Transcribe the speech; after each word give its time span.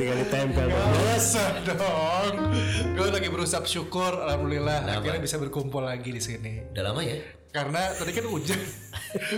Tinggal 0.00 0.16
ditempel 0.24 0.64
Bang. 0.72 0.96
Masa 0.96 1.60
dong. 1.60 2.56
Gue 2.96 3.12
lagi 3.12 3.28
berusaha 3.28 3.60
syukur, 3.68 4.16
alhamdulillah 4.16 4.88
Kenapa? 4.88 4.96
akhirnya 5.04 5.20
bisa 5.20 5.36
berkumpul 5.36 5.84
lagi 5.84 6.08
di 6.08 6.22
sini. 6.24 6.72
Udah 6.72 6.88
lama 6.88 7.04
ya? 7.04 7.20
Karena 7.52 7.92
tadi 7.92 8.16
kan 8.16 8.24
hujan, 8.24 8.56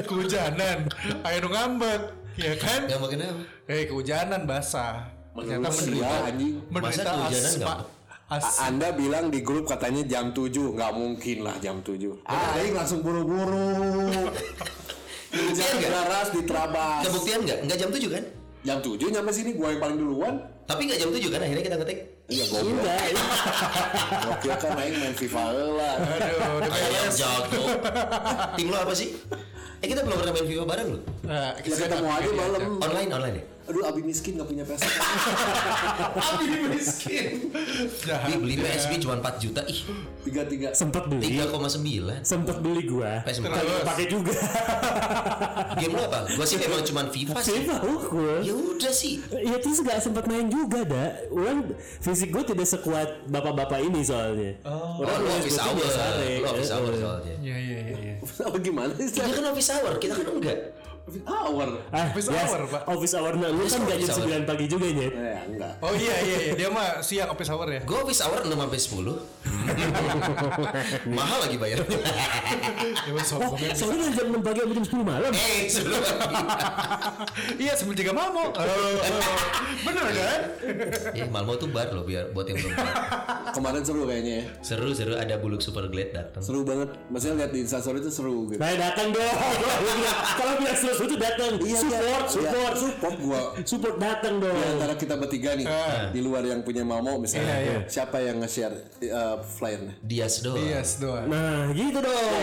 kehujanan, 0.01 0.89
air 1.23 1.39
nu 1.39 1.49
ngambek, 1.49 2.01
ya 2.35 2.53
kan? 2.57 2.81
Gak 2.85 2.97
mau 2.97 3.07
kenapa? 3.07 3.43
Eh 3.67 3.85
kehujanan 3.85 4.43
basah. 4.43 5.13
Ternyata 5.33 5.69
menderita, 5.71 6.01
gua, 6.03 6.17
anjing. 6.25 6.53
menderita 6.67 7.11
asma. 7.13 7.29
ngambek? 7.29 8.01
As, 8.25 8.45
A- 8.57 8.65
Anda 8.67 8.89
bilang 8.91 9.29
di 9.29 9.41
grup 9.41 9.65
katanya 9.67 10.01
jam 10.07 10.33
7 10.33 10.49
nggak 10.73 10.93
mungkin 10.95 11.45
lah 11.45 11.53
jam 11.59 11.85
7 11.85 12.17
Aing 12.25 12.73
langsung 12.73 13.05
buru-buru 13.05 14.09
Kebuktian 15.29 15.53
Hujan 15.53 15.73
nggak? 15.77 15.93
deras 15.93 16.29
di 16.31 16.41
Trabas 16.43 17.01
Kebuktian 17.05 17.41
nggak? 17.43 17.59
Nggak 17.63 17.77
jam 17.77 17.91
7 17.93 18.09
kan? 18.09 18.25
Jam 18.63 18.79
7 18.81 18.97
nyampe 19.11 19.31
sini 19.31 19.53
gua 19.53 19.69
yang 19.69 19.81
paling 19.81 19.99
duluan 19.99 20.35
Tapi 20.65 20.81
nggak 20.83 20.99
jam 20.99 21.11
7 21.11 21.29
kan 21.29 21.41
akhirnya 21.41 21.61
kita 21.63 21.77
ngetik? 21.77 21.99
Iya 22.27 22.45
goblok 22.49 22.81
ini 23.05 23.23
Gua 24.23 24.35
kira 24.41 24.57
kan 24.57 24.71
Aing 24.75 24.97
main 24.97 25.13
FIFA 25.13 25.43
lah 25.53 25.95
aduh, 26.01 26.41
udah 26.57 26.71
beres. 26.73 27.15
jago. 27.15 27.63
Tim 28.57 28.67
lo 28.67 28.79
apa 28.79 28.95
sih? 28.95 29.09
Eh 29.83 29.91
kita 29.91 30.07
belum 30.07 30.15
pernah 30.15 30.33
main 30.39 30.47
FIFA 30.47 30.65
bareng 30.65 30.89
loh. 30.95 31.03
Nah, 31.27 31.59
Ya 31.59 31.75
ketemu 31.75 32.07
aja 32.07 32.31
malam 32.39 32.61
Online 32.79 33.11
online 33.11 33.37
ya? 33.37 33.45
Aduh 33.63 33.83
Abi 33.87 34.03
miskin 34.03 34.35
gak 34.35 34.49
punya 34.51 34.67
PS 34.67 34.83
Abi 36.35 36.47
miskin. 36.67 37.27
Jahat. 38.03 38.27
Bi 38.27 38.35
beli 38.39 38.55
PSP 38.59 38.93
cuma 38.99 39.23
4 39.23 39.39
juta 39.39 39.63
ih. 39.65 39.81
33 40.27 40.75
sempet 40.75 41.05
beli 41.07 41.39
3,9. 41.39 42.23
sempet 42.23 42.57
beli 42.59 42.83
gua 42.87 43.23
PS4. 43.23 43.47
tapi 43.51 43.73
pakai 43.83 44.07
juga 44.07 44.35
Game 45.83 45.95
lo 45.95 46.03
apa? 46.07 46.27
Gua 46.35 46.47
sih 46.47 46.59
memang 46.59 46.83
cuma 46.83 47.03
FIFA 47.07 47.35
sih. 47.39 47.63
FIFA 47.63 47.77
gua 48.07 48.35
Ya 48.43 48.55
udah 48.55 48.93
sih. 48.93 49.15
Ya 49.31 49.57
terus 49.59 49.79
gak 49.83 49.99
sempat 49.99 50.25
main 50.27 50.47
juga 50.47 50.83
dah 50.83 51.09
Ulang 51.31 51.71
fisik 51.99 52.31
gue 52.31 52.43
tidak 52.43 52.67
sekuat 52.67 53.27
bapak-bapak 53.27 53.79
ini 53.79 54.03
soalnya 54.03 54.59
Oh, 54.63 55.03
Orang 55.03 55.23
US 55.23 55.55
office 55.55 55.59
gua 55.59 56.03
hour. 56.03 56.41
Lo 56.43 56.49
office 56.51 56.73
hour 56.75 56.93
soalnya. 56.95 57.35
Iya 57.39 57.57
iya 57.59 57.79
iya. 57.79 57.97
iya. 57.99 58.15
Apa 58.23 58.57
gimana 58.59 58.93
sih 58.99 59.19
Dia 59.19 59.31
kan 59.31 59.45
office 59.49 59.71
hour, 59.71 59.93
kita 59.99 60.15
kan 60.15 60.27
enggak. 60.29 60.59
Hour 61.03 61.83
Ah, 61.91 62.07
Office 62.09 62.31
yes, 62.31 62.47
hour, 62.47 62.61
Pak. 62.65 62.83
Office 62.87 63.15
hour 63.17 63.35
nah, 63.35 63.51
lu 63.51 63.61
Office 63.61 63.75
kan 63.75 63.81
hour, 63.81 63.91
gak 63.91 63.99
jam 63.99 64.07
office 64.07 64.23
hour. 64.23 64.39
9 64.39 64.47
pagi 64.47 64.65
juga 64.67 64.87
nyet 64.89 65.11
Eh 65.13 65.41
enggak 65.51 65.73
Oh 65.79 65.93
iya 65.93 66.15
iya 66.23 66.37
iya 66.41 66.53
dia 66.55 66.69
mah 66.71 66.89
siang 67.01 67.27
office 67.29 67.51
hour 67.51 67.67
ya. 67.67 67.83
Gue 67.83 67.99
office 67.99 68.23
hour 68.23 68.39
6 68.41 68.55
sampai 68.55 68.79
10. 68.79 69.03
Mahal 71.19 71.39
lagi 71.41 71.57
bayarnya. 71.59 71.99
Ya 73.03 73.11
udah, 73.13 73.27
Oh, 73.35 73.59
soalnya 73.75 74.15
jam 74.15 74.27
6 74.31 74.41
pagi 74.41 74.59
sampai 74.63 74.75
jam 74.79 74.87
10 74.87 75.03
malam 75.05 75.33
eh, 75.33 75.67
sebelum 75.67 76.01
Iya 77.63 77.73
sebelum 77.75 77.97
jaga 77.99 78.13
mamo. 78.15 78.45
Bener 79.83 80.03
kan? 80.07 80.41
Eh, 81.13 81.27
Malmo 81.27 81.59
tuh 81.59 81.67
bar 81.67 81.91
loh 81.91 82.07
biar 82.07 82.31
buat 82.31 82.47
yang 82.47 82.63
belum. 82.63 82.73
Kemarin 83.53 83.83
seru 83.83 84.07
kayaknya 84.07 84.33
ya 84.33 84.45
Seru 84.63 84.89
seru 84.93 85.13
ada 85.13 85.35
buluk 85.37 85.59
super 85.59 85.85
glad 85.85 86.09
datang. 86.11 86.41
Seru 86.41 86.63
banget 86.63 86.95
Maksudnya 87.11 87.35
lihat 87.39 87.51
di 87.51 87.61
instastory 87.61 87.99
itu 87.99 88.09
seru 88.09 88.47
gitu 88.47 88.57
Nah 88.57 88.73
datang 88.73 89.11
dong 89.11 89.29
Kalau 90.33 90.53
bilang 90.57 90.79
seru 90.93 91.07
itu 91.07 91.17
datang 91.17 91.51
Support 91.59 92.25
Support 92.29 92.53
Ya, 92.65 92.71
support. 92.75 93.15
Gua. 93.19 93.41
Support 93.63 93.97
datang 93.97 94.35
dong. 94.39 94.53
Di 94.53 94.65
antara 94.71 94.95
kita 94.95 95.15
bertiga 95.15 95.51
nih 95.53 95.67
di 96.11 96.21
luar 96.21 96.43
yang 96.43 96.61
punya 96.61 96.83
Mamo 96.83 97.17
misalnya 97.17 97.55
Iya, 97.55 97.57
iya. 97.63 97.79
siapa 97.87 98.19
yang 98.19 98.41
nge-share 98.41 98.75
uh, 99.07 99.37
flyernya? 99.41 99.95
Dias 100.01 100.41
doang. 100.41 100.59
Iya 100.59 100.81
doang. 100.99 101.27
Nah 101.27 101.71
gitu 101.71 101.99
dong. 101.99 102.41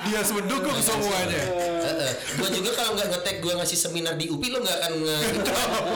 Dia 0.00 0.20
mendukung 0.24 0.78
semuanya. 0.78 1.42
gue 2.28 2.48
juga 2.52 2.70
kalau 2.72 2.92
nggak 2.94 3.08
ngetek 3.10 3.36
gue 3.40 3.52
ngasih 3.52 3.78
seminar 3.78 4.14
di 4.14 4.26
UPI 4.26 4.48
lo 4.50 4.58
nggak 4.60 4.78
akan 4.78 4.92
nge 4.96 5.16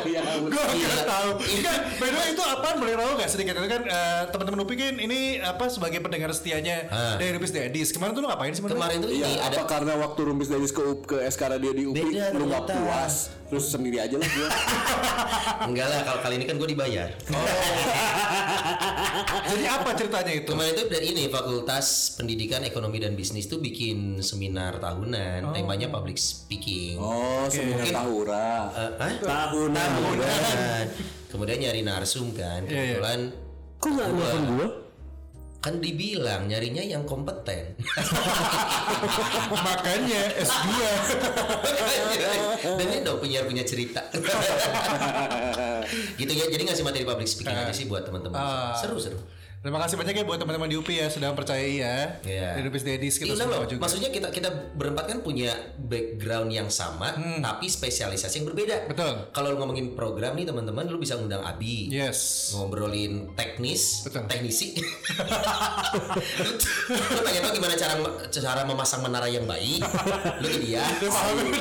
Iya, 0.04 0.20
Gue 0.40 0.50
Gila. 0.50 0.90
nggak 0.90 1.06
tahu. 1.06 1.28
Ini- 1.40 1.62
Kan, 1.62 1.78
by 1.94 2.08
the 2.08 2.18
way 2.18 2.28
itu 2.30 2.42
apaan? 2.42 2.76
Boleh 2.76 2.94
tahu 2.94 3.10
nggak 3.14 3.30
sedikit? 3.30 3.54
Itu 3.54 3.68
kan 3.68 3.82
eh, 3.84 4.22
teman-teman 4.28 4.58
Upi 4.60 4.74
kan 4.74 4.94
ini 4.96 5.18
apa 5.38 5.64
sebagai 5.68 5.98
pendengar 6.00 6.30
setianya 6.30 6.88
Ah. 6.88 7.14
dari 7.16 7.30
Rupis 7.32 7.52
Dedis. 7.52 7.88
Kemarin 7.90 8.12
tuh 8.12 8.22
lu 8.22 8.28
ngapain 8.28 8.50
sih? 8.50 8.62
kemarin 8.62 8.98
tuh 8.98 9.10
ini 9.10 9.20
Iya, 9.22 9.44
ada 9.44 9.56
apa 9.56 9.62
karena 9.68 9.92
waktu 9.96 10.20
Rumpis 10.22 10.48
Davis 10.48 10.71
ke 10.72 10.82
U- 10.82 11.02
ke 11.02 11.16
SK 11.22 11.42
dia 11.54 11.70
di 11.70 11.84
UPI 11.84 12.00
Beda 12.02 12.24
lu 12.32 12.44
nggak 12.46 12.64
puas 12.66 13.14
terus 13.46 13.68
sendiri 13.68 13.98
aja 13.98 14.16
lah 14.16 14.24
gua. 14.32 14.48
enggak 15.62 15.86
lah 15.86 16.00
kalau 16.02 16.20
kali 16.20 16.34
ini 16.34 16.44
kan 16.44 16.56
gue 16.56 16.66
dibayar 16.66 17.08
Jadi 19.44 19.64
apa 19.66 19.92
ceritanya 19.92 20.32
itu? 20.34 20.48
kemarin 20.48 20.72
itu 20.72 20.84
dari 20.88 21.06
ini 21.06 21.22
Fakultas 21.26 21.86
Pendidikan 22.16 22.62
Ekonomi 22.62 22.96
dan 22.96 23.12
Bisnis 23.12 23.44
tuh 23.44 23.58
bikin 23.58 24.20
seminar 24.20 24.78
tahunan 24.78 25.52
temanya 25.52 25.88
public 25.88 26.16
speaking 26.16 26.96
Oh, 26.96 27.44
seminar 27.46 27.82
Mungkin- 27.82 27.92
tahura. 27.94 28.50
Eh, 28.72 28.90
hah? 28.98 29.12
Tahunan 29.20 29.88
tahunan 29.94 30.84
kemudian 31.28 31.58
nyari 31.60 31.80
narsum 31.82 32.32
kan 32.32 32.64
Iya, 32.64 32.72
iya. 32.72 32.80
kebetulan 32.94 33.20
Kok 33.78 33.90
gak 33.90 34.08
nelfon 34.08 34.42
gue? 34.48 34.68
Kan 35.62 35.78
dibilang 35.78 36.50
nyarinya 36.50 36.82
yang 36.82 37.06
kompeten. 37.06 37.78
Makanya 39.66 40.34
S2. 40.42 40.66
dan 42.66 42.86
ini 42.90 42.98
dong 43.06 43.22
punya 43.22 43.46
punya 43.46 43.62
cerita. 43.62 44.02
Gitu 46.18 46.32
ya 46.34 46.50
jadi 46.50 46.66
ngasih 46.66 46.82
materi 46.82 47.06
public 47.06 47.30
speaking 47.30 47.54
aja 47.54 47.70
sih 47.70 47.86
buat 47.86 48.02
teman-teman. 48.02 48.42
Ah. 48.42 48.74
seru 48.74 48.98
seru 48.98 49.22
Terima 49.62 49.78
kasih 49.78 49.94
banyak 49.94 50.18
ya 50.18 50.24
buat 50.26 50.42
teman-teman 50.42 50.66
di 50.66 50.74
UPI 50.74 50.96
ya 50.96 51.06
sudah 51.06 51.38
percayai 51.38 51.78
ya. 51.78 52.18
Iya. 52.26 52.58
Di 52.58 52.66
Rupis 52.66 52.82
Dedis 52.82 53.14
kita 53.14 53.30
Iya 53.30 53.46
semua 53.46 53.62
loh, 53.62 53.70
juga. 53.70 53.86
maksudnya 53.86 54.10
kita 54.10 54.34
kita 54.34 54.50
berempat 54.74 55.06
kan 55.06 55.18
punya 55.22 55.54
background 55.78 56.50
yang 56.50 56.66
sama, 56.66 57.14
tapi 57.38 57.70
spesialisasi 57.70 58.42
yang 58.42 58.50
berbeda. 58.50 58.74
Hmm. 58.74 58.90
Betul. 58.90 59.12
Kalau 59.30 59.54
lu 59.54 59.62
ngomongin 59.62 59.94
program 59.94 60.34
nih 60.34 60.50
teman-teman, 60.50 60.90
lu 60.90 60.98
bisa 60.98 61.14
ngundang 61.14 61.46
Abi, 61.46 61.94
Yes. 61.94 62.50
ngobrolin 62.58 63.38
teknis, 63.38 64.02
Betul. 64.02 64.26
teknisi. 64.26 64.74
lu, 67.14 67.20
pengen 67.22 67.40
tahu 67.46 67.52
gimana 67.54 67.74
cara 67.78 67.94
cara 68.26 68.60
memasang 68.66 69.06
menara 69.06 69.30
yang 69.30 69.46
baik? 69.46 69.78
Lu 70.42 70.46
ke 70.48 70.58
dia. 70.58 70.82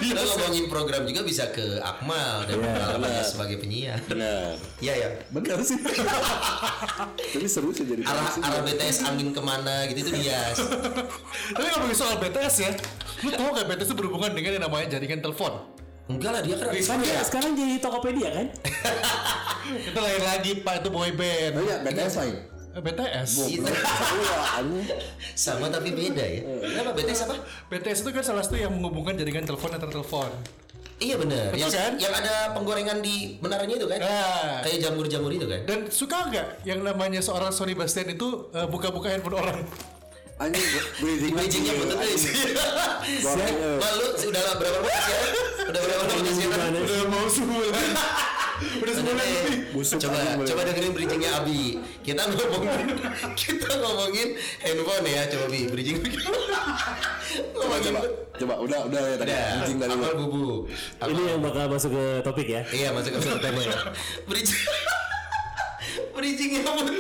lu 0.10 0.22
ngomongin 0.26 0.66
program 0.66 1.06
juga 1.06 1.22
bisa 1.22 1.54
ke 1.54 1.78
Akmal 1.78 2.50
dan 2.50 2.66
pengalamannya 2.66 3.22
sebagai 3.22 3.62
penyiar. 3.62 4.02
Benar. 4.10 4.58
Iya 4.82 4.94
ya. 4.98 5.10
Benar 5.30 5.62
sih. 5.62 5.78
Tapi 7.38 7.46
seru 7.46 7.70
sih 7.70 7.91
jadi 7.92 8.02
Arah 8.08 8.32
arah 8.40 8.62
BTS 8.64 8.98
angin 9.04 9.30
ke 9.36 9.42
mana 9.44 9.86
gitu 9.92 10.00
itu 10.08 10.12
dia. 10.24 10.56
Tapi 11.56 11.68
ngomongin 11.76 11.98
soal 11.98 12.16
BTS 12.24 12.56
ya, 12.64 12.72
lu 13.28 13.30
tahu 13.36 13.50
gak 13.52 13.68
BTS 13.68 13.88
itu 13.92 13.96
berhubungan 14.00 14.32
dengan 14.32 14.52
yang 14.56 14.64
namanya 14.64 14.88
jaringan 14.96 15.20
telepon? 15.20 15.54
Enggak 16.12 16.32
lah 16.34 16.42
dia 16.44 16.56
kan 16.60 16.68
Kan 16.74 17.00
dia 17.04 17.22
sekarang 17.24 17.52
jadi 17.56 17.76
Tokopedia 17.80 18.30
kan? 18.36 18.48
Kita 19.92 20.00
lahir 20.04 20.24
lagi 20.24 20.52
Pak 20.64 20.74
itu 20.84 20.90
boy 20.92 21.12
band. 21.16 21.54
Oh 21.56 21.64
iya, 21.64 21.76
BTS 21.84 22.16
lain. 22.20 22.36
Eh, 22.72 22.80
BTS. 22.80 23.30
Iya. 23.52 23.68
Iya, 23.68 24.96
sama 25.44 25.68
tapi 25.68 25.92
beda 25.92 26.24
ya. 26.24 26.40
Kenapa 26.72 26.96
BTS 26.96 27.28
apa? 27.28 27.36
BTS 27.68 28.00
itu 28.08 28.10
kan 28.16 28.24
salah 28.24 28.44
satu 28.44 28.56
yang 28.56 28.72
menghubungkan 28.72 29.20
jaringan 29.20 29.44
telepon 29.44 29.76
antar 29.76 29.92
telepon. 29.92 30.32
Iya 31.02 31.16
benar. 31.18 31.50
Betul 31.50 31.66
Yang, 31.66 31.72
kan? 31.74 31.92
yang 31.98 32.14
ada 32.14 32.34
penggorengan 32.54 32.98
di 33.02 33.42
menaranya 33.42 33.74
itu 33.74 33.88
kan? 33.90 34.00
Nah. 34.06 34.62
Kayak 34.62 34.78
jamur-jamur 34.86 35.34
itu 35.34 35.50
kan? 35.50 35.62
Dan 35.66 35.80
suka 35.90 36.30
nggak 36.30 36.48
yang 36.62 36.86
namanya 36.86 37.26
seorang 37.26 37.50
Sony 37.50 37.74
Bastian 37.74 38.14
itu 38.14 38.54
eh, 38.54 38.70
buka-buka 38.70 39.10
handphone 39.10 39.42
orang? 39.42 39.66
Anjing 40.42 40.66
bridging 41.02 41.34
Bridgingnya 41.38 41.74
betul 41.78 41.98
guys. 42.02 42.24
Malu 43.82 44.08
udah 44.14 44.42
berapa 44.58 44.82
lama 44.82 44.90
ya? 44.90 45.18
Udah 45.70 45.82
berapa 45.86 46.04
lama 46.06 46.30
ya? 46.34 46.82
Udah 46.82 47.02
mau 47.10 47.26
sebulan. 47.30 48.30
Udah 48.82 48.94
sebulan 48.94 49.18
lebih. 49.18 49.58
Busuk 49.74 49.98
coba 49.98 50.18
coba 50.42 50.62
dengerin 50.68 50.92
bridgingnya 50.94 51.32
Abi. 51.42 51.82
Kita 52.06 52.22
ngomongin 52.30 52.88
kita 53.40 53.70
ngomongin 53.82 54.28
handphone 54.62 55.06
ya, 55.08 55.22
coba 55.30 55.46
Bi 55.50 55.62
bridging. 55.70 55.98
Coba 57.32 57.80
coba. 57.80 58.00
Coba 58.36 58.54
udah 58.60 58.80
udah 58.92 59.02
ya 59.08 59.16
tadi. 59.16 59.32
Udah, 59.32 59.48
Bridging 59.64 59.78
dari 59.80 59.94
lu. 59.94 60.04
Amal 60.04 60.14
bubu. 60.20 60.46
Ini 61.00 61.22
yang 61.32 61.40
bakal 61.40 61.64
masuk 61.72 61.92
ke 61.96 62.04
topik 62.26 62.48
ya 62.50 62.62
Iya 62.68 62.90
masuk 62.92 63.16
ke 63.16 63.20
tema 63.40 63.62
ya. 63.64 63.78
Bridging. 64.30 64.62
Bridgingnya 66.12 66.60
betul. 66.68 66.98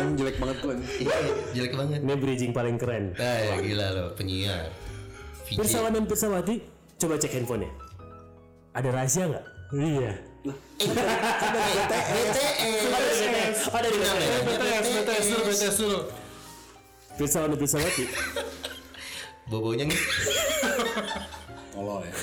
Anjing 0.00 0.16
jelek 0.16 0.36
banget 0.40 0.56
tuh. 0.64 0.70
Iya, 0.72 1.16
jelek 1.52 1.72
banget. 1.76 1.98
Ini 2.00 2.14
bridging 2.16 2.52
paling 2.56 2.76
keren 2.80 3.12
Nah, 3.20 3.36
ya 3.44 3.54
gila 3.60 3.86
loh 3.92 4.08
penyiar. 4.16 4.72
Pirsawan 5.50 5.90
dan 5.90 6.06
Pirsawati 6.06 6.62
Coba 6.94 7.18
cek 7.18 7.42
handphonenya 7.42 7.70
Ada 8.70 8.88
rahasia 8.94 9.24
nggak? 9.26 9.44
Iya 9.74 10.29
BTS. 10.40 10.56
Ada 13.68 13.88
di 13.92 14.00
mana? 14.00 14.24
BTS, 14.48 14.86
BTS 14.88 15.28
dulu, 15.28 15.44
BTS 15.44 15.76
dulu. 15.76 16.08
Pirsawati 17.20 18.08
bobonya 19.52 19.84
nih. 19.84 20.00
Tolol 21.76 22.08
ya. 22.08 22.16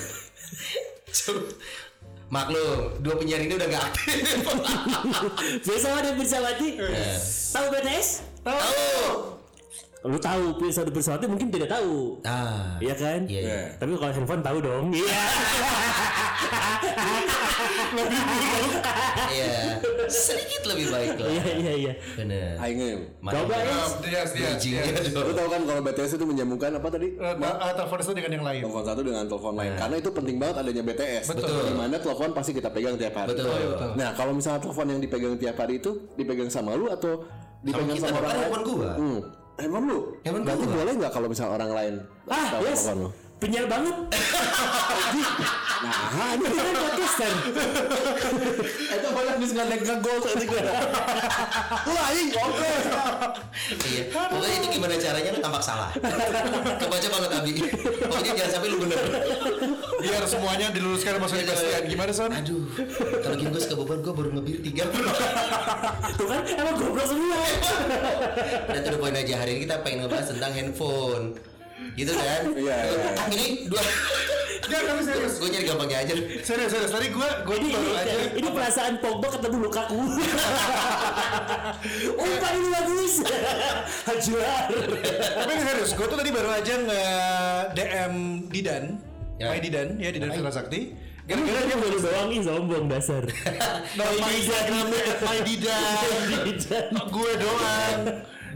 Maklum, 2.27 2.99
dua 3.05 3.15
penyiar 3.21 3.45
ini 3.45 3.53
udah 3.55 3.69
gak 3.69 3.93
aktif. 3.93 4.41
Bersama 5.63 6.01
dan 6.01 6.17
bersawati. 6.17 6.81
Tahu 7.53 7.69
BTS? 7.69 8.25
Tahu. 8.41 9.37
Lu 10.05 10.17
tahu 10.21 10.61
episode 10.61 10.94
bersawati 10.94 11.25
mungkin 11.25 11.49
tidak 11.49 11.73
tahu. 11.73 12.21
Ah. 12.21 12.77
Iya 12.77 12.94
kan? 12.94 13.25
Iya, 13.25 13.41
iya. 13.41 13.61
Tapi 13.81 13.97
kalau 13.97 14.13
handphone 14.13 14.44
tahu 14.45 14.57
dong. 14.61 14.85
Iya. 19.27 19.49
Iya. 19.49 19.81
Sedikit 20.07 20.61
lebih 20.69 20.88
baik 20.94 21.17
lah. 21.17 21.29
Iya 21.29 21.45
iya 21.57 21.73
iya. 21.73 21.94
Aing 22.61 22.79
em. 22.79 22.99
Mana 23.19 23.33
Coba 23.44 23.57
ya. 23.57 23.75
Dia 24.05 24.21
dia. 24.55 24.81
Lu 25.17 25.33
tahu 25.33 25.47
kan 25.49 25.61
kalau 25.65 25.81
BTS 25.81 26.11
itu 26.21 26.25
menyambungkan 26.25 26.71
apa 26.77 26.88
tadi? 26.93 27.07
Eh, 27.17 27.33
eh, 27.33 27.73
telepon 27.73 27.97
itu 27.97 28.13
dengan 28.13 28.31
yang 28.38 28.45
lain. 28.45 28.61
Telepon 28.69 28.83
satu 28.85 29.01
dengan 29.01 29.23
telepon 29.25 29.53
lain. 29.57 29.71
Karena 29.75 29.95
itu 29.97 30.09
penting 30.13 30.35
banget 30.38 30.55
adanya 30.61 30.83
BTS. 30.85 31.25
Betul. 31.33 31.63
Di 31.65 31.75
mana 31.75 31.95
telepon 31.97 32.29
pasti 32.38 32.51
kita 32.53 32.69
pegang 32.69 32.95
tiap 32.95 33.15
hari. 33.17 33.29
Betul. 33.33 33.50
Nah, 33.97 34.09
kalau 34.13 34.31
misalnya 34.38 34.61
telepon 34.61 34.85
yang 34.88 35.01
dipegang 35.01 35.35
tiap 35.41 35.57
hari 35.57 35.81
itu 35.81 35.91
dipegang 36.13 36.50
sama 36.53 36.77
lu 36.77 36.88
atau 36.93 37.25
dipegang 37.65 37.97
kita, 37.97 38.07
sama, 38.07 38.13
kan 38.13 38.21
orang 38.21 38.29
lain? 38.29 38.41
handphone 38.45 38.63
gua. 38.69 38.91
Hmm. 38.95 39.19
Handphone 39.57 39.86
lu? 39.89 40.00
Handphone 40.21 40.44
Berarti 40.45 40.65
boleh 40.69 40.92
nggak 40.98 41.12
kalau 41.12 41.27
misalnya 41.27 41.51
orang 41.57 41.71
lain 41.74 41.94
Ah, 42.30 42.62
yes. 42.62 42.86
telepon 42.86 42.98
lu? 43.01 43.09
Penyiar 43.38 43.69
banget. 43.69 43.95
Nah, 45.78 46.34
Ini 46.34 46.50
kan 46.50 46.74
podcaster. 46.74 47.31
itu 48.98 49.07
banyak 49.13 49.36
bisa 49.38 49.51
nggak 49.54 49.78
ngegol 49.86 50.18
tadi 50.25 50.45
gue. 50.50 50.62
Lu 51.86 51.94
aing 51.94 52.30
goblok. 52.34 53.34
Iya. 53.86 54.04
Pokoknya 54.10 54.56
itu 54.57 54.68
gimana 54.74 54.94
caranya 54.98 55.30
lu 55.38 55.39
tampak 55.39 55.62
salah. 55.62 55.89
Kebaca 56.81 57.07
banget 57.13 57.30
Abi. 57.38 57.54
Pokoknya 58.10 58.31
jangan 58.42 58.51
sampai 58.57 58.69
lu 58.74 58.78
bener. 58.81 59.00
Biar 60.01 60.24
semuanya 60.25 60.68
diluruskan 60.74 61.22
sama 61.22 61.28
Sony 61.30 61.45
Bastian. 61.45 61.84
Gimana 61.86 62.12
Son? 62.18 62.31
Aduh. 62.34 62.66
Kalau 63.22 63.36
gini 63.38 63.50
gue 63.54 63.62
suka 63.62 63.75
beban 63.78 64.01
gue 64.01 64.13
baru 64.18 64.30
ngebir 64.34 64.57
tiga. 64.66 64.84
Tuh 66.18 66.25
kan 66.25 66.42
emang 66.42 66.74
goblok 66.74 67.06
semua. 67.06 67.38
Dan 68.66 68.81
to 68.81 68.89
the 68.89 68.98
point 68.98 69.13
aja 69.13 69.45
hari 69.45 69.62
ini 69.62 69.69
kita 69.69 69.86
pengen 69.86 70.10
ngebahas 70.10 70.34
tentang 70.34 70.51
handphone. 70.57 71.38
Gitu 71.94 72.12
kan? 72.12 72.41
Iya, 72.53 72.57
iya, 72.63 72.75
iya. 72.89 73.09
Ini 73.29 73.45
dua. 73.69 73.81
Enggak, 74.68 74.81
tapi 74.83 75.01
serius. 75.01 75.33
Gue 75.39 75.47
nyari 75.47 75.65
gampangnya 75.65 75.97
aja. 76.03 76.13
Serius, 76.44 76.69
serius. 76.69 76.91
Tadi 76.91 77.07
gue 77.07 77.29
gue 77.47 77.56
Ini, 77.56 77.69
baru 77.71 77.91
aja. 77.95 78.12
ini, 78.12 78.25
ini 78.35 78.50
perasaan 78.51 78.94
Pogba 79.00 79.27
ketemu 79.31 79.57
Lukaku. 79.63 79.95
Umpan 82.19 82.53
ini 82.53 82.69
bagus. 82.69 83.13
Hajar. 84.07 84.68
Tapi 85.38 85.51
ini 85.53 85.63
serius, 85.63 85.91
gue 85.94 86.06
tuh 86.06 86.18
tadi 86.18 86.29
baru 86.29 86.50
aja 86.51 86.74
nge 86.77 87.03
DM 87.74 88.13
Didan, 88.50 88.85
Ya. 89.38 89.53
My 89.53 89.62
Didan, 89.62 90.01
ya 90.01 90.09
Didan 90.09 90.33
Fira 90.33 90.50
Sakti. 90.50 90.97
Gara-gara 91.27 91.59
dia 91.62 91.77
baru 91.77 91.97
doang 92.00 92.27
nih 92.31 92.39
sombong 92.41 92.85
dasar. 92.89 93.21
nama 93.94 94.27
Instagramnya 94.33 95.03
My 95.21 95.39
Didan, 95.45 96.88
gue 97.06 97.31
doang. 97.38 98.00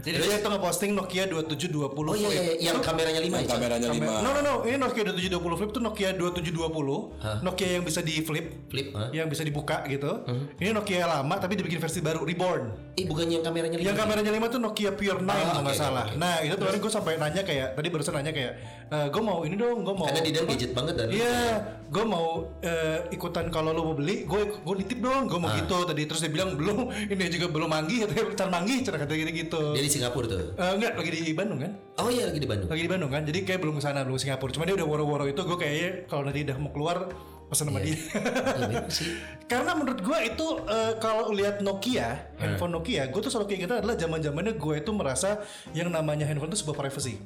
Jadi 0.02 0.16
dia 0.18 0.38
tuh 0.38 0.50
ngeposting 0.50 0.92
Nokia 0.92 1.24
2720 1.24 1.94
Oh 2.02 2.12
iya, 2.12 2.28
iya, 2.28 2.42
iya. 2.52 2.52
yang 2.66 2.78
kameranya 2.78 3.18
lima 3.18 3.38
ya. 3.38 3.44
Cok? 3.44 3.54
Kameranya 3.54 3.86
Kamera- 3.86 4.02
lima. 4.12 4.12
No 4.20 4.30
no 4.32 4.40
no, 4.40 4.54
ini 4.62 4.76
Nokia 4.76 5.02
2720 5.06 5.56
Flip 5.56 5.70
tuh 5.70 5.80
Nokia 5.80 6.08
2720. 6.12 7.40
Nokia 7.40 7.68
yang 7.70 7.82
bisa 7.82 8.00
di 8.00 8.14
flip, 8.18 8.46
Flip, 8.66 8.88
hah? 8.90 9.08
yang 9.10 9.26
bisa 9.26 9.42
dibuka 9.42 9.86
gitu. 9.86 10.26
Ini 10.56 10.70
Nokia 10.70 11.06
lama 11.06 11.34
tapi 11.36 11.54
dibikin 11.54 11.78
versi 11.78 12.00
baru, 12.00 12.22
reborn. 12.22 12.92
Eh 12.92 13.04
bukannya 13.04 13.38
yang 13.38 13.44
kameranya 13.44 13.76
lima? 13.76 13.86
Yang 13.88 13.96
kameranya 13.96 14.32
5 14.32 14.46
tuh 14.48 14.60
Nokia 14.60 14.90
Pure 14.92 15.18
9 15.18 15.30
Ah, 15.30 15.38
kalau 15.44 15.62
nggak 15.62 15.70
oke, 15.70 15.80
salah. 15.80 16.04
oke. 16.04 16.18
Nah 16.18 16.34
itu 16.40 16.54
kemarin 16.56 16.78
gue 16.78 16.92
sampai 16.92 17.12
nanya 17.16 17.42
kayak 17.42 17.68
tadi 17.72 17.88
barusan 17.88 18.12
nanya 18.12 18.32
kayak, 18.32 18.52
gue 19.08 19.22
mau 19.22 19.38
ini 19.42 19.54
dong, 19.54 19.80
gue 19.80 19.94
mau. 19.94 20.04
Karena 20.04 20.20
Didan 20.20 20.44
gadget 20.44 20.70
banget 20.72 20.94
dan. 20.94 21.08
Iya, 21.08 21.38
gue 21.88 22.04
mau 22.04 22.26
eh, 22.60 22.98
ikutan 23.10 23.48
kalau 23.48 23.70
lo 23.70 23.82
mau 23.84 23.94
beli, 23.94 24.24
gue 24.24 24.40
gue 24.56 24.74
nitip 24.76 24.98
dong, 24.98 25.24
gue 25.24 25.36
Ah. 25.36 25.42
mau 25.42 25.50
gitu 25.52 25.78
tadi. 25.84 26.02
Terus 26.04 26.20
dia 26.20 26.30
bilang 26.30 26.52
belum, 26.52 26.78
ini 27.12 27.22
juga 27.28 27.46
belum 27.48 27.68
manggih, 27.68 28.04
katanya 28.04 28.24
bentar 28.28 28.48
manggih, 28.50 28.78
cara 28.82 28.96
kata 28.98 29.12
gini 29.12 29.32
gitu. 29.32 29.62
Di 29.72 29.80
Singapura 29.92 30.26
tuh. 30.26 30.38
Eh, 30.56 30.72
enggak, 30.80 30.92
lagi 30.96 31.10
di 31.12 31.34
Bandung 31.36 31.58
kan? 31.60 31.72
Oh 32.00 32.08
iya 32.08 32.24
lagi 32.28 32.40
di 32.40 32.48
Bandung. 32.48 32.68
Lagi 32.72 32.82
di 32.82 32.90
Bandung 32.90 33.10
kan, 33.12 33.22
jadi 33.28 33.38
kayak 33.44 33.60
belum 33.60 33.74
ke 33.76 33.82
sana, 33.84 34.00
belum 34.02 34.16
ke 34.16 34.22
Singapura. 34.24 34.50
Cuma 34.56 34.64
dia 34.64 34.74
udah 34.76 34.86
woro-woro 34.88 35.24
itu, 35.28 35.40
gue 35.44 35.58
kayaknya 35.60 35.90
kalau 36.08 36.22
nanti 36.24 36.40
udah 36.48 36.56
mau 36.56 36.70
keluar 36.72 36.96
pesan 37.52 37.68
sama 37.68 37.84
dia. 37.84 38.00
Iya 38.56 38.80
sih. 38.96 39.12
Karena 39.44 39.76
menurut 39.76 40.00
gue 40.00 40.18
itu 40.24 40.46
eh, 40.64 40.92
kalau 40.96 41.28
lihat 41.36 41.60
Nokia, 41.60 42.32
handphone 42.40 42.72
Nokia, 42.72 43.12
gue 43.12 43.20
tuh 43.20 43.28
selalu 43.28 43.52
keingetan 43.52 43.84
adalah 43.84 43.96
zaman 44.00 44.24
zamannya 44.24 44.56
gue 44.56 44.74
itu 44.80 44.90
merasa 44.96 45.44
yang 45.76 45.92
namanya 45.92 46.24
handphone 46.24 46.48
itu 46.48 46.64
sebuah 46.64 46.88
privacy 46.88 47.20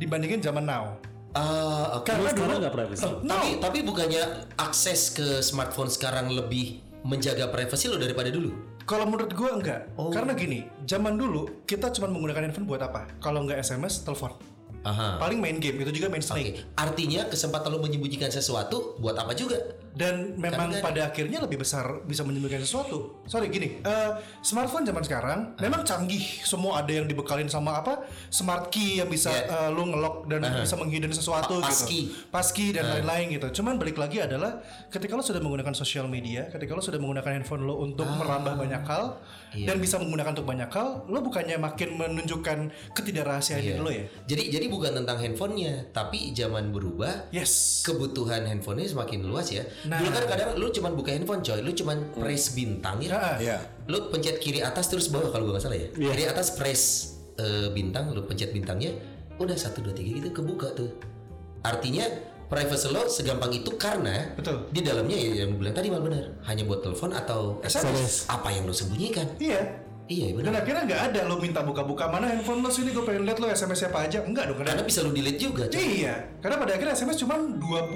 dibandingin 0.00 0.40
zaman 0.40 0.64
now. 0.64 0.96
Ah, 1.36 2.00
oke. 2.00 2.10
Karena 2.10 2.32
sekarang 2.32 2.58
dulu 2.58 2.62
nggak 2.66 2.74
privacy. 2.74 3.02
Eh, 3.06 3.12
no. 3.22 3.32
Tapi 3.36 3.48
tapi 3.62 3.78
bukannya 3.86 4.22
akses 4.58 5.14
ke 5.14 5.44
smartphone 5.44 5.92
sekarang 5.92 6.32
lebih 6.32 6.82
menjaga 7.06 7.48
privasi 7.52 7.86
lo 7.86 8.00
daripada 8.00 8.32
dulu? 8.32 8.50
Kalau 8.88 9.04
menurut 9.06 9.32
gue 9.32 9.50
enggak. 9.50 9.80
Oh. 9.96 10.12
Karena 10.12 10.32
gini, 10.34 10.66
zaman 10.86 11.16
dulu 11.16 11.64
kita 11.66 11.92
cuma 11.94 12.10
menggunakan 12.10 12.50
handphone 12.50 12.66
buat 12.68 12.82
apa? 12.82 13.06
Kalau 13.22 13.44
nggak 13.46 13.60
SMS, 13.60 14.02
telepon. 14.02 14.34
Aha. 14.80 15.20
Paling 15.20 15.40
main 15.40 15.60
game, 15.60 15.76
itu 15.84 16.00
juga 16.00 16.08
main 16.08 16.24
snake. 16.24 16.64
Artinya 16.72 17.28
kesempatan 17.28 17.68
lo 17.68 17.84
menyembunyikan 17.84 18.32
sesuatu 18.32 18.96
buat 18.96 19.16
apa 19.20 19.36
juga? 19.36 19.60
Dan 19.90 20.38
memang 20.38 20.70
Karena- 20.70 20.80
pada 20.80 21.00
akhirnya 21.04 21.42
lebih 21.42 21.58
besar 21.58 21.82
bisa 22.04 22.22
menyembunyikan 22.22 22.62
sesuatu. 22.62 23.20
Sorry 23.26 23.50
gini, 23.50 23.82
eh, 23.82 24.10
smartphone 24.40 24.82
zaman 24.82 25.02
sekarang 25.02 25.38
memang 25.56 25.82
canggih. 25.82 26.22
Semua 26.40 26.78
ada 26.78 26.92
yang 26.92 27.04
dibekalin 27.04 27.46
sama 27.46 27.74
apa? 27.76 28.06
Smart 28.28 28.70
key 28.70 28.96
yang 28.96 29.08
bisa 29.08 29.28
Yeah. 29.28 29.66
eh, 29.66 29.70
lu 29.70 29.82
ngelock 29.84 30.26
dan 30.26 30.46
bisa 30.56 30.74
menghidden 30.74 31.10
sesuatu 31.10 31.58
Pa- 31.58 31.66
passkey. 31.66 32.06
gitu. 32.06 32.30
Passkey 32.30 32.66
dan 32.70 32.86
lain-lain 32.88 33.34
gitu. 33.34 33.50
Cuman 33.52 33.76
balik 33.76 33.98
lagi 33.98 34.18
adalah 34.18 34.62
ketika 34.86 35.12
lo 35.12 35.22
sudah 35.22 35.38
menggunakan 35.38 35.74
sosial 35.74 36.06
media, 36.06 36.46
ketika 36.46 36.70
lo 36.70 36.80
sudah 36.80 36.96
menggunakan 36.96 37.30
handphone 37.36 37.64
lo 37.64 37.80
untuk 37.80 38.06
merambah 38.06 38.54
banyak 38.56 38.82
hal 38.84 39.18
Iya. 39.50 39.66
dan 39.66 39.82
bisa 39.82 39.98
menggunakan 39.98 40.30
untuk 40.32 40.46
banyak 40.46 40.70
hal, 40.70 41.02
lo 41.04 41.18
bukannya 41.18 41.58
makin 41.58 41.98
menunjukkan 41.98 42.58
ketidakrahasiaan 42.94 43.58
diri 43.60 43.76
lo 43.76 43.90
ya. 43.90 44.06
Jadi 44.24 44.42
jadi 44.50 44.66
bukan 44.66 44.94
tentang 44.94 45.18
handphonenya, 45.18 45.90
tapi 45.90 46.30
zaman 46.30 46.70
berubah. 46.70 47.26
Yes. 47.30 47.82
Kebutuhan 47.82 48.46
handphonenya 48.46 48.86
semakin 48.88 49.26
luas 49.26 49.50
ya. 49.50 49.66
Nah. 49.88 49.96
Dulu 49.96 50.10
kan 50.12 50.24
kadang 50.28 50.48
lu 50.60 50.68
cuman 50.68 50.92
buka 50.92 51.10
handphone 51.12 51.40
coy, 51.40 51.60
lu 51.60 51.72
cuman 51.72 52.12
press 52.12 52.52
bintang 52.52 53.00
ya. 53.00 53.16
Ah, 53.16 53.36
Iya. 53.40 53.56
Lu 53.88 54.12
pencet 54.12 54.36
kiri 54.36 54.60
atas 54.60 54.92
terus 54.92 55.08
bawah 55.08 55.32
kalau 55.32 55.48
gua 55.48 55.56
nggak 55.56 55.64
salah 55.64 55.78
ya. 55.78 55.88
Iya. 55.96 56.10
Kiri 56.12 56.24
atas 56.28 56.52
press 56.52 56.82
eh, 57.36 57.72
bintang, 57.72 58.12
lu 58.12 58.28
pencet 58.28 58.52
bintangnya, 58.52 58.92
udah 59.40 59.56
satu 59.56 59.80
dua 59.80 59.96
tiga 59.96 60.20
gitu 60.20 60.28
kebuka 60.30 60.76
tuh. 60.76 60.92
Artinya 61.60 62.04
privacy 62.50 62.90
lo 62.90 63.06
segampang 63.06 63.54
itu 63.54 63.70
karena 63.78 64.34
Betul. 64.34 64.68
di 64.68 64.82
dalamnya 64.82 65.14
ya 65.14 65.46
yang 65.46 65.56
bilang 65.56 65.72
tadi 65.72 65.88
mal 65.88 66.02
benar, 66.02 66.44
hanya 66.44 66.66
buat 66.66 66.82
telepon 66.82 67.14
atau 67.14 67.62
SMS. 67.62 68.26
apa 68.26 68.50
yang 68.50 68.66
lo 68.68 68.74
sembunyikan. 68.74 69.38
Iya. 69.38 69.79
Iya 70.10 70.34
Dan 70.34 70.42
benar. 70.42 70.60
akhirnya 70.60 70.82
nggak 70.84 71.02
ada 71.06 71.20
lo 71.24 71.38
minta 71.38 71.62
buka-buka 71.62 72.04
mana 72.04 72.26
handphone 72.26 72.58
lo 72.58 72.68
sini 72.68 72.90
gue 72.90 73.00
pengen 73.00 73.22
lihat 73.22 73.38
lo 73.38 73.46
SMS 73.46 73.78
siapa 73.80 74.02
aja 74.02 74.18
enggak 74.20 74.50
dong 74.50 74.58
karena 74.58 74.74
Karena 74.74 74.84
bisa 74.84 75.00
lo 75.00 75.10
delete 75.10 75.38
juga. 75.38 75.64
coy. 75.64 75.78
Iya, 76.02 76.14
karena 76.38 76.56
pada 76.58 76.72
akhirnya 76.74 76.92
SMS 76.92 77.16
cuma 77.16 77.38
20 77.38 77.94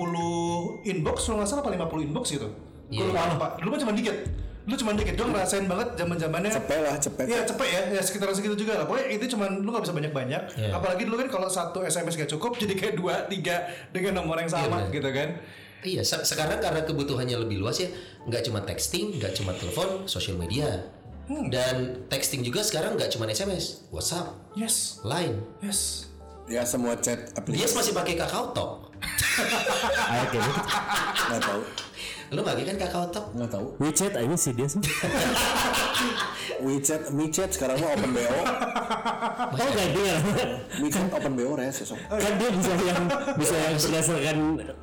inbox, 0.84 1.16
kalau 1.24 1.36
nggak 1.38 1.48
salah 1.48 1.62
apa 1.62 1.70
50 1.74 2.06
inbox 2.06 2.24
gitu. 2.30 2.48
Iya. 2.86 2.98
Gue 3.00 3.06
lupa 3.10 3.22
lupa. 3.28 3.46
Dulu 3.58 3.74
cuma 3.76 3.92
dikit. 3.92 4.16
Lu 4.64 4.74
cuma 4.74 4.94
dikit. 4.94 5.12
Gue 5.12 5.26
ngerasain 5.26 5.66
banget 5.66 5.88
zaman 5.94 6.16
zamannya. 6.16 6.50
Cepet 6.50 6.78
lah, 6.80 6.96
cepet. 6.96 7.24
Iya 7.26 7.40
cepet 7.44 7.66
ya, 7.66 7.80
ya 7.90 8.00
sekitar 8.00 8.30
segitu 8.30 8.56
juga 8.56 8.78
lah. 8.78 8.84
Pokoknya 8.86 9.06
itu 9.10 9.24
cuma 9.28 9.50
lu 9.50 9.66
nggak 9.66 9.82
bisa 9.82 9.92
banyak-banyak. 9.92 10.42
Iya. 10.54 10.70
Apalagi 10.70 11.02
dulu 11.02 11.16
kan 11.18 11.28
kalau 11.28 11.48
satu 11.48 11.82
SMS 11.82 12.14
gak 12.16 12.30
cukup, 12.30 12.56
jadi 12.56 12.72
kayak 12.72 12.94
dua, 12.94 13.26
tiga 13.26 13.66
dengan 13.90 14.22
nomor 14.22 14.38
yang 14.38 14.48
sama 14.48 14.80
benar. 14.80 14.94
gitu 14.94 15.10
kan. 15.10 15.28
Iya, 15.84 16.00
se- 16.00 16.24
sekarang 16.24 16.62
karena 16.62 16.80
kebutuhannya 16.80 17.36
lebih 17.36 17.60
luas 17.60 17.76
ya, 17.76 17.92
nggak 18.24 18.40
cuma 18.42 18.64
texting, 18.64 19.20
nggak 19.20 19.36
cuma 19.36 19.52
telepon, 19.52 20.08
sosial 20.08 20.32
media, 20.34 20.80
Hmm. 21.24 21.48
dan 21.48 21.76
texting 22.06 22.44
juga 22.44 22.60
sekarang 22.60 22.94
nggak 22.94 23.08
cuma 23.08 23.24
SMS, 23.26 23.88
WhatsApp, 23.88 24.36
Yes, 24.52 25.00
Line. 25.02 25.40
yes. 25.58 26.12
Ya 26.44 26.60
semua 26.62 26.92
chat 26.94 27.16
Dia 27.24 27.40
aplikasi. 27.40 27.72
masih 27.72 27.92
pakai 27.92 28.14
Kakao 28.14 28.52
Talk. 28.52 28.92
Ayo 30.04 30.24
kayak 30.28 30.44
gitu. 30.44 30.60
Nggak 31.24 31.40
tahu. 31.42 31.60
Lo 32.28 32.40
pakai 32.44 32.64
kan 32.66 32.76
Kakao 32.76 33.04
Talk? 33.08 33.26
Nggak 33.32 33.50
tahu. 33.50 33.66
WeChat 33.80 34.12
aja 34.12 34.36
sih 34.36 34.52
dia 34.52 34.68
sih. 34.68 34.76
WeChat, 36.60 37.08
WeChat 37.10 37.50
sekarang 37.50 37.80
mah 37.80 37.96
open 37.96 38.10
BO. 38.12 38.38
Oh 39.56 39.68
gak 39.72 39.88
dia. 39.96 40.14
WeChat 40.80 41.08
open 41.08 41.32
BO 41.32 41.52
res 41.56 41.80
besok. 41.80 41.96
kan 41.96 42.32
dia 42.36 42.48
bisa 42.52 42.72
yang 42.84 43.02
bisa 43.34 43.54
yang 43.56 43.74
berdasarkan 43.74 44.36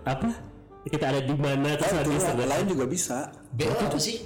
apa? 0.04 0.30
Kita 0.82 1.06
ada 1.14 1.22
di 1.22 1.36
mana 1.38 1.78
terus 1.78 1.94
Oh, 2.26 2.34
ada 2.34 2.46
lain 2.50 2.66
juga 2.66 2.86
bisa. 2.90 3.30
BO 3.54 3.70
apa 3.78 4.00
sih? 4.02 4.26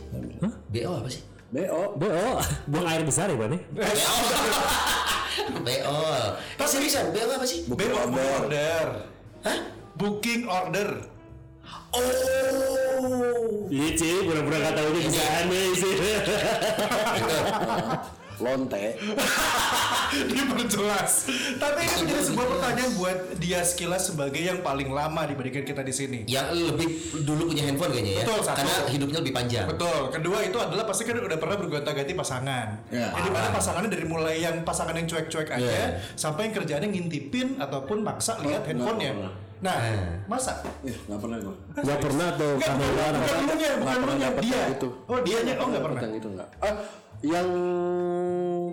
BO 0.72 0.92
apa 0.96 1.10
sih? 1.12 1.20
BO. 1.56 1.96
Bo, 1.96 2.12
buang 2.68 2.88
air 2.92 3.08
besar 3.08 3.32
ya, 3.32 3.40
Bang? 3.40 3.56
BO. 5.64 6.00
Eh, 6.60 6.68
seriusan, 6.68 7.16
BO 7.16 7.32
apa 7.32 7.48
sih? 7.48 7.64
Booking 7.64 7.96
BO 7.96 8.04
order. 8.04 8.28
order. 8.44 9.08
Hah? 9.48 9.60
Booking 9.96 10.44
order. 10.52 11.08
Oh. 11.96 13.72
Iya, 13.72 13.88
Ci, 13.96 14.28
pura-pura 14.28 14.68
gak 14.68 14.76
tahu 14.76 15.00
dia 15.00 15.08
bisa 15.08 15.24
aneh 15.24 15.72
sih. 15.80 15.96
lonte. 18.38 18.96
diperjelas. 20.26 21.12
Tapi 21.56 21.80
ini 21.82 21.94
menjadi 22.02 22.24
sebuah 22.24 22.48
pertanyaan 22.48 22.92
buat 22.96 23.18
dia 23.38 23.60
sekilas 23.62 24.08
sebagai 24.08 24.40
yang 24.40 24.60
paling 24.62 24.88
lama 24.88 25.22
dibandingkan 25.26 25.66
kita 25.66 25.82
di 25.82 25.92
sini. 25.92 26.20
Yang 26.26 26.48
lebih 26.72 26.88
dulu 27.22 27.52
punya 27.52 27.64
handphone 27.66 27.92
kayaknya 27.92 28.14
ya. 28.14 28.24
Betul, 28.24 28.40
satu. 28.42 28.58
Karena 28.58 28.76
hidupnya 28.88 29.18
lebih 29.20 29.34
panjang. 29.34 29.66
Betul. 29.68 30.00
Kedua 30.12 30.38
itu 30.42 30.58
adalah 30.58 30.84
pasti 30.86 31.04
kan 31.04 31.16
udah 31.18 31.38
pernah 31.38 31.58
bergonta-ganti 31.58 32.14
pasangan. 32.14 32.68
Ya. 32.90 33.08
Jadi 33.12 33.30
mana 33.30 33.48
pasangannya 33.52 33.90
dari 33.92 34.06
mulai 34.06 34.36
yang 34.40 34.56
pasangan 34.62 34.94
yang 34.94 35.06
cuek-cuek 35.06 35.50
aja 35.52 35.64
Ya. 35.66 35.88
sampai 36.14 36.48
yang 36.48 36.54
kerjaannya 36.56 36.90
ngintipin 36.90 37.58
ataupun 37.58 38.00
maksa 38.00 38.38
lihat 38.40 38.64
Oh, 38.64 38.70
handphonenya. 38.70 39.12
nggak 39.14 39.34
Nah, 39.56 39.72
Eh. 39.82 40.20
masa? 40.28 40.62
Ih, 40.84 40.94
nggak 41.10 41.18
pernah 41.18 41.38
gue. 41.40 41.56
Nggak 41.74 42.00
pernah 42.00 42.28
tuh 42.36 42.52
Enggak, 42.54 42.70
kamera 42.70 42.92
bukan, 42.92 43.14
dulunya, 43.16 43.72
bukan 43.76 43.98
pernah 43.98 44.16
dia. 44.20 44.52
yang 44.54 44.72
itu. 44.72 44.90
Oh, 45.08 45.20
dianya 45.24 45.54
oh 45.58 45.66
enggak 45.66 45.84
pernah. 45.84 46.02
Yang 46.04 46.14
itu 46.16 46.28
enggak. 46.30 46.50
Ah, 46.60 46.76
yang 47.24 47.48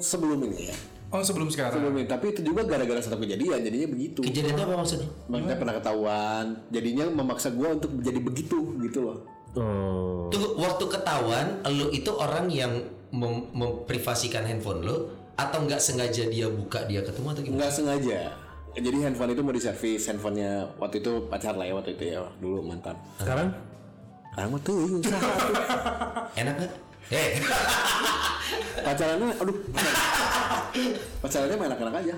sebelum 0.03 0.43
ini 0.51 0.69
ya. 0.69 0.77
Oh, 1.13 1.21
sebelum 1.21 1.53
sekarang. 1.53 1.77
Sebelum 1.77 1.93
ini, 2.01 2.09
tapi 2.09 2.33
itu 2.33 2.41
juga 2.41 2.65
gara-gara 2.65 2.97
satu 2.97 3.21
kejadian, 3.21 3.61
jadinya 3.61 3.89
begitu. 3.93 4.25
Kejadian 4.25 4.57
itu 4.57 4.63
apa 4.65 4.75
maksudnya? 4.81 5.09
Maksudnya 5.29 5.57
pernah 5.61 5.75
ketahuan, 5.77 6.45
jadinya 6.73 7.05
memaksa 7.13 7.53
gua 7.53 7.77
untuk 7.77 8.01
jadi 8.01 8.17
begitu 8.17 8.81
gitu 8.81 8.99
loh. 9.05 9.19
Oh. 9.53 10.33
Tunggu, 10.33 10.57
waktu 10.57 10.85
ketahuan, 10.89 11.61
lu 11.69 11.93
itu 11.93 12.09
orang 12.17 12.49
yang 12.49 12.73
mem- 13.13 13.53
memprivasikan 13.53 14.49
handphone 14.49 14.81
lu 14.81 14.97
atau 15.37 15.59
nggak 15.69 15.81
sengaja 15.81 16.33
dia 16.33 16.49
buka 16.49 16.89
dia 16.89 17.05
ketemu 17.05 17.27
atau 17.37 17.43
gimana? 17.45 17.59
Nggak 17.61 17.73
sengaja. 17.77 18.19
Jadi 18.73 18.97
handphone 19.05 19.37
itu 19.37 19.45
mau 19.45 19.53
diservis, 19.53 20.09
handphonenya 20.09 20.81
waktu 20.81 21.05
itu 21.05 21.29
pacar 21.29 21.53
lah 21.61 21.69
ya 21.69 21.77
waktu 21.77 21.93
itu 21.93 22.17
ya 22.17 22.25
dulu 22.41 22.65
mantan. 22.65 22.97
Sekarang 23.21 23.53
Sekarang 24.33 24.49
mah 24.57 24.61
tuh 24.65 24.77
usaha 24.97 25.21
tuh. 25.21 25.57
Enak 26.41 26.55
nggak? 26.57 26.73
Eh, 27.11 27.31
Pacarannya, 28.83 29.35
aduh. 29.39 29.57
Pacarannya 31.23 31.57
mah 31.57 31.67
enak-enak 31.71 31.95
aja. 32.03 32.15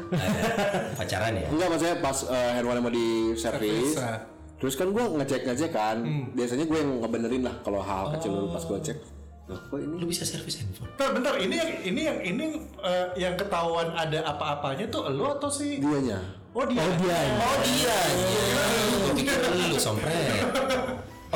pacaran 0.97 1.33
ya? 1.37 1.47
Enggak 1.51 1.69
maksudnya 1.73 1.97
pas 2.01 2.19
eh, 2.29 2.51
handphone 2.57 2.81
mau 2.81 2.93
diservis. 2.93 3.95
Servis, 3.95 4.01
ah. 4.01 4.19
Terus 4.61 4.75
kan 4.81 4.89
gua 4.95 5.05
ngecek-ngecek 5.21 5.71
kan. 5.75 5.97
Biasanya 6.33 6.65
gue 6.65 6.79
yang 6.79 6.91
ngebenerin 7.05 7.43
lah 7.45 7.55
kalau 7.61 7.81
hal 7.85 8.15
kecil 8.17 8.31
dulu 8.33 8.47
pas 8.55 8.65
gua 8.65 8.79
cek. 8.81 8.99
Loh, 9.45 9.61
kok 9.61 9.77
ini 9.77 10.01
Lu 10.01 10.09
bisa 10.09 10.25
servis 10.25 10.57
handphone? 10.57 10.89
Bentar, 10.97 11.11
bentar, 11.13 11.35
ini 11.37 11.55
yang 11.61 11.71
ini 11.85 12.01
yang 12.09 12.19
ini 12.25 12.45
eh, 12.81 13.07
yang 13.21 13.37
ketahuan 13.37 13.93
ada 13.93 14.25
apa-apanya 14.25 14.89
tuh 14.89 15.05
lu 15.13 15.29
atau 15.29 15.53
si 15.53 15.77
dianya? 15.77 16.17
Oh 16.57 16.65
dia. 16.65 16.81
Oh, 16.81 16.93
dia. 16.97 17.19
Oh 17.37 17.57
dia, 17.61 17.99
iya. 18.25 18.65
Gue 19.05 19.13
pikir 19.21 19.37
lu 19.53 19.77
sompret. 19.77 20.49
Oh 20.49 20.84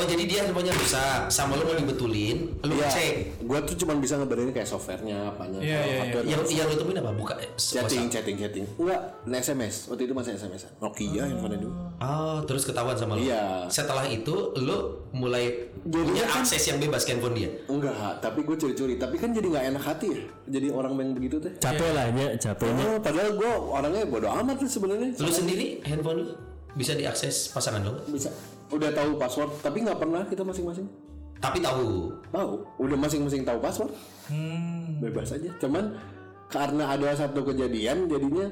jadi 0.04 0.22
dia 0.22 0.38
handphonenya 0.42 0.74
rusak, 0.74 1.20
sama 1.28 1.54
lu 1.54 1.62
mau 1.62 1.72
dibetulin, 1.72 2.36
lu 2.60 2.74
Iya, 2.74 2.88
cek. 2.88 3.14
gua 3.42 3.58
tuh 3.62 3.74
cuma 3.74 3.94
bisa 3.94 4.14
ngebenerin 4.14 4.52
kayak 4.52 4.66
softwarenya 4.66 5.28
apanya. 5.28 5.58
Iya, 5.58 5.78
iya, 5.80 5.96
hardware 5.98 6.24
Yang 6.24 6.40
yang 6.52 6.66
lu 6.66 6.76
temuin 6.76 6.98
apa? 6.98 7.10
Buka 7.12 7.34
eh, 7.36 7.48
chatting, 7.54 7.82
WhatsApp. 8.04 8.12
chatting, 8.12 8.36
chatting. 8.36 8.64
Enggak, 8.76 9.00
SMS. 9.34 9.74
Waktu 9.86 10.02
itu 10.04 10.12
masih 10.12 10.32
SMS. 10.34 10.62
Nokia 10.78 11.22
handphone 11.24 11.56
dulu. 11.56 11.74
Oh, 11.98 12.38
terus 12.44 12.62
ketahuan 12.62 12.94
sama 12.94 13.14
lu. 13.14 13.24
Iya. 13.24 13.66
Setelah 13.66 14.04
itu 14.04 14.34
lu 14.56 14.76
mulai 15.10 15.72
Jadinya 15.80 16.04
punya 16.04 16.24
kan- 16.26 16.42
akses 16.42 16.62
yang 16.64 16.78
bebas 16.78 17.02
ke 17.02 17.12
handphone 17.12 17.34
dia. 17.34 17.50
Enggak, 17.66 18.18
tapi 18.18 18.42
gue 18.42 18.54
curi-curi. 18.54 18.94
Tapi 18.94 19.16
kan 19.16 19.30
jadi 19.30 19.46
nggak 19.46 19.64
enak 19.68 19.82
hati 19.82 20.06
ya. 20.10 20.22
Jadi 20.48 20.68
orang 20.68 20.92
yang 20.94 21.12
begitu 21.12 21.38
teh. 21.38 21.52
capek 21.58 21.90
lah 21.90 22.06
ya, 22.08 22.28
capeknya. 22.36 22.84
Oh, 22.84 22.98
padahal 22.98 23.30
gue 23.32 23.50
orangnya 23.50 24.02
bodo 24.04 24.28
amat 24.28 24.56
tuh 24.58 24.68
sebenarnya. 24.68 25.08
Lu 25.14 25.30
sendiri 25.30 25.80
handphone 25.82 26.18
lu 26.20 26.32
bisa 26.78 26.94
diakses 26.94 27.50
pasangan 27.50 27.82
nggak? 27.82 28.06
bisa 28.08 28.30
udah 28.70 28.90
tahu 28.92 29.18
password 29.18 29.50
tapi 29.58 29.82
nggak 29.82 29.98
pernah 29.98 30.22
kita 30.24 30.40
masing-masing 30.40 30.86
Tapi 31.38 31.58
tahu. 31.58 32.14
tahu 32.30 32.50
udah 32.78 32.96
masing-masing 32.96 33.42
tahu 33.42 33.58
password 33.58 33.90
bebas 34.98 35.30
aja 35.30 35.50
cuman 35.58 35.98
karena 36.46 36.94
ada 36.94 37.12
satu 37.12 37.42
kejadian 37.44 38.06
jadinya 38.06 38.46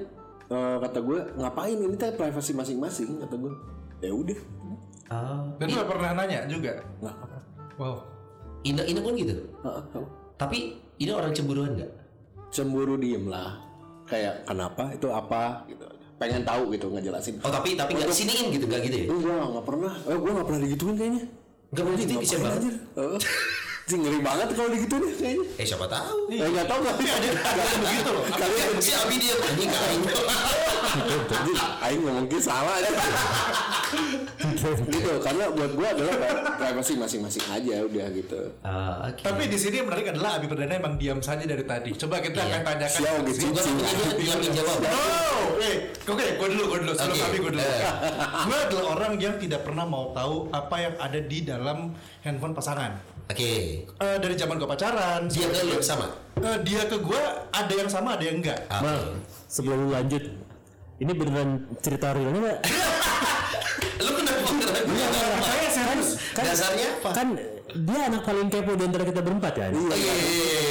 eh, 0.47 0.77
kata 0.79 0.99
gue 1.01 1.19
ngapain 1.35 1.75
ini 1.77 1.95
teh 1.95 2.11
privasi 2.11 2.53
masing-masing 2.53 3.23
kata 3.23 3.35
gue 3.37 3.53
ya 4.01 4.11
udah 4.11 4.39
Ah. 5.07 5.39
Dan 5.63 5.71
lu 5.71 5.79
nggak 5.79 5.87
pernah 5.87 6.11
nanya 6.19 6.51
juga. 6.51 6.83
nggak 6.99 7.15
Wow. 7.79 8.03
Ina 8.67 8.83
Ina 8.83 8.99
pun 8.99 9.15
gitu. 9.15 9.39
Heeh, 9.39 9.83
tahu. 9.95 10.03
Tapi 10.35 10.59
Ina 10.99 11.13
orang 11.15 11.31
cemburuan 11.31 11.79
nggak? 11.79 11.93
cemburu 12.51 12.99
diem 12.99 13.27
lah 13.27 13.59
kayak 14.03 14.43
kenapa 14.47 14.91
itu 14.91 15.07
apa 15.11 15.63
gitu 15.69 15.87
pengen 16.17 16.43
tahu 16.43 16.73
gitu 16.73 16.87
ngejelasin 16.89 17.37
Oh 17.45 17.53
tapi 17.53 17.77
tapi 17.77 17.93
nggak 17.93 18.09
siniin 18.09 18.49
gitu 18.49 18.65
nggak 18.65 18.81
gitu 18.89 18.97
ya? 18.97 19.07
enggak 19.13 19.45
nggak 19.53 19.67
pernah 19.69 19.93
eh, 20.01 20.17
gue 20.17 20.31
nggak 20.33 20.47
pernah 20.49 20.61
digituin 20.65 20.95
kayaknya 20.97 21.23
Nggak 21.67 21.83
boleh 21.83 21.99
gitu 21.99 22.13
bisa 22.23 22.37
banget. 22.39 22.57
anjir? 22.63 22.75
Sih, 23.87 23.99
ngeri 24.03 24.19
banget 24.19 24.49
kalau 24.51 24.71
digituin 24.71 25.03
ya, 25.03 25.15
kayaknya 25.15 25.47
Eh 25.59 25.67
siapa 25.67 25.87
tahu? 25.87 26.19
Eh 26.31 26.43
nggak 26.43 26.67
tahu 26.67 26.79
nggak 26.83 26.95
ada 26.99 27.65
begitu 27.79 28.09
loh. 28.11 28.23
Kalian 28.27 28.71
Si 28.79 28.91
Abi 28.95 29.15
dia 29.19 29.35
anjing 29.37 29.71
aing. 29.71 30.03
Anjir, 30.97 31.59
Aing 31.85 32.01
ngomong 32.01 32.27
salah 32.41 32.81
aja. 32.81 32.89
gitu 34.89 35.13
karena 35.19 35.45
buat 35.49 35.71
gua 35.73 35.89
adalah 35.91 36.15
privacy 36.57 36.95
masing-masing 36.95 37.45
aja 37.47 37.75
udah 37.83 38.07
gitu. 38.11 38.41
Ah, 38.61 39.07
oke. 39.07 39.23
Tapi 39.23 39.43
di 39.47 39.57
sini 39.57 39.75
yang 39.77 39.87
menarik 39.87 40.11
adalah 40.11 40.37
Abi 40.37 40.47
Perdana 40.47 40.75
emang 40.75 40.95
diam 40.95 41.19
saja 41.19 41.43
dari 41.43 41.63
tadi. 41.63 41.91
Coba 41.93 42.19
kita 42.19 42.39
akan 42.39 42.61
tanyakan. 42.63 42.89
Siapa 42.89 43.21
gitu 43.25 43.45
Gua 43.49 43.61
cicing. 43.61 43.77
yang 44.19 44.39
menjawab. 44.41 44.79
Oh, 44.87 45.45
eh, 45.59 45.77
oke, 46.03 46.27
gue 46.33 46.49
dulu, 46.51 46.63
gue 46.67 46.79
dulu, 46.83 46.93
sebelum 46.93 47.15
Oke, 47.15 47.25
Abi 47.25 47.39
gue 47.39 47.51
dulu. 47.51 47.61
eh. 47.61 47.81
gue 48.43 48.59
adalah 48.63 48.85
orang 48.93 49.13
yang 49.17 49.35
tidak 49.37 49.61
pernah 49.63 49.85
mau 49.85 50.11
tahu 50.11 50.49
apa 50.51 50.77
yang 50.79 50.95
ada 50.97 51.19
di 51.19 51.39
dalam 51.43 51.79
handphone 52.21 52.53
pasangan. 52.53 52.93
Oke. 53.27 53.83
Eh, 53.85 54.17
dari 54.17 54.35
zaman 54.35 54.55
gue 54.55 54.67
pacaran, 54.67 55.27
Dia 55.27 55.47
ke 55.47 55.63
lu 55.65 55.79
sama. 55.81 56.07
eh, 56.37 56.59
dia 56.63 56.87
ke 56.87 56.97
gue 56.97 57.23
ada 57.51 57.73
yang 57.73 57.87
sama, 57.87 58.15
ada 58.15 58.23
yang 58.23 58.39
enggak. 58.39 58.61
Ah, 58.67 58.79
Mal, 58.81 58.95
Oke. 58.95 59.19
sebelum 59.47 59.79
lu 59.81 59.91
lanjut, 59.91 60.23
ini 60.97 61.13
beneran 61.13 61.51
cerita 61.79 62.11
realnya 62.11 62.41
nggak? 62.41 62.61
Lu 64.01 64.11
kenapa 64.13 64.41
kenapa? 64.45 65.47
Saya 65.47 65.69
serius. 65.73 66.09
Dasarnya 66.37 66.87
apa? 67.01 67.11
Kan 67.17 67.29
dia 67.77 68.01
anak 68.09 68.23
paling 68.25 68.49
kepo 68.53 68.73
di 68.77 68.85
antara 68.85 69.05
kita 69.09 69.21
berempat 69.25 69.53
kan? 69.57 69.73
Oh 69.73 69.93
iya 69.93 70.13
iya 70.15 70.15
iya. 70.15 70.66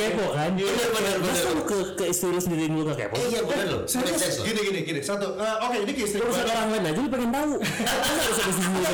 Kepo 0.00 0.26
kan? 0.30 0.50
Bener 0.50 0.88
bener 0.88 1.14
bener. 1.14 1.16
Masa 1.22 1.48
lu 1.50 1.62
ke, 1.62 1.76
ke 1.94 2.04
istri 2.06 2.28
lu 2.28 2.40
sendiri 2.40 2.64
dulu 2.66 2.82
gak 2.88 2.98
kepo? 2.98 3.14
Eh 3.14 3.26
iya 3.28 3.40
bener 3.44 3.66
loh. 3.68 3.82
Serius, 3.84 4.40
gini 4.40 4.60
gini 4.62 4.80
gini. 4.82 5.00
Satu, 5.00 5.36
eh, 5.36 5.56
oke 5.60 5.76
ini 5.78 5.92
ke 5.92 6.02
istri 6.02 6.18
gue. 6.18 6.26
Urusan 6.26 6.46
orang 6.46 6.68
lain 6.70 6.84
aja 6.86 6.98
lu 6.98 7.08
pengen 7.08 7.30
tahu. 7.30 7.52
Masa 7.60 8.40
istri 8.42 8.52
sendiri? 8.56 8.84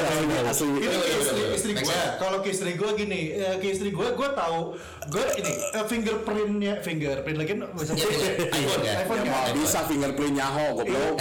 Asli. 0.45 0.67
Ini 0.67 0.79
ke 0.81 0.89
Bener, 0.89 1.07
istri, 1.17 1.35
bener, 1.37 1.55
istri 1.55 1.73
bener. 1.73 1.85
gue. 1.87 2.01
Kalau 2.17 2.39
ke 2.41 2.49
istri 2.51 2.71
gue 2.75 2.91
gini, 2.97 3.21
eh, 3.33 3.55
ke 3.57 3.67
istri 3.69 3.89
gue, 3.91 4.07
gue 4.09 4.29
tahu, 4.33 4.59
gue 5.07 5.25
ini 5.39 5.53
eh, 5.73 5.85
fingerprintnya, 5.87 6.75
fingerprint 6.81 7.39
lagi 7.39 7.53
bisa 7.73 7.93
Iya, 7.95 8.09
iya. 8.11 8.33
iPhone 8.51 8.83
kan? 8.83 8.97
iPhone 8.99 9.23
Ya 9.23 9.33
kan? 9.33 9.53
bisa 9.55 9.79
fingerprint 9.87 10.35
nyaho 10.35 10.65
goblok. 10.75 11.15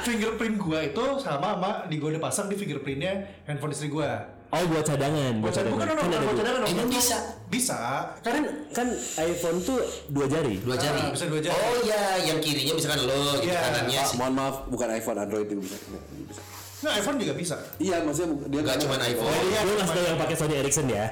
fingerprint 0.00 0.56
gua 0.56 0.80
itu 0.80 1.04
sama 1.20 1.52
sama 1.52 1.70
di 1.84 1.96
gua 1.96 2.14
udah 2.14 2.22
pasang 2.22 2.46
di 2.48 2.56
fingerprintnya 2.56 3.12
handphone 3.44 3.72
istri 3.72 3.88
gua. 3.88 4.37
Oh 4.48 4.64
buat 4.64 4.80
cadangan, 4.80 5.32
buat 5.38 5.52
cadangan, 5.52 5.76
bukan 5.76 5.86
cadangan. 5.86 6.00
bukan 6.00 6.08
Kan 6.08 6.08
ada 6.10 6.24
buat 6.24 6.38
cadangan. 6.40 6.60
Emang 6.66 6.88
bisa? 6.88 7.16
Bisa. 7.46 7.78
Kan 8.18 8.34
kan 8.70 8.88
iPhone 9.22 9.58
tuh 9.60 9.78
dua 10.08 10.24
jari. 10.24 10.56
Dua 10.58 10.72
jari. 10.74 10.98
Ah, 10.98 11.12
bisa 11.12 11.24
dua 11.26 11.36
jari. 11.38 11.52
Oh 11.54 11.76
iya, 11.82 12.02
yang 12.24 12.38
kirinya 12.38 12.72
misalkan 12.72 13.04
lo, 13.04 13.36
gitu 13.36 13.44
Iya. 13.46 13.60
kanannya 13.62 13.92
Pak, 13.94 14.08
sih. 14.08 14.16
mohon 14.16 14.32
maaf 14.34 14.56
bukan 14.66 14.88
iPhone 14.90 15.18
Android 15.18 15.44
itu 15.44 15.60
bisa. 15.60 15.76
bisa. 16.24 16.40
Nah, 16.78 16.94
iPhone 16.94 17.18
juga 17.18 17.34
bisa. 17.34 17.56
Iya 17.76 18.00
maksudnya 18.00 18.38
dia 18.46 18.56
Gak 18.56 18.64
nggak- 18.64 18.80
cuma 18.80 18.94
iPhone. 19.02 19.34
iya, 19.44 19.60
Gue 19.60 19.74
cuma- 19.74 19.84
ngasih 19.84 20.02
yang 20.06 20.18
pakai 20.18 20.36
Sony 20.38 20.54
Ericsson 20.56 20.86
ya. 20.88 21.04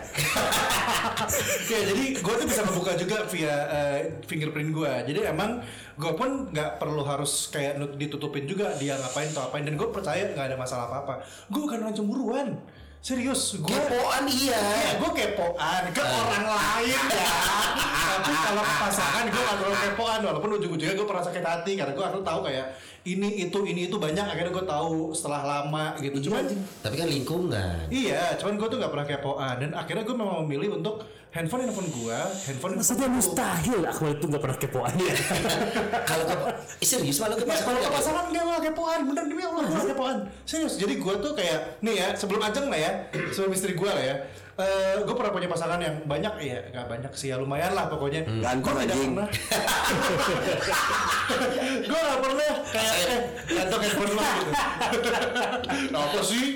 Oke, 1.58 1.76
jadi 1.90 2.04
gua 2.18 2.34
tuh 2.36 2.46
bisa 2.46 2.62
membuka 2.62 2.92
juga 2.94 3.16
via 3.26 3.54
eh, 3.68 3.98
fingerprint 4.22 4.70
gua. 4.70 5.02
Jadi 5.02 5.20
emang 5.22 5.60
gua 5.94 6.12
pun 6.14 6.30
nggak 6.48 6.78
perlu 6.78 7.02
harus 7.02 7.50
kayak 7.50 7.76
ditutupin 7.94 8.44
juga 8.44 8.72
dia 8.74 8.94
ngapain 8.94 9.28
atau 9.28 9.44
apain 9.44 9.60
dan 9.60 9.74
gue 9.74 9.88
percaya 9.88 10.30
nggak 10.30 10.46
ada 10.46 10.56
masalah 10.56 10.86
apa-apa. 10.86 11.20
Gue 11.46 11.60
bukan 11.62 11.82
orang 11.82 11.92
cemburuan. 11.94 12.48
Serius, 13.06 13.54
gue 13.62 13.70
Kepoan 13.70 14.26
iya. 14.26 14.58
Ya, 14.58 14.98
gue 14.98 15.10
kepoan 15.14 15.94
ke 15.94 16.02
orang 16.02 16.42
lain 16.58 17.00
ya. 17.06 17.38
Tapi 18.18 18.34
kalau 18.34 18.66
pasangan 18.66 19.30
gue 19.30 19.42
gak 19.46 19.56
terlalu 19.62 19.78
kepoan 19.78 20.20
walaupun 20.26 20.50
ujung-ujungnya 20.58 20.98
gue 20.98 21.06
pernah 21.06 21.22
sakit 21.22 21.44
hati 21.46 21.78
karena 21.78 21.94
gue 21.94 22.02
akhirnya 22.02 22.26
tahu 22.26 22.40
kayak 22.42 22.66
ini 23.06 23.28
itu 23.40 23.58
ini 23.62 23.86
itu 23.86 23.96
banyak 23.96 24.20
akhirnya 24.20 24.50
gue 24.50 24.66
tahu 24.66 25.14
setelah 25.14 25.42
lama 25.42 25.94
gitu. 25.96 26.26
Cuman 26.26 26.42
Tapi 26.82 26.94
kan 26.94 27.06
lingkungan. 27.06 27.86
iya, 27.88 28.34
cuman 28.34 28.58
gue 28.58 28.66
tuh 28.66 28.76
gak 28.76 28.90
pernah 28.90 29.06
kepoan 29.06 29.54
dan 29.56 29.70
akhirnya 29.72 30.02
gue 30.02 30.12
memang 30.12 30.42
memilih 30.42 30.74
untuk 30.76 31.06
handphone 31.30 31.62
handphone 31.62 31.86
gue, 31.86 32.18
handphone 32.44 32.74
Maksudnya 32.74 33.06
handphone 33.06 33.16
mustahil 33.22 33.80
Akmal 33.84 34.10
itu 34.12 34.24
gak 34.26 34.42
pernah 34.42 34.58
kepoan 34.58 34.94
ya. 34.96 35.14
Kalau 36.10 36.24
ke 36.24 36.34
eh, 36.76 36.82
serius 36.82 37.16
malu 37.18 37.34
ke 37.34 37.44
Ya, 37.44 37.54
pasangan 37.54 37.66
kalau 37.68 37.78
ke 37.78 37.84
nggak? 37.84 37.94
pasangan 37.94 38.24
dia 38.28 38.42
gak 38.42 38.62
kepoan, 38.66 39.00
bener 39.04 39.24
demi 39.24 39.42
Allah 39.42 39.62
gue 39.62 39.76
gak 39.76 39.88
kepoan 39.92 40.16
Serius, 40.42 40.74
jadi 40.74 40.94
gue 40.96 41.14
tuh 41.20 41.32
kayak, 41.32 41.60
nih 41.80 41.94
ya 41.94 42.08
sebelum 42.12 42.42
ajeng 42.42 42.66
lah 42.66 42.80
ya, 42.80 42.90
sebelum 43.36 43.52
istri 43.52 43.72
gue 43.72 43.86
lah 43.86 44.02
ya 44.02 44.16
eh 44.56 44.96
gue 45.04 45.12
pernah 45.12 45.28
punya 45.30 45.52
pasangan 45.52 45.76
yang 45.76 46.00
banyak, 46.08 46.32
ya 46.40 46.56
gak 46.72 46.88
banyak 46.88 47.12
sih 47.12 47.28
ya 47.28 47.36
lumayan 47.36 47.76
lah 47.76 47.92
pokoknya 47.92 48.24
Ganteng, 48.40 48.64
Gue 48.64 48.72
tidak 48.80 48.96
anjing. 48.96 49.12
pernah 49.12 49.28
Gue 51.84 52.00
gak 52.00 52.20
pernah 52.24 52.50
kayak, 52.72 52.94
eh 53.04 53.20
ganteng 53.52 53.80
handphone 53.84 54.12
lo 54.16 54.22
gitu 54.24 54.50
Apa 56.00 56.20
sih? 56.24 56.46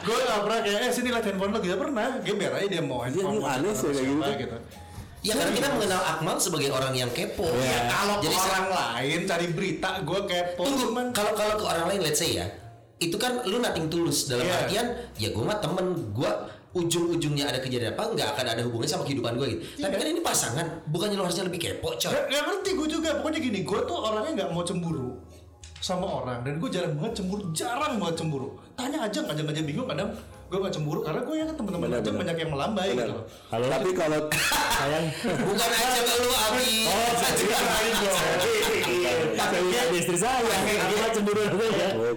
Gue 0.00 0.16
gak 0.22 0.40
pernah 0.46 0.58
kayak, 0.62 0.78
eh 0.78 0.90
sini 0.94 1.08
liat 1.10 1.26
handphone 1.26 1.50
lo 1.50 1.58
gitu, 1.58 1.74
pernah 1.74 2.08
Gue 2.22 2.34
biar 2.38 2.52
aja 2.54 2.66
dia 2.70 2.82
mau 2.86 3.02
Iya, 3.02 3.10
handphone 3.10 3.34
ini 3.34 3.46
aneh 3.50 3.72
sih 3.74 3.88
kayak 3.90 4.06
gitu. 4.06 4.22
gitu 4.46 4.58
Ya 5.20 5.36
karena 5.36 5.52
kita 5.52 5.68
mengenal 5.76 6.00
Akmal 6.00 6.40
sebagai 6.40 6.72
orang 6.72 6.96
yang 6.96 7.12
kepo. 7.12 7.44
Ya, 7.44 7.92
kalau 7.92 8.24
ke 8.24 8.30
Jadi 8.30 8.36
orang 8.40 8.66
lain 8.72 9.18
cari 9.28 9.46
berita, 9.52 9.90
gue 10.00 10.20
kepo. 10.24 10.64
Tunggu, 10.64 10.86
kalau 11.12 11.36
kalau 11.36 11.54
ke 11.60 11.64
orang 11.68 11.86
lain 11.92 12.00
let's 12.00 12.24
say 12.24 12.40
ya, 12.40 12.48
itu 13.00 13.16
kan 13.16 13.40
lu 13.48 13.58
nating 13.64 13.88
tulus 13.88 14.28
dalam 14.28 14.44
Iya. 14.44 14.56
artian 14.64 14.86
ya 15.16 15.28
gue 15.32 15.44
mah 15.44 15.56
temen. 15.58 16.12
Gue 16.12 16.28
ujung-ujungnya 16.70 17.50
ada 17.50 17.58
kejadian 17.58 17.98
apa 17.98 18.14
nggak 18.14 18.28
akan 18.36 18.46
ada 18.46 18.62
hubungannya 18.62 18.92
sama 18.92 19.04
kehidupan 19.08 19.34
gue 19.40 19.46
gitu. 19.56 19.62
Tapi 19.82 19.94
kan 19.96 20.06
ini 20.06 20.20
pasangan, 20.22 20.66
bukannya 20.86 21.16
lu 21.18 21.24
harusnya 21.26 21.48
lebih 21.48 21.58
kepo 21.58 21.96
coy. 21.98 22.12
Gak, 22.12 22.30
gak 22.30 22.42
ngerti 22.46 22.70
gue 22.76 22.88
juga. 23.00 23.10
Pokoknya 23.18 23.40
gini 23.42 23.60
gue 23.66 23.80
tuh 23.88 23.96
orangnya 23.98 24.32
nggak 24.44 24.50
mau 24.54 24.62
cemburu 24.62 25.18
sama 25.80 26.06
orang. 26.06 26.44
Dan 26.44 26.60
gue 26.60 26.68
jarang 26.70 26.92
banget 27.00 27.24
cemburu. 27.24 27.42
Jarang 27.56 27.96
banget 27.98 28.16
cemburu. 28.22 28.48
Tanya 28.76 29.08
aja 29.08 29.18
aja 29.24 29.42
aja 29.42 29.62
bingung 29.64 29.88
kadang 29.88 30.12
gue 30.50 30.58
nggak 30.58 30.74
cemburu 30.74 31.00
karena 31.06 31.22
gue 31.22 31.36
ya 31.38 31.44
kan 31.46 31.54
teman-teman 31.54 31.94
aja 31.94 32.10
banyak 32.10 32.36
yang 32.42 32.50
melambai 32.50 32.88
Benar. 32.90 33.06
gitu 33.06 33.14
loh 33.14 33.24
Halo. 33.54 33.66
Tapi 33.70 33.90
kalau 33.94 34.20
sayang. 34.50 35.06
Bukan 35.46 35.70
aja 35.70 36.00
ke 36.02 36.14
lu 36.18 36.30
Abi. 36.34 36.70
Oh, 36.90 37.10
saya 37.14 37.32
Saya 39.38 39.60
lihat 39.62 39.86
di 39.94 39.98
istri 40.02 40.18
saya. 40.18 40.42
Mah 40.42 41.10
cemburu 41.14 41.40
ya. 41.46 41.50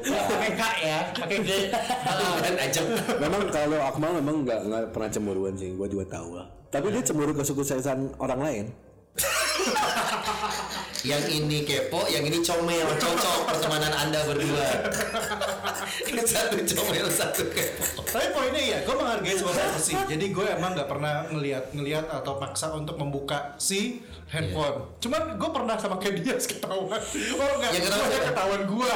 pakai 0.02 0.52
k 0.58 0.64
ya 0.82 0.98
pakai 1.14 1.38
g 1.46 1.50
Bukan 2.34 2.56
aja. 2.58 2.82
memang 3.22 3.42
kalau 3.54 3.80
Akmal 3.86 4.12
memang 4.18 4.36
nggak 4.50 4.60
nggak 4.66 4.84
pernah 4.90 5.10
cemburuan 5.14 5.54
sih, 5.54 5.70
gue 5.78 5.88
juga 5.94 6.06
tahu 6.10 6.34
lah. 6.34 6.50
Tapi 6.74 6.90
dia 6.90 7.06
cemburu 7.06 7.38
kesuksesan 7.38 8.18
orang 8.18 8.40
lain. 8.42 8.66
Yang 11.04 11.24
ini 11.36 11.68
kepo, 11.68 12.08
yang 12.08 12.24
ini 12.24 12.40
comel, 12.40 12.88
cocok 12.96 13.40
pertemanan 13.52 13.92
anda 13.92 14.24
berdua. 14.24 14.88
satu 16.24 16.56
comel, 16.64 17.08
satu 17.12 17.44
kepo. 17.52 18.08
tapi 18.08 18.32
poinnya 18.32 18.62
iya 18.62 18.78
gue 18.86 18.96
menghargai 18.96 19.36
sebuah 19.36 19.56
privasi 19.58 19.94
jadi 20.08 20.26
gue 20.32 20.46
emang 20.56 20.78
nggak 20.78 20.86
pernah 20.88 21.28
ngelihat 21.34 21.74
ngelihat 21.76 22.06
atau 22.08 22.40
maksa 22.40 22.72
untuk 22.72 22.96
membuka 22.96 23.58
si 23.60 24.00
handphone. 24.32 24.88
Cuman 25.04 25.36
gue 25.36 25.50
pernah 25.52 25.76
sama 25.76 26.00
kayak 26.00 26.24
dia 26.24 26.36
ketahuan. 26.40 27.02
Oh 27.36 27.52
enggak 27.60 27.72
Yang 27.76 27.86
gue 27.92 28.20
ketahuan 28.32 28.62
gue 28.64 28.92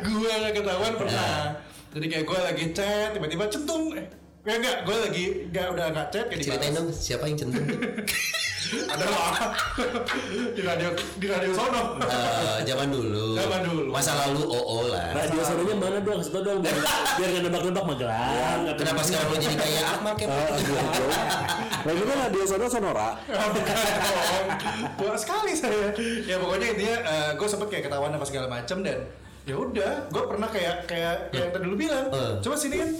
gue 0.08 0.30
nggak 0.32 0.54
ketahuan 0.56 0.94
pernah. 0.96 1.36
Jadi 1.92 2.06
kayak 2.08 2.24
gue 2.24 2.38
lagi 2.38 2.64
chat 2.72 3.08
tiba-tiba 3.12 3.44
centung 3.52 3.92
eh 3.92 4.27
ya 4.48 4.54
enggak 4.56 4.76
gue 4.88 4.96
lagi 4.96 5.24
enggak 5.52 5.66
udah 5.76 5.86
nggak 5.92 6.06
chat 6.08 6.24
kayak 6.32 6.40
Ceritain 6.40 6.72
dong 6.72 6.88
siapa 6.88 7.28
yang 7.28 7.36
centung? 7.36 7.68
ada 8.68 9.04
lah 9.08 9.32
di 10.56 10.60
radio 10.60 10.88
di 11.16 11.26
radio 11.28 11.52
sono 11.56 11.96
Eh, 12.04 12.58
zaman 12.68 12.88
dulu. 12.92 13.36
Zaman 13.36 13.60
dulu. 13.64 13.90
Masa 13.92 14.12
lalu 14.24 14.44
OO 14.44 14.92
lah. 14.92 15.12
Radio 15.16 15.40
sononya 15.40 15.74
mana 15.76 15.98
dong? 16.00 16.20
Tau 16.20 16.40
dong 16.40 16.60
biar 16.60 16.76
biar 17.16 17.28
nggak 17.32 17.42
nebak-nebak 17.48 17.84
Magelang. 17.84 18.60
Kenapa 18.76 19.00
sekarang 19.04 19.28
lo 19.28 19.36
jadi 19.36 19.56
kayak 19.56 19.84
Akmal 19.96 20.14
kepo? 20.16 20.42
Nah 21.78 21.92
itu 21.92 22.04
kan 22.04 22.16
radio 22.28 22.42
sono 22.44 22.66
sonora. 22.68 23.08
Buat 25.00 25.16
sekali 25.20 25.52
saya. 25.56 25.88
Ya 26.24 26.36
pokoknya 26.40 26.66
intinya 26.76 26.96
gue 27.36 27.48
sempet 27.48 27.68
kayak 27.68 27.84
ketahuan 27.88 28.12
apa 28.16 28.24
segala 28.24 28.46
macam 28.48 28.80
dan 28.84 28.98
ya 29.48 29.56
udah, 29.56 29.92
gue 30.12 30.24
pernah 30.28 30.48
kayak 30.52 30.84
kayak 30.84 31.32
yang 31.32 31.48
tadi 31.52 31.64
lu 31.64 31.76
bilang. 31.76 32.08
Eh. 32.12 32.32
Coba 32.44 32.56
sini 32.56 32.76
kan 32.84 32.90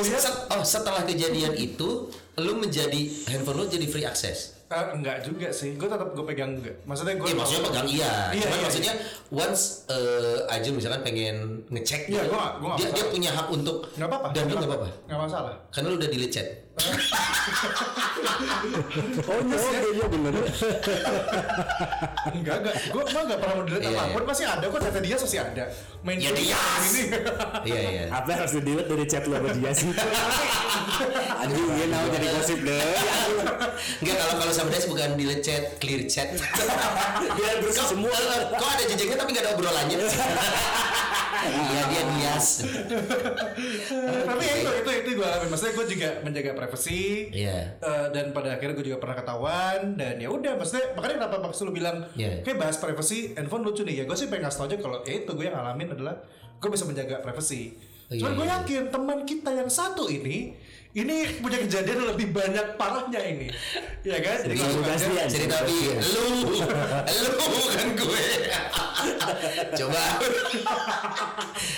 Set- 0.00 0.48
oh 0.48 0.64
setelah 0.64 1.04
kejadian 1.04 1.52
itu, 1.58 2.08
lu 2.40 2.52
menjadi 2.56 3.00
handphone 3.28 3.60
lu 3.60 3.64
jadi 3.68 3.84
free 3.84 4.08
access. 4.08 4.61
Ah, 4.72 4.88
enggak 4.90 5.20
juga 5.20 5.52
sih, 5.52 5.76
gue 5.76 5.84
tetap 5.84 6.08
gue 6.10 6.24
pegang 6.24 6.56
enggak. 6.56 6.72
Maksudnya 6.82 7.14
gue 7.14 7.26
Iya 7.28 7.36
maksudnya 7.36 7.62
pegang 7.62 7.86
iya, 7.86 8.12
Iya, 8.32 8.40
cuman 8.40 8.56
iya, 8.56 8.64
maksudnya 8.64 8.94
once 9.30 9.62
eh 9.86 10.40
Ajun 10.48 10.72
misalkan 10.74 11.00
pengen 11.02 11.36
ngecek, 11.68 12.08
Iya, 12.08 12.24
gitu, 12.24 12.32
gua 12.32 12.56
gua 12.56 12.72
dia 12.74 12.88
dia 12.90 13.04
punya 13.06 13.30
hak 13.30 13.46
untuk 13.48 13.84
nggak 13.92 14.08
apa-apa. 14.08 14.28
dan 14.32 14.42
lu 14.42 14.54
nggak 14.54 14.64
apa-apa, 14.66 14.88
Nggak 15.04 15.20
masalah. 15.20 15.54
karena 15.68 15.86
lu 15.86 15.96
udah 15.96 16.08
delete 16.08 16.32
chat. 16.32 16.48
Oh 19.22 19.38
iya, 19.38 19.58
oh, 19.58 19.92
iya 19.92 20.06
bener. 20.08 20.32
Enggak, 22.32 22.56
enggak. 22.58 22.74
Gue 22.88 23.02
mah 23.04 23.22
enggak 23.22 23.38
pernah 23.38 23.54
mau 23.54 23.64
delete 23.64 23.84
Iya, 23.84 23.92
apa 23.92 24.04
pun, 24.08 24.22
iya. 24.22 24.28
masih 24.30 24.46
ada 24.46 24.64
kok 24.64 24.80
data 24.80 24.98
dia 24.98 25.16
masih 25.16 25.40
ada. 25.42 25.64
Main 26.00 26.18
Ya 26.18 26.30
dia. 26.32 26.56
ini. 26.82 27.02
Iya 27.62 27.80
iya. 27.84 28.04
Apa 28.10 28.26
yang 28.26 28.40
harus 28.40 28.54
di-delete 28.56 28.88
dari 28.88 29.04
chat 29.04 29.24
lo 29.26 29.34
sama 29.34 29.50
dia 29.52 29.70
sih? 29.70 29.90
Anjing 31.34 31.66
dia 31.68 31.86
mau 31.88 32.08
jadi 32.08 32.26
gosip 32.30 32.58
deh. 32.62 32.82
Enggak 34.00 34.16
kalau 34.18 34.34
kalau 34.38 34.52
Des 34.68 34.84
bukan 34.86 35.08
delete 35.16 35.42
chat, 35.42 35.62
clear 35.78 36.02
chat. 36.06 36.28
Biar 37.38 37.54
bersih 37.58 37.86
semua. 37.88 38.14
Kok 38.52 38.68
ada 38.68 38.84
jejaknya 38.84 39.16
tapi 39.16 39.30
nggak 39.32 39.44
ada 39.46 39.52
obrolannya? 39.56 39.98
Iya 41.42 41.82
dia 41.90 42.02
bias. 42.06 42.62
Tapi 44.22 44.42
ya 44.46 44.54
itu 44.62 44.70
itu 44.78 44.90
itu 44.94 45.08
gue 45.18 45.26
alamin. 45.26 45.50
Maksudnya 45.50 45.74
gue 45.74 45.86
juga 45.90 46.08
menjaga 46.22 46.50
privasi. 46.54 47.00
Iya. 47.34 47.82
Eh, 47.82 48.06
dan 48.14 48.30
pada 48.30 48.54
akhirnya 48.54 48.78
gue 48.78 48.86
juga 48.86 49.02
pernah 49.02 49.16
ketahuan 49.18 49.98
dan 49.98 50.22
ya 50.22 50.30
udah 50.30 50.54
maksudnya 50.54 50.94
makanya 50.94 51.26
kenapa 51.26 51.36
maksud 51.42 51.66
lu 51.66 51.74
bilang 51.74 52.06
Iya. 52.14 52.46
kayak 52.46 52.62
bahas 52.62 52.78
privasi 52.78 53.34
handphone 53.34 53.66
lucu 53.66 53.82
nih 53.82 54.02
ya 54.02 54.04
gue 54.06 54.14
sih 54.14 54.30
pengen 54.30 54.46
ngasih 54.46 54.58
tau 54.58 54.66
aja 54.70 54.76
kalau 54.78 54.98
ya 55.02 55.12
itu 55.18 55.30
gue 55.34 55.44
yang 55.50 55.58
ngalamin 55.58 55.88
adalah 55.90 56.14
gue 56.62 56.70
bisa 56.70 56.84
menjaga 56.86 57.18
privasi 57.18 57.74
Oh, 58.12 58.14
cuman 58.20 58.28
iya, 58.28 58.36
gue 58.36 58.46
iya. 58.46 58.54
yakin 58.60 58.82
teman 58.92 59.18
kita 59.24 59.50
yang 59.56 59.70
satu 59.72 60.04
ini 60.04 60.52
ini 60.92 61.14
punya 61.40 61.56
kejadian 61.58 62.04
lebih 62.06 62.30
banyak 62.30 62.76
parahnya 62.76 63.16
ini 63.18 63.48
ya 64.02 64.18
kan 64.18 64.44
jadi 64.44 64.52
Iya, 64.52 64.60
langsung 64.60 64.84
aja 64.84 64.92
Kasihan. 64.92 65.26
Cerita 65.26 65.56
tapi 65.56 65.76
lu, 65.88 66.24
lu 67.08 67.46
bukan 67.48 67.88
gue. 67.96 68.20
Coba. 69.78 70.02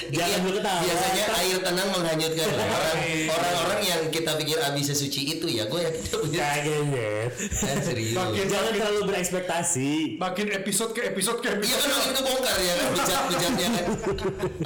Jangan 0.07 0.29
Iya, 0.35 0.37
lu 0.40 0.50
ketawa. 0.53 0.81
Biasanya 0.83 1.24
air 1.33 1.59
tenang 1.59 1.88
menghanyutkan 1.90 2.48
orang 2.59 2.98
orang-orang 3.31 3.81
yang 3.83 4.03
kita 4.09 4.33
pikir 4.35 4.59
abi 4.59 4.83
sesuci 4.83 5.20
itu 5.33 5.46
ya 5.46 5.64
gue 5.64 5.81
yakin 5.81 6.03
dia 6.03 6.16
punya 6.18 6.40
Kaget. 6.42 7.31
Eh, 7.38 7.79
serius. 7.81 8.14
Makin- 8.14 8.48
Jangan 8.50 8.72
terlalu 8.72 9.00
berekspektasi. 9.07 9.90
makin 10.16 10.46
episode 10.53 10.90
ke 10.90 11.07
episode 11.07 11.38
ke 11.38 11.48
Iya 11.48 11.57
episode 11.57 11.81
kan 11.81 11.90
makin 11.92 12.12
kebongkar 12.14 12.57
ya 12.59 12.72
kan 12.74 12.88
bejat-bejatnya 12.92 13.68
kan. 13.70 13.85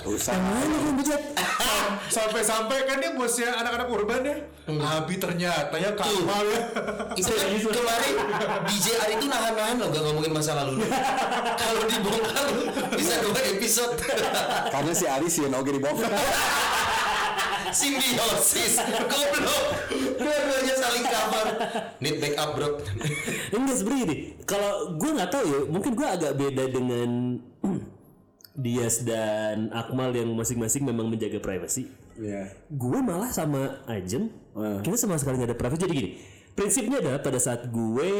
Usah. 0.06 0.36
sampai-sampai 2.08 2.88
kan 2.88 2.96
dia 2.98 3.12
bosnya 3.12 3.52
anak-anak 3.54 3.88
urban 3.88 4.22
ya 4.22 4.36
Abi 4.68 5.16
ternyata 5.16 5.80
ya 5.80 5.96
Kamal 5.96 6.44
ya 6.44 6.60
Itu 7.16 7.32
kan 7.32 7.48
kemarin 7.80 8.14
DJ 8.68 8.86
Ari 9.00 9.12
itu 9.16 9.26
nahan-nahan 9.26 9.76
loh 9.80 9.88
gak 9.88 10.02
ngomongin 10.04 10.32
masa 10.36 10.52
lalu. 10.60 10.84
Kalau 11.60 11.82
dibongkar 11.88 12.46
bisa 12.92 13.14
dua 13.24 13.40
episode. 13.56 13.96
Karena 14.74 14.92
si 14.92 15.04
Aris 15.08 15.34
ya 15.40 15.48
oke 15.48 15.70
dibongkar. 15.72 16.12
Simbiosis, 17.68 18.80
goblok. 18.80 19.64
Dua-duanya 19.92 20.74
saling 20.74 21.04
cover. 21.04 21.46
Need 22.00 22.16
backup 22.16 22.50
bro. 22.56 22.68
Enggak 23.52 23.76
sebenarnya 23.76 24.16
kalau 24.48 24.96
gue 24.96 25.10
nggak 25.12 25.30
tahu 25.30 25.44
ya, 25.44 25.60
mungkin 25.68 25.92
gue 25.92 26.08
agak 26.08 26.32
beda 26.32 26.64
dengan 26.72 27.36
Dias 28.64 29.04
dan 29.04 29.68
Akmal 29.70 30.16
yang 30.16 30.32
masing-masing 30.32 30.88
memang 30.88 31.12
menjaga 31.12 31.38
privasi. 31.38 31.86
Iya. 32.18 32.50
Gue 32.68 32.98
malah 32.98 33.30
sama 33.30 33.80
Ajeng, 33.86 34.28
Hmm. 34.58 34.82
kita 34.82 34.98
sama 34.98 35.14
sekali 35.14 35.38
nggak 35.38 35.54
ada 35.54 35.58
privasi. 35.58 35.82
Jadi 35.86 35.94
gini, 35.94 36.10
prinsipnya 36.52 36.98
adalah 36.98 37.22
pada 37.22 37.38
saat 37.38 37.70
gue 37.70 38.10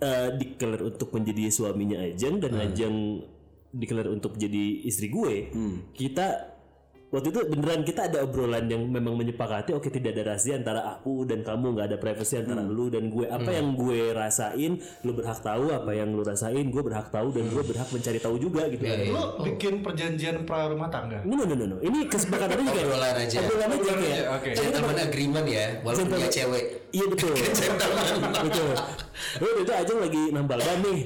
uh, 0.00 0.28
declare 0.40 0.80
untuk 0.80 1.12
menjadi 1.12 1.52
suaminya 1.52 2.00
Ajeng 2.00 2.40
dan 2.40 2.56
Ajeng 2.56 2.96
declare 3.68 4.08
untuk 4.08 4.40
jadi 4.40 4.88
istri 4.88 5.12
gue, 5.12 5.52
kita 5.92 6.57
waktu 7.08 7.32
itu 7.32 7.40
beneran 7.48 7.82
kita 7.86 8.12
ada 8.12 8.24
obrolan 8.26 8.68
yang 8.68 8.84
memang 8.84 9.16
menyepakati 9.16 9.72
oke 9.72 9.88
tidak 9.88 10.12
ada 10.18 10.34
rahasia 10.34 10.60
antara 10.60 10.84
aku 10.92 11.24
dan 11.24 11.40
kamu 11.40 11.76
nggak 11.78 11.86
ada 11.94 11.96
privasi 11.96 12.44
antara 12.44 12.60
lu 12.60 12.92
dan 12.92 13.08
gue 13.08 13.24
apa 13.24 13.48
yang 13.48 13.72
gue 13.78 14.12
rasain 14.12 14.76
lu 15.06 15.12
berhak 15.16 15.40
tahu 15.40 15.72
apa 15.72 15.90
yang 15.94 16.12
lu 16.12 16.20
rasain 16.20 16.68
gue 16.68 16.82
berhak 16.84 17.08
tahu 17.08 17.32
dan 17.32 17.48
gue 17.48 17.62
berhak 17.64 17.88
mencari 17.88 18.18
tahu 18.20 18.36
juga 18.36 18.68
gitu 18.68 18.84
Iya, 18.84 18.94
iya. 19.04 19.12
lu 19.12 19.22
bikin 19.44 19.80
perjanjian 19.84 20.44
pra 20.48 20.68
rumah 20.68 20.88
tangga 20.88 21.20
No, 21.28 21.34
no, 21.34 21.44
no, 21.44 21.54
no, 21.54 21.66
no. 21.66 21.76
Ini 21.84 22.08
kesepakatannya 22.08 22.64
juga. 22.64 22.80
Obrolan 22.88 23.16
aja. 23.20 23.36
Obrolan 23.42 23.68
aja 23.68 23.90
aja, 23.92 24.22
oke. 24.38 24.50
Gentleman 24.54 24.98
agreement 24.98 25.46
ya, 25.46 25.66
walaupun 25.84 26.16
dia 26.16 26.30
cewek. 26.30 26.64
Iya 26.94 27.04
betul. 27.10 27.34
betul. 28.48 28.70
Lu 29.38 29.48
itu 29.62 29.72
aja 29.72 29.92
lagi 29.92 30.22
nambal 30.32 30.58
ban 30.58 30.78
nih. 30.82 30.98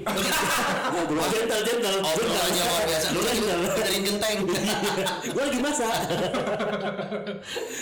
Ngobrol 0.94 1.27
gentle 1.29 1.61
gentle. 1.66 1.98
Obrolannya 2.01 2.64
luar 2.64 2.85
biasa. 2.87 3.07
Lu 3.12 3.20
lagi 3.20 3.40
benerin 3.42 4.03
genteng. 4.07 4.38
Gue 5.35 5.42
lagi 5.42 5.59
masak. 5.61 5.96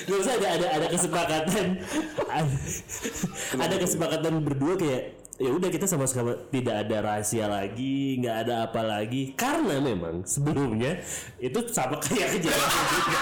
Gak 0.08 0.18
usah 0.18 0.34
ada 0.40 0.48
ada 0.56 0.66
ada 0.80 0.86
kesepakatan. 0.90 1.66
ada 3.60 3.76
kesepakatan 3.76 4.32
berdua 4.42 4.74
kayak 4.80 5.19
ya 5.40 5.50
udah 5.56 5.72
kita 5.72 5.88
sama 5.88 6.04
sekali 6.04 6.36
tidak 6.52 6.84
ada 6.84 6.96
rahasia 7.00 7.48
lagi, 7.48 8.20
nggak 8.20 8.36
ada 8.44 8.54
apa 8.68 8.84
lagi 8.84 9.32
karena 9.32 9.80
memang 9.80 10.28
sebelumnya 10.28 11.00
itu 11.40 11.64
sama 11.72 11.96
kayak 11.96 12.28
kejadian 12.36 12.84
juga. 12.92 13.20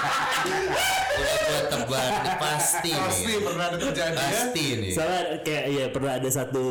Tebak 1.69 2.11
pasti 2.43 2.91
pasti 2.91 3.33
nih. 3.33 3.41
pernah 3.47 3.65
ada 3.71 3.77
terjadi 3.79 4.15
ya 4.15 4.19
Pasti 4.19 4.67
nih. 4.83 4.91
Soalnya 4.91 5.23
kayak 5.47 5.65
ya 5.71 5.85
pernah 5.95 6.13
ada 6.19 6.31
satu 6.31 6.67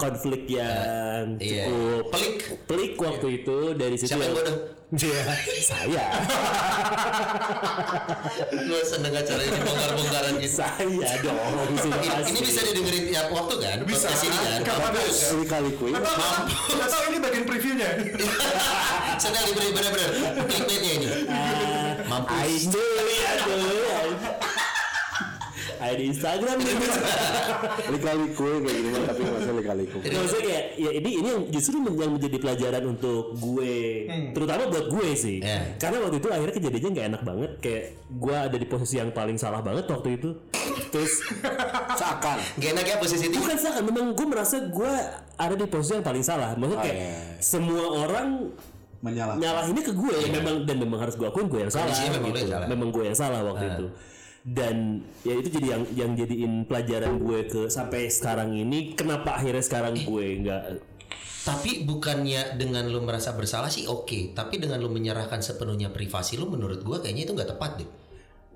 konflik 0.00 0.48
yang 0.48 1.36
Iya. 1.36 1.68
cukup 1.68 2.04
Pelik. 2.10 2.36
pelik 2.64 2.92
waktu 2.96 3.26
itu 3.36 3.56
dari 3.74 3.94
situ 3.94 4.10
Siapa 4.10 4.24
yang 4.24 4.34
bodoh? 4.34 4.56
Iya, 4.90 5.22
saya 5.62 6.02
Gue 8.66 8.82
seneng 8.82 9.14
acara 9.14 9.38
ini 9.40 9.58
bongkar-bongkaran 9.60 10.34
gitu. 10.38 10.56
saya 10.56 11.10
dong 11.20 11.38
Ini, 11.70 11.78
pasti. 11.78 12.26
ini 12.26 12.40
bisa 12.42 12.60
didengerin 12.64 13.04
tiap 13.06 13.26
waktu 13.30 13.54
kan? 13.56 13.76
Bisa. 13.84 14.08
Podcast 14.08 14.24
ini 14.24 14.36
kan? 14.36 14.60
Kapan 14.64 14.90
Mampus. 14.90 15.16
Ini 15.30 15.44
kali 15.46 15.70
kuy. 15.76 15.92
Tahu 15.94 17.02
ini 17.06 17.18
bagian 17.18 17.44
previewnya. 17.44 17.88
Sedang 19.22 19.44
diberi 19.44 19.68
bener-bener 19.70 20.10
clickbaitnya 20.42 20.90
ini. 20.96 21.08
Mampus. 22.06 22.34
Ayo 22.66 22.82
lihat 23.04 23.38
dulu 23.46 23.78
Ada 25.80 25.94
di 25.96 26.04
Instagram 26.12 26.56
nih 26.60 26.74
Kali 28.04 28.26
kuy 28.32 28.54
kayak 28.60 28.76
gini 28.76 28.88
mah 28.90 29.02
tapi 29.08 29.22
kuy. 29.24 30.00
Nggak, 30.00 30.20
maksudnya 30.20 30.44
kayak 30.44 30.64
ya 30.76 30.90
ini 30.92 31.10
ini 31.16 31.28
yang 31.28 31.42
justru 31.48 31.76
yang 31.80 32.12
menjadi 32.12 32.36
pelajaran 32.36 32.84
untuk 32.86 33.22
gue, 33.36 33.76
terutama 34.32 34.62
buat 34.68 34.86
gue 34.88 35.08
sih. 35.14 35.36
Ya. 35.40 35.76
Karena 35.76 36.04
waktu 36.04 36.16
itu 36.18 36.28
akhirnya 36.28 36.54
kejadiannya 36.54 36.90
nggak 36.90 37.06
enak 37.12 37.22
banget, 37.22 37.50
kayak 37.60 37.84
gue 38.10 38.34
ada 38.36 38.56
di 38.56 38.66
posisi 38.66 38.94
yang 38.96 39.10
paling 39.10 39.36
salah 39.36 39.60
banget 39.60 39.84
waktu 39.88 40.08
itu. 40.16 40.30
Terus 40.90 41.12
Seakan. 42.00 42.38
Gak 42.56 42.70
enak 42.74 42.86
ya 42.86 42.96
posisi 42.98 43.24
itu. 43.28 43.36
bukan 43.38 43.56
salah, 43.56 43.80
memang 43.80 44.12
gue 44.12 44.26
merasa 44.26 44.56
gue 44.60 44.92
ada 45.36 45.54
di 45.54 45.64
posisi 45.64 45.92
yang 45.96 46.04
paling 46.04 46.24
salah. 46.24 46.52
Maksudnya 46.54 46.78
Oh, 46.80 46.84
kayak 46.84 46.96
iya. 46.96 47.14
semua 47.40 47.84
orang 48.04 48.28
Menyalahkan. 49.00 49.40
nyalahinnya 49.40 49.82
ke 49.84 49.92
gue, 49.96 50.14
memang 50.28 50.54
dan 50.64 50.76
memang 50.76 50.98
harus 51.00 51.16
gue 51.16 51.24
akuin 51.24 51.48
gue 51.48 51.60
yang 51.64 51.72
salah. 51.72 51.88
Kondisinya 51.88 52.12
memang 52.20 52.32
gitu. 52.32 52.48
salah. 52.48 52.66
Memang 52.68 52.88
gue 52.90 53.04
yang 53.04 53.16
salah 53.16 53.40
waktu 53.42 53.64
itu. 53.66 53.86
Dan 54.40 55.04
ya 55.20 55.36
itu 55.36 55.52
jadi 55.52 55.76
yang 55.76 55.82
yang 55.92 56.10
jadiin 56.16 56.64
pelajaran 56.64 57.20
gue 57.20 57.40
ke 57.48 57.62
sampai 57.68 58.08
sekarang 58.08 58.56
ini. 58.56 58.96
Kenapa 58.96 59.36
akhirnya 59.36 59.60
sekarang 59.60 59.94
gue 60.00 60.26
nggak 60.44 60.62
Tapi 61.40 61.88
bukannya 61.88 62.60
dengan 62.60 62.84
lu 62.92 63.00
merasa 63.00 63.32
bersalah 63.32 63.72
sih 63.72 63.88
oke, 63.88 64.36
tapi 64.36 64.60
dengan 64.60 64.76
lu 64.76 64.92
menyerahkan 64.92 65.40
sepenuhnya 65.40 65.88
privasi 65.88 66.36
lu 66.36 66.52
menurut 66.52 66.84
gua 66.84 67.00
kayaknya 67.00 67.24
itu 67.24 67.32
nggak 67.32 67.56
tepat 67.56 67.80
deh. 67.80 67.88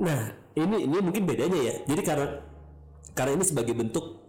Nah, 0.04 0.36
ini 0.52 0.84
ini 0.84 0.96
mungkin 1.00 1.24
bedanya 1.24 1.60
ya. 1.64 1.74
Jadi 1.88 2.02
karena 2.04 2.44
karena 3.16 3.40
ini 3.40 3.44
sebagai 3.48 3.72
bentuk 3.72 4.28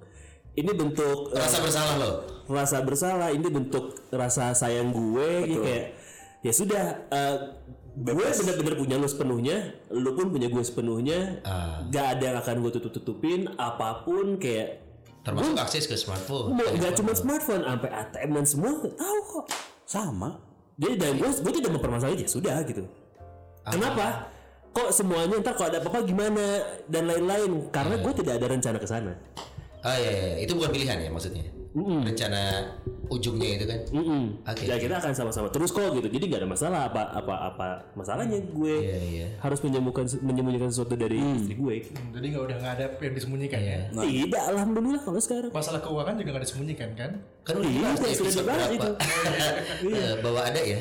ini 0.56 0.72
bentuk 0.72 1.36
eh, 1.36 1.40
Rasa 1.44 1.60
bersalah 1.60 1.96
lo. 2.00 2.12
rasa 2.46 2.78
bersalah, 2.86 3.30
ini 3.36 3.48
bentuk 3.52 4.08
rasa 4.14 4.56
sayang 4.56 4.96
gue 4.96 5.30
gitu 5.52 5.60
kayak 5.66 5.86
ya 6.46 6.54
sudah 6.56 6.84
eh, 7.12 7.38
gue 7.96 8.12
benar-benar 8.12 8.76
punya 8.76 8.96
lu 9.00 9.08
sepenuhnya, 9.08 9.58
lu 9.88 10.12
pun 10.20 10.28
punya 10.28 10.52
gue 10.52 10.64
sepenuhnya. 10.64 11.40
Ah. 11.48 11.88
Gak 11.88 12.20
ada 12.20 12.24
yang 12.36 12.38
akan 12.44 12.56
gue 12.68 12.72
tutup-tutupin 12.76 13.56
apa 13.56 14.04
pun 14.04 14.36
kayak 14.36 14.84
Termasuk 15.26 15.58
akses 15.58 15.90
ke 15.90 15.98
smartphone. 15.98 16.54
gak 16.60 17.02
cuma 17.02 17.18
smartphone 17.18 17.66
sampai 17.66 17.90
ATM 17.90 18.30
dan 18.38 18.46
semua 18.46 18.72
tahu 18.94 19.20
kok. 19.26 19.46
Sama. 19.90 20.38
Jadi 20.76 20.94
dan 21.00 21.18
gue 21.18 21.30
gue 21.32 21.54
tidak 21.64 21.72
mempermasalahin 21.80 22.20
ya 22.22 22.30
sudah 22.30 22.62
gitu. 22.68 22.84
Kenapa? 23.66 24.30
Kok 24.76 24.92
semuanya 24.92 25.40
ntar 25.40 25.56
kalau 25.56 25.72
ada 25.72 25.80
apa-apa 25.80 26.04
gimana 26.04 26.46
dan 26.92 27.08
lain-lain? 27.08 27.72
Karena 27.72 27.96
gue 27.96 28.14
tidak 28.22 28.44
ada 28.44 28.46
rencana 28.52 28.78
ke 28.78 28.86
sana. 28.86 29.16
Ah 29.82 29.96
iya, 29.96 30.12
iya, 30.12 30.32
itu 30.44 30.52
bukan 30.54 30.70
pilihan 30.76 30.98
ya 31.00 31.10
maksudnya. 31.10 31.48
Rencana 31.76 32.72
ujungnya 33.06 33.48
itu 33.54 33.66
kan. 33.68 33.80
Mm-mm. 33.92 34.24
Oke. 34.42 34.64
Ya 34.64 34.80
kita 34.80 34.96
akan 34.96 35.12
sama-sama 35.12 35.52
terus 35.52 35.70
kok 35.70 35.92
gitu. 35.92 36.08
Jadi 36.08 36.24
nggak 36.26 36.42
ada 36.42 36.50
masalah 36.50 36.80
apa 36.88 37.04
apa 37.12 37.36
apa 37.46 37.68
masalahnya 37.94 38.40
gue 38.42 38.76
Iya 38.80 39.00
iya. 39.04 39.28
harus 39.38 39.60
menyembunyikan 39.60 40.08
menyembunyikan 40.24 40.72
sesuatu 40.72 40.96
dari 40.96 41.20
istri 41.20 41.54
gue. 41.54 41.76
Jadi 41.86 42.26
nggak 42.32 42.44
udah 42.48 42.56
nggak 42.58 42.74
ada 42.80 42.86
yang 42.98 43.14
disembunyikan 43.14 43.60
ya. 43.60 43.80
Tidak, 43.92 44.44
alhamdulillah 44.50 45.02
kalau 45.04 45.20
sekarang. 45.20 45.52
Masalah 45.52 45.84
keuangan 45.84 46.16
juga 46.16 46.30
nggak 46.32 46.46
disembunyikan 46.48 46.90
kan? 46.96 47.12
Kan 47.44 47.54
udah 47.60 47.70
Iya, 47.70 47.90
di 47.94 48.16
sudah 48.16 48.34
dibahas 48.34 48.64
berapa. 48.64 48.74
itu. 48.74 48.90
Eh, 49.86 50.16
Bahwa 50.24 50.42
ada 50.42 50.62
ya. 50.64 50.80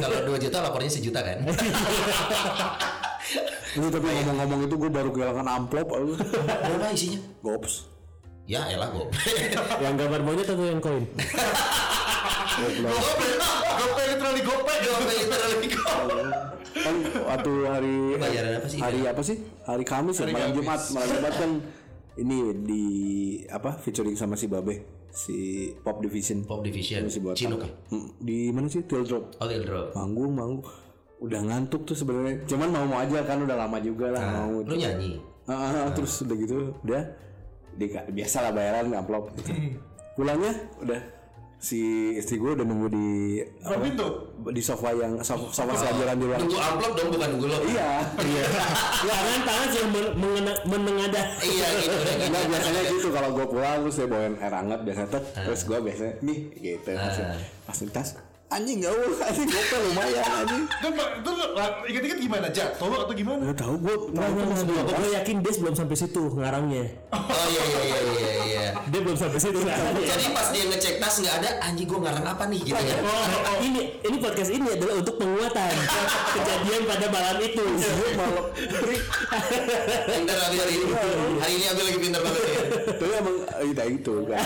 Kalau 0.00 0.18
2 0.30 0.38
juta 0.40 0.56
lapornya 0.62 0.88
sejuta 0.88 1.20
kan. 1.20 1.42
Ini 3.70 3.86
tapi 3.86 4.02
ngomong-ngomong 4.02 4.60
itu 4.66 4.74
gue 4.74 4.90
baru 4.90 5.10
kehilangan 5.10 5.46
amplop. 5.46 5.86
Berapa 5.90 6.86
isinya? 6.90 7.18
Gops. 7.42 7.89
Ya 8.50 8.66
elah 8.66 8.90
gue. 8.90 9.06
yang 9.84 9.94
gambar 9.94 10.26
monyet 10.26 10.42
atau 10.44 10.66
yang 10.66 10.82
koin? 10.82 11.06
Gopay 13.70 14.06
literally 14.10 14.42
gopay. 14.42 14.78
kan 16.80 16.96
waktu 17.22 17.52
hari 17.62 17.94
Bayaran 18.16 18.52
apa 18.56 18.66
sih? 18.66 18.78
hari 18.80 19.00
apa 19.04 19.22
sih 19.22 19.36
hari 19.62 19.84
Kamis 19.84 20.16
ya 20.18 20.26
malam 20.26 20.50
Jumat 20.50 20.80
malam 20.90 21.08
Jumat 21.12 21.34
kan 21.36 21.50
ini 22.16 22.36
di 22.58 22.84
apa 23.46 23.76
featuring 23.76 24.16
sama 24.16 24.34
si 24.34 24.48
Babe 24.48 24.80
si 25.10 25.36
Pop 25.76 26.00
Division 26.00 26.42
Pop 26.42 26.64
Division. 26.64 27.06
si 27.06 27.20
buat 27.20 27.36
Chinook 27.36 27.62
ya? 27.62 27.70
Hmm, 27.92 28.16
di 28.16 28.48
mana 28.48 28.66
sih 28.66 28.82
Teardrop 28.82 29.36
Oh, 29.36 29.46
Drop. 29.46 29.92
manggung 29.92 30.32
manggung 30.32 30.62
udah 31.20 31.40
ngantuk 31.44 31.84
tuh 31.84 31.94
sebenarnya 31.94 32.48
cuman 32.48 32.68
mau 32.72 32.84
mau 32.88 32.98
aja 32.98 33.20
kan 33.22 33.38
udah 33.38 33.56
lama 33.58 33.78
juga 33.78 34.08
lah 34.08 34.22
Nah, 34.22 34.32
mau 34.42 34.64
lu 34.64 34.74
nyanyi. 34.74 35.20
Ah, 35.44 35.84
ah, 35.84 35.88
terus 35.92 36.24
udah 36.24 36.34
gitu 36.34 36.72
udah 36.80 37.02
di 37.72 37.86
biasa 37.90 38.36
lah 38.40 38.50
bayaran 38.50 38.90
amplop 38.90 39.30
gitu. 39.34 39.50
pulangnya 40.12 40.52
udah 40.78 41.00
si 41.56 41.76
istri 42.14 42.36
gue 42.36 42.50
udah 42.50 42.64
nunggu 42.64 42.88
di 42.88 43.06
Apa 43.60 43.76
pintu? 43.78 44.06
di 44.48 44.58
sofa 44.58 44.90
yang 44.92 45.20
sofa, 45.20 45.44
sofa 45.50 45.72
sejajaran 45.74 46.16
di 46.16 46.24
luar 46.24 46.38
Nunggu 46.40 46.56
amplop 46.56 46.92
dong 46.94 47.08
bukan 47.10 47.28
nunggu 47.30 47.46
lo. 47.46 47.56
iya 47.66 47.90
Iya. 48.16 48.44
Tangan 49.02 49.40
tangan 49.44 49.68
yang 49.70 49.88
men- 49.90 50.14
mengena- 50.14 50.62
menengadah. 50.64 51.26
Iya 51.38 51.66
gitu 51.76 51.92
gitu. 51.92 52.24
Nah 52.26 52.42
biasanya 52.46 52.82
gitu 52.88 53.08
kalau 53.10 53.28
gue 53.30 53.46
pulang 53.46 53.76
terus 53.78 53.94
saya 53.94 54.08
bawain 54.08 54.34
air 54.36 54.54
hangat 54.54 54.80
biasa 54.82 55.00
tet 55.06 55.24
terus 55.36 55.60
gue 55.62 55.78
biasanya 55.78 56.12
nih 56.20 56.38
gitu 56.56 56.90
pas 56.92 57.16
pas 57.62 57.76
di 57.76 57.90
tas 57.90 58.08
anjing 58.50 58.82
gak 58.82 58.92
usah 58.92 59.26
anjing 59.30 59.46
gue 59.46 59.78
lumayan 59.90 60.26
anjing 60.42 60.64
Itu 60.66 60.88
itu 60.90 61.32
inget-inget 61.90 62.18
gimana? 62.18 62.46
Jatuh 62.50 63.06
atau 63.06 63.14
gimana? 63.14 63.42
Gak 63.54 63.58
tau 63.62 63.74
gue 63.78 63.96
Gue 64.10 65.08
yakin 65.14 65.36
Des 65.40 65.56
belum 65.62 65.74
sampai 65.78 65.96
situ 65.96 66.22
ngarangnya. 66.34 66.84
Oh 67.14 67.46
iya 67.46 67.62
iya 67.62 67.80
iya 67.86 67.98
iya 68.02 68.30
iya. 68.44 68.64
Dia 68.90 69.00
belum 69.06 69.16
sampai 69.16 69.38
situ 69.38 69.58
ngarangnya. 69.62 70.02
Jadi 70.02 70.24
pas 70.34 70.48
dia 70.50 70.64
ngecek 70.66 70.94
tas 70.98 71.14
nggak 71.22 71.34
ada, 71.42 71.50
anjing 71.62 71.86
gue 71.86 71.98
ngarang 72.02 72.26
apa 72.26 72.44
nih 72.50 72.60
gitu 72.66 72.82
ya. 72.82 72.96
Oh, 73.06 73.56
ini 73.62 73.82
ini 74.02 74.16
podcast 74.18 74.50
ini 74.50 74.66
adalah 74.66 74.94
untuk 74.98 75.14
penguatan 75.16 75.74
kejadian 76.34 76.82
pada 76.90 77.06
malam 77.08 77.36
itu. 77.38 77.66
malam 78.18 78.44
Pintar 80.10 80.38
abis 80.48 80.58
hari 80.60 80.74
ini. 80.80 80.86
Hari 81.40 81.52
ini 81.56 81.64
ambil 81.68 81.84
lagi 81.84 81.98
pintar 82.00 82.20
banget 82.24 82.42
ya. 82.42 82.62
tapi 83.00 83.12
emang 83.16 83.36
itu 83.60 83.82
itu 84.00 84.12
kan 84.26 84.40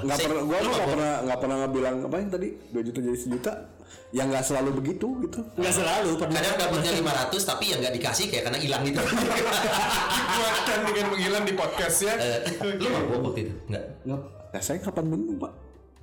nggak 0.00 0.16
Sik, 0.16 0.24
pernah 0.30 0.42
gue 0.46 0.58
lu 0.62 0.70
nggak 0.70 0.88
pernah 0.88 1.12
nggak 1.26 1.38
pernah 1.42 1.56
ngebilang 1.66 1.96
apa 2.06 2.16
yang 2.16 2.30
tadi 2.30 2.48
dua 2.70 2.82
juta 2.86 2.98
jadi 3.02 3.18
sejuta 3.18 3.52
yang 4.10 4.26
nggak 4.30 4.44
selalu 4.46 4.70
begitu 4.82 5.06
gitu 5.26 5.40
Nggak 5.58 5.74
selalu 5.74 6.10
pernah. 6.18 6.38
Kadang 6.42 6.56
dapatnya 6.58 6.92
500 7.30 7.50
tapi 7.50 7.64
yang 7.70 7.78
nggak 7.82 7.94
dikasih 8.00 8.26
kayak 8.30 8.44
karena 8.50 8.58
hilang 8.58 8.82
gitu. 8.86 9.00
Kuatkan 10.30 10.78
dengan 10.86 11.06
menghilang 11.14 11.44
di 11.46 11.54
podcast 11.54 11.98
ya. 12.02 12.14
Eh, 12.18 12.38
Lu 12.62 12.86
nggak 12.90 13.04
bobok 13.10 13.34
itu? 13.38 13.52
Nggak. 13.70 13.84
nggak 14.06 14.20
ya 14.50 14.58
saya 14.58 14.82
kapan 14.82 15.06
minum 15.06 15.38
pak 15.38 15.52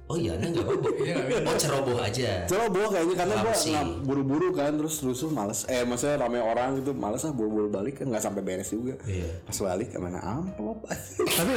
Oh 0.07 0.15
iya, 0.15 0.33
anda 0.33 0.47
nggak 0.49 0.63
bobok. 0.63 0.95
Oh 1.43 1.55
ceroboh 1.55 1.99
aja. 1.99 2.47
Coba 2.47 2.65
bawa 2.67 2.87
kayaknya 2.89 3.15
karena 3.17 3.35
gue 3.37 3.53
buru-buru 4.01 4.47
kan 4.51 4.71
terus 4.73 4.99
rusuh 4.99 5.27
males 5.27 5.67
eh 5.67 5.83
maksudnya 5.83 6.15
rame 6.17 6.39
orang 6.39 6.79
gitu 6.79 6.95
males 6.95 7.21
ah 7.21 7.29
buru-buru 7.29 7.67
balik 7.67 7.99
kan 7.99 8.07
nggak 8.07 8.23
sampai 8.23 8.39
beres 8.39 8.71
juga 8.71 8.95
Iya. 9.03 9.43
pas 9.43 9.57
balik 9.57 9.91
ke 9.91 9.99
mana 9.99 10.23
amplop 10.23 10.87
tapi 11.37 11.53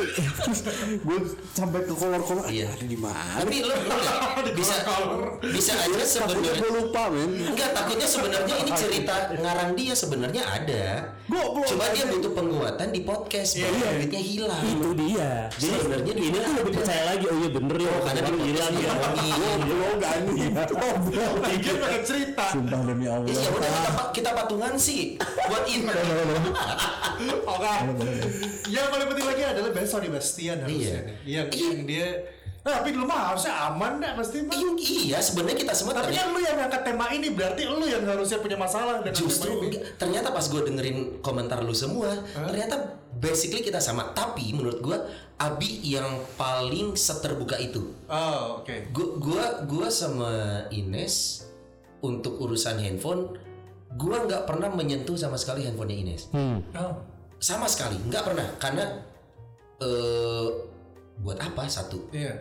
gue 0.99 1.19
sampai 1.53 1.81
ke 1.81 1.95
kolor-kolor 1.95 2.43
Iya. 2.45 2.67
ada 2.69 2.85
di 2.85 2.99
mana 2.99 3.39
Tapi 3.39 3.55
nggak 3.63 3.79
bisa 4.59 4.75
bisa 5.47 5.73
aja 5.77 6.03
sebenarnya. 6.03 6.53
gue 6.59 6.71
lupa 6.75 7.03
men 7.07 7.31
Enggak, 7.47 7.71
takutnya 7.71 8.09
sebenarnya 8.09 8.55
ini 8.57 8.71
cerita 8.73 9.15
ngarang 9.33 9.71
dia 9.73 9.95
sebenarnya 9.95 10.43
ada. 10.43 10.85
Goblok. 11.27 11.67
Cuma 11.69 11.87
dia 11.89 12.03
butuh 12.05 12.33
penguatan 12.33 12.89
di 12.91 13.01
podcast, 13.03 13.55
Iya, 13.55 13.71
baru 13.71 13.95
duitnya 13.97 14.19
hilang. 14.21 14.63
Itu 14.65 14.91
dia. 14.99 15.31
Jadi 15.53 15.77
Sebenarnya 15.79 16.13
ini 16.17 16.27
tuh 16.35 16.53
lebih 16.59 16.73
percaya 16.75 17.03
lagi. 17.07 17.25
Oh 17.25 17.37
iya 17.37 17.49
bener 17.49 17.77
ya. 17.79 17.93
Karena 18.03 18.21
di 18.41 18.53
podcast 18.53 18.75
hilang 18.75 18.75
ya. 18.75 18.93
diomongin. 19.61 20.53
goblok 20.71 21.33
nih 21.41 21.57
Pikir 21.61 21.75
pengen 21.79 22.03
cerita. 22.05 22.45
sumpah 22.51 22.81
demi 22.85 23.07
Allah 23.07 23.29
udah 23.29 23.71
kita, 23.71 24.03
kita 24.17 24.31
patungan 24.35 24.75
sih 24.81 25.03
buat 25.21 25.65
ini. 25.69 25.87
Oke. 27.45 27.75
Yang 28.71 28.87
paling 28.89 29.09
penting 29.13 29.27
lagi 29.27 29.43
adalah 29.45 29.71
best 29.75 29.91
sorry 29.93 30.09
Bastian 30.09 30.57
harusnya. 30.65 30.81
Iya. 30.81 30.99
nih. 31.05 31.17
Yang 31.27 31.47
yang 31.59 31.81
dia 31.85 32.09
Nah, 32.61 32.85
tapi 32.85 32.93
lu 32.93 33.09
mah 33.09 33.33
harusnya 33.33 33.73
aman 33.73 34.05
dah 34.05 34.13
pasti 34.21 34.45
mah. 34.45 34.53
Iya, 34.77 35.17
sebenarnya 35.25 35.65
kita 35.65 35.73
semua 35.73 35.97
Tapi 35.97 36.13
ternyata 36.13 36.29
kan 36.29 36.29
lu 36.37 36.41
yang 36.45 36.57
ngangkat 36.61 36.83
tema 36.85 37.07
ini 37.09 37.29
berarti 37.33 37.63
lu 37.65 37.87
yang 37.89 38.05
harusnya 38.05 38.39
punya 38.45 38.61
masalah 38.61 39.01
dengan 39.01 39.17
justru 39.17 39.49
tema 39.49 39.65
ini. 39.65 39.77
ternyata 39.97 40.29
pas 40.29 40.45
gue 40.45 40.61
dengerin 40.69 40.99
komentar 41.25 41.65
lu 41.65 41.73
semua, 41.73 42.13
ternyata 42.37 43.01
basically 43.17 43.65
kita 43.65 43.81
sama. 43.81 44.13
Tapi 44.13 44.53
menurut 44.53 44.79
gue 44.85 44.99
Abi 45.41 45.81
yang 45.81 46.21
paling 46.37 47.01
seterbuka 47.01 47.57
itu. 47.57 47.97
Oh, 48.13 48.61
oke. 48.61 48.93
Gua 48.93 49.09
gua 49.17 49.45
gua 49.65 49.89
sama 49.89 50.69
Ines 50.69 51.49
untuk 52.05 52.37
urusan 52.45 52.77
handphone, 52.77 53.41
gua 53.97 54.29
nggak 54.29 54.45
pernah 54.45 54.69
menyentuh 54.69 55.17
sama 55.17 55.41
sekali 55.41 55.65
handphonenya 55.65 55.97
Ines. 55.97 56.29
Oh. 56.77 56.93
Sama 57.41 57.65
sekali, 57.73 57.97
nggak 58.05 58.21
pernah 58.21 58.47
karena 58.61 58.85
eh 59.81 60.49
buat 61.21 61.41
apa 61.41 61.65
satu 61.69 62.13
Iya. 62.13 62.37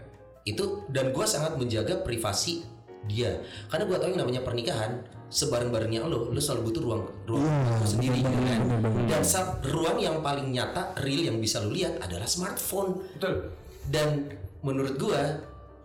Itu 0.49 0.83
dan 0.89 1.13
gue 1.13 1.25
sangat 1.25 1.55
menjaga 1.55 2.01
privasi 2.01 2.65
dia. 3.05 3.41
Karena 3.69 3.85
gue 3.85 3.97
tahu 3.97 4.09
yang 4.13 4.21
namanya 4.25 4.41
pernikahan 4.41 5.01
sebareng-barengnya 5.29 6.09
lo 6.09 6.33
lo 6.33 6.41
selalu 6.41 6.73
butuh 6.73 6.81
ruang 6.81 7.03
ruang 7.29 7.45
lo 7.77 7.85
sendiri 7.85 8.17
gitu 8.17 8.41
kan 8.49 8.61
dan 9.05 9.21
sa- 9.21 9.61
ruang 9.61 10.01
yang 10.01 10.25
paling 10.25 10.49
nyata 10.49 10.97
real 11.05 11.29
yang 11.29 11.37
bisa 11.37 11.61
lo 11.61 11.69
lihat 11.69 12.01
adalah 12.01 12.25
smartphone. 12.25 12.97
Betul. 13.13 13.53
dan 13.93 14.25
menurut 14.65 14.97
gue 14.97 15.21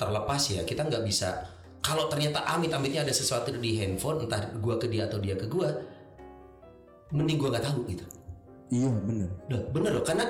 terlepas 0.00 0.40
ya 0.48 0.64
kita 0.64 0.88
nggak 0.88 1.04
bisa 1.04 1.44
kalau 1.80 2.08
ternyata 2.08 2.40
amit-amitnya 2.48 3.04
ada 3.04 3.12
sesuatu 3.12 3.52
di 3.52 3.76
handphone 3.76 4.24
entah 4.24 4.48
gue 4.56 4.74
ke 4.80 4.88
dia 4.88 5.04
atau 5.08 5.20
dia 5.20 5.36
ke 5.36 5.44
gue 5.44 5.68
mending 7.12 7.36
gue 7.36 7.48
nggak 7.52 7.64
tahu 7.64 7.84
gitu 7.88 8.04
Iya 8.72 8.88
bener. 8.88 9.28
Udah, 9.50 9.60
bener 9.70 9.90
loh 9.92 10.04
karena 10.04 10.24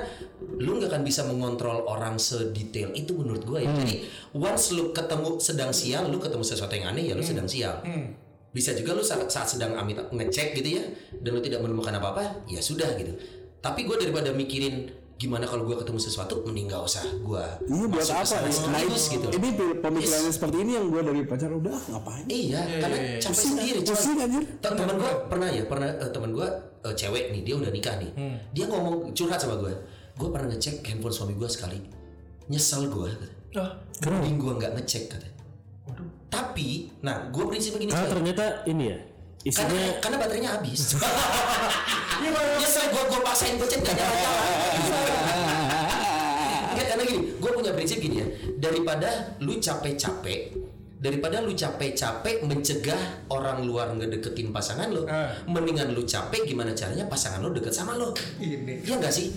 lu 0.59 0.75
nggak 0.75 0.91
akan 0.91 1.03
bisa 1.07 1.23
mengontrol 1.23 1.87
orang 1.87 2.19
sedetail 2.19 2.91
itu 2.91 3.15
menurut 3.15 3.47
gue 3.47 3.59
ya. 3.63 3.71
Jadi 3.71 3.95
once 4.35 4.75
lu 4.75 4.91
ketemu 4.91 5.39
sedang 5.39 5.71
siang, 5.71 6.11
lu 6.11 6.19
ketemu 6.19 6.43
sesuatu 6.43 6.75
yang 6.75 6.91
aneh 6.91 7.09
ya 7.09 7.13
lu 7.15 7.23
sedang 7.23 7.47
siang. 7.47 7.79
Bisa 8.51 8.71
juga 8.71 8.95
lu 8.95 9.03
saat, 9.03 9.27
saat 9.27 9.47
sedang 9.51 9.75
amit 9.75 9.99
ngecek 9.99 10.55
gitu 10.55 10.79
ya 10.79 10.83
dan 11.19 11.31
lu 11.35 11.41
tidak 11.43 11.63
menemukan 11.63 11.95
apa-apa, 11.95 12.47
ya 12.47 12.59
sudah 12.59 12.95
gitu. 12.99 13.15
Tapi 13.63 13.83
gue 13.87 13.97
daripada 13.97 14.31
mikirin 14.35 15.04
gimana 15.15 15.43
kalau 15.43 15.63
gue 15.63 15.75
ketemu 15.75 15.95
sesuatu, 15.97 16.43
mending 16.43 16.67
gak 16.67 16.81
usah 16.81 17.03
gue. 17.07 17.45
Iya 17.65 17.85
buat 17.87 18.03
apa? 18.03 18.23
sana 18.25 18.51
Nah, 18.67 18.83
gitu. 18.83 19.27
Ini 19.29 19.47
pemikirannya 19.79 20.27
seperti 20.29 20.57
ini 20.59 20.71
yang 20.73 20.87
gue 20.87 21.01
dari 21.01 21.21
pacar 21.23 21.47
udah 21.49 21.71
ngapain? 21.87 22.25
Iya, 22.25 22.61
karena 22.77 22.97
capek 23.17 23.31
sendiri. 23.41 23.79
cuman- 23.79 23.95
Pusing 23.95 24.17
anjir. 24.19 24.43
Te- 24.57 24.75
temen 24.75 24.95
gue 24.97 25.11
pernah 25.25 25.47
ya 25.49 25.63
pernah 25.65 25.87
eh, 25.89 26.09
temen 26.09 26.29
gue 26.29 26.47
eh, 26.81 26.93
cewek 26.93 27.31
nih 27.31 27.41
dia 27.41 27.55
udah 27.55 27.69
nikah 27.69 27.95
nih 27.95 28.11
dia 28.51 28.65
ngomong 28.65 28.95
curhat 29.11 29.37
sama 29.37 29.55
gue 29.57 29.73
gue 30.13 30.29
pernah 30.29 30.47
ngecek 30.47 30.83
handphone 30.83 31.11
suami 31.11 31.33
gue 31.33 31.47
sekali 31.47 31.79
nyesel 32.45 32.87
gue 32.87 33.09
Ah, 33.55 33.71
mending 34.05 34.35
gue 34.37 34.51
nggak 34.53 34.71
ngecek 34.75 35.03
kata 35.09 35.27
tapi 36.27 36.91
nah 36.99 37.29
gue 37.29 37.43
prinsipnya 37.45 37.79
gini 37.79 37.91
Karena 37.91 38.03
coy. 38.03 38.13
ternyata 38.13 38.43
ini 38.65 38.83
ya 38.85 38.97
isinya 39.45 40.01
karena 40.01 40.17
baterainya 40.17 40.51
habis 40.51 40.97
nyesel 42.57 42.85
gue 42.89 43.03
gue 43.05 43.19
paksain 43.21 43.55
gue 43.55 43.67
cek 43.67 43.81
gak 43.81 43.93
nyala 43.93 44.33
Enggak 46.67 46.85
karena 46.89 47.03
gini, 47.05 47.19
gue 47.33 47.51
punya 47.53 47.71
prinsip 47.71 47.97
gini 47.97 48.19
ya. 48.19 48.27
Daripada 48.59 49.07
lu 49.39 49.55
capek-capek, 49.57 50.39
daripada 50.97 51.39
lu 51.39 51.55
capek-capek 51.55 52.43
mencegah 52.43 52.99
orang 53.29 53.63
luar 53.63 53.95
ngedeketin 53.95 54.51
pasangan 54.51 54.91
lo, 54.91 55.07
Ah. 55.07 55.31
mendingan 55.45 55.95
lu 55.95 56.03
capek 56.03 56.43
gimana 56.43 56.75
caranya 56.75 57.07
pasangan 57.07 57.39
lo 57.39 57.55
deket 57.55 57.71
sama 57.71 57.95
lo. 57.95 58.11
Ini. 58.37 58.83
Iya 58.83 58.99
nggak 58.99 59.13
sih? 59.13 59.31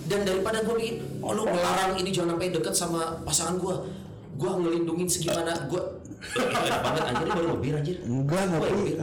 Dan 0.00 0.24
daripada 0.24 0.64
gue 0.64 0.72
bikin, 0.72 0.96
oh 1.20 1.36
lu 1.36 1.44
melarang 1.44 2.00
ini 2.00 2.08
jangan 2.08 2.34
sampai 2.34 2.48
deket 2.48 2.72
sama 2.72 3.00
pasangan 3.20 3.60
gue. 3.60 3.74
Gue 4.40 4.50
ngelindungin 4.56 5.04
segimana 5.04 5.52
gue. 5.68 5.82
Banget 6.84 7.02
anjir 7.06 7.28
baru 7.28 7.46
ngebir 7.54 7.74
anjir. 7.76 7.96
Enggak, 8.04 8.40
nggak 8.46 8.56
Gua 8.56 8.68
perlu. 8.68 8.80
ngebir. 8.80 8.98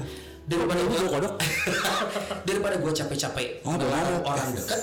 Daripada 0.51 0.79
gue 0.79 0.99
kodok. 1.03 1.33
daripada 2.41 2.75
gue 2.77 2.91
capek-capek 2.93 3.47
melarang 3.61 3.83
benar. 4.17 4.23
orang 4.25 4.49
deket, 4.53 4.81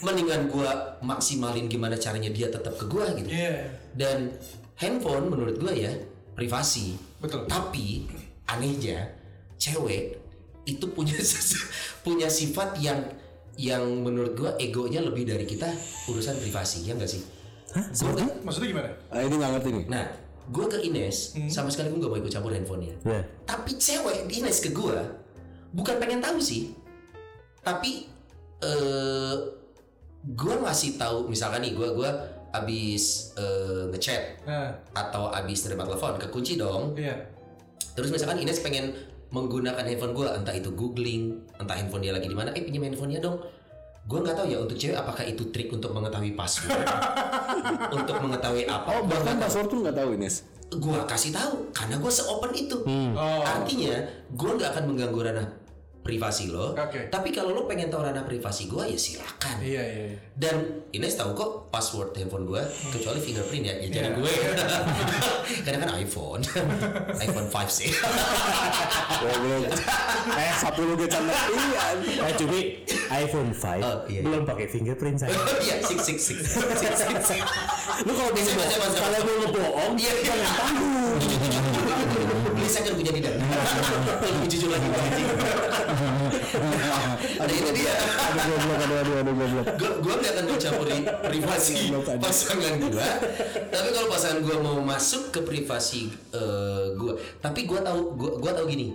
mendingan 0.00 0.42
gue 0.46 0.70
maksimalin 1.00 1.64
gimana 1.66 1.96
caranya 1.96 2.28
dia 2.28 2.46
tetap 2.46 2.76
ke 2.76 2.84
gue 2.84 3.04
gitu. 3.16 3.28
Iya. 3.30 3.72
Dan 3.90 4.36
handphone 4.76 5.26
menurut 5.26 5.56
gue 5.56 5.72
ya 5.74 5.92
privasi. 6.32 7.00
Betul. 7.18 7.48
Tapi 7.48 8.04
anehnya 8.46 9.16
cewek 9.56 10.20
itu 10.64 10.84
punya 10.88 11.16
punya 12.04 12.28
sifat 12.28 12.76
yang 12.76 13.00
yang 13.56 13.82
menurut 13.98 14.36
gue 14.36 14.50
egonya 14.60 15.00
lebih 15.00 15.24
dari 15.24 15.42
kita 15.42 15.66
urusan 16.06 16.36
privasi 16.36 16.84
ya 16.84 16.94
enggak 16.94 17.10
sih? 17.10 17.24
Gua 17.74 18.12
ke- 18.14 18.44
Maksudnya 18.44 18.68
gimana? 18.70 18.90
Ah, 19.08 19.20
ini 19.20 19.34
nggak 19.34 19.50
ngerti 19.56 19.68
nih. 19.72 19.84
nah, 19.88 20.04
gue 20.46 20.66
ke 20.68 20.78
Ines 20.80 21.16
sama 21.48 21.68
sekali 21.68 21.88
gue 21.88 21.98
gak 21.98 22.08
mau 22.08 22.16
ikut 22.16 22.30
campur 22.30 22.52
handphonenya. 22.52 22.96
ya. 23.02 23.22
Tapi 23.48 23.70
cewek 23.74 24.28
Ines 24.28 24.60
ke 24.60 24.70
gue 24.70 24.98
bukan 25.68 25.96
pengen 25.96 26.20
tahu 26.20 26.36
sih, 26.36 26.76
tapi 27.60 28.04
eh 28.60 29.36
gue 30.20 30.54
ngasih 30.60 30.98
tahu 30.98 31.26
misalkan 31.26 31.64
nih 31.64 31.72
gue 31.72 31.88
gue 31.94 32.10
abis 32.50 33.32
eh, 33.36 33.88
ngechat 33.88 34.44
Nah, 34.44 34.72
atau 34.92 35.28
abis 35.28 35.64
terima 35.64 35.84
telepon 35.84 36.16
kekunci 36.16 36.56
dong. 36.56 36.92
Iya. 36.92 37.16
terus 37.92 38.08
misalkan 38.08 38.38
Ines 38.38 38.60
pengen 38.60 38.94
menggunakan 39.28 39.82
handphone 39.82 40.14
gue 40.14 40.26
entah 40.28 40.54
itu 40.54 40.70
googling 40.70 41.36
entah 41.56 41.74
handphone 41.74 42.00
dia 42.00 42.12
lagi 42.12 42.24
di 42.24 42.36
mana 42.36 42.52
eh 42.52 42.62
pinjam 42.62 42.84
handphonenya 42.84 43.20
dong. 43.20 43.40
Gue 44.04 44.24
nggak 44.24 44.40
tahu 44.40 44.46
ya 44.48 44.56
untuk 44.56 44.80
cewek 44.80 44.96
apakah 44.96 45.20
itu 45.20 45.52
trik 45.52 45.68
untuk 45.68 45.92
mengetahui 45.92 46.32
password? 46.32 46.72
Untuk 47.92 48.16
mengetahui 48.16 48.64
apa? 48.64 48.88
Oh, 48.88 49.04
bahkan 49.04 49.36
password 49.36 49.68
tuh 49.68 49.84
nggak 49.84 49.96
tahu 49.96 50.16
Ines. 50.16 50.36
gue 50.68 50.98
kasih 51.04 51.32
tahu 51.32 51.67
karena 51.78 51.94
gue 51.96 52.10
seopen 52.10 52.50
itu 52.52 52.76
Oh. 53.14 53.40
artinya 53.40 53.94
gue 54.28 54.50
nggak 54.52 54.70
akan 54.72 54.84
mengganggu 54.86 55.20
ranah 55.22 55.48
privasi 55.98 56.48
lo 56.48 56.72
Oke. 56.72 57.06
tapi 57.06 57.28
kalau 57.28 57.52
lo 57.52 57.62
pengen 57.64 57.86
tahu 57.86 58.00
ranah 58.00 58.24
privasi 58.24 58.64
gue 58.64 58.80
ya 58.82 58.96
silakan 58.96 59.60
Iya, 59.60 59.82
iya. 59.84 60.04
iya. 60.08 60.18
dan 60.34 60.56
Ines 60.88 61.14
tahu 61.14 61.36
kok 61.36 61.50
password 61.68 62.16
handphone 62.16 62.42
gue 62.44 62.62
kecuali 62.88 63.20
fingerprint 63.20 63.60
ya 63.62 63.74
ya 63.76 63.88
jadi 63.92 64.08
gue 64.16 64.32
karena 65.64 65.84
kan 65.84 65.90
iPhone 65.94 66.40
iPhone 67.20 67.46
5 67.46 67.68
sih 67.68 67.92
Goblok. 69.18 69.68
eh, 70.40 70.52
satu 70.56 70.80
lu 70.82 70.94
gecan 70.96 71.28
iya. 71.28 71.84
Eh 72.24 72.34
cumi 72.34 72.60
iPhone 73.10 73.52
5 73.52 73.60
Oh, 73.60 73.68
iya, 73.68 73.84
iya. 74.08 74.20
belum 74.24 74.42
pakai 74.44 74.64
fingerprint 74.66 75.20
saya. 75.20 75.36
iya 75.60 75.76
six 75.78 76.00
six 76.02 76.18
six 76.24 76.38
six 76.56 76.92
six 76.96 77.20
six 77.26 77.40
Lu 78.00 78.12
kalau 78.14 78.32
siapa? 78.32 78.86
kalau 78.96 79.20
mau 79.20 79.36
ngebohong 79.44 79.92
iya 79.92 80.12
iya 82.68 82.76
beli 82.76 82.76
second 82.76 82.94
punya 83.00 83.12
tidak? 83.16 83.32
Lebih 84.20 84.48
jujur 84.52 84.68
lagi 84.68 84.86
ada 87.38 87.52
itu 87.58 87.70
dia. 87.72 87.94
Aduh 88.28 88.42
goblok, 88.44 88.78
aduh 88.78 88.96
aduh 89.00 89.14
aduh 89.24 89.34
goblok. 89.34 89.66
gue 89.80 89.90
gue 90.04 90.14
nggak 90.20 90.32
akan 90.36 90.44
mencampuri 90.44 90.98
privasi 91.04 91.74
pasangan 92.20 92.74
gue 92.76 93.08
tapi 93.72 93.88
kalau 93.96 94.08
pasangan 94.12 94.38
gue 94.44 94.56
mau 94.60 94.76
masuk 94.84 95.32
ke 95.32 95.40
privasi 95.44 96.12
gue 96.96 97.12
tapi 97.40 97.64
gue 97.64 97.80
tahu 97.80 98.00
gue 98.16 98.30
gue 98.36 98.52
tahu 98.52 98.66
gini. 98.68 98.88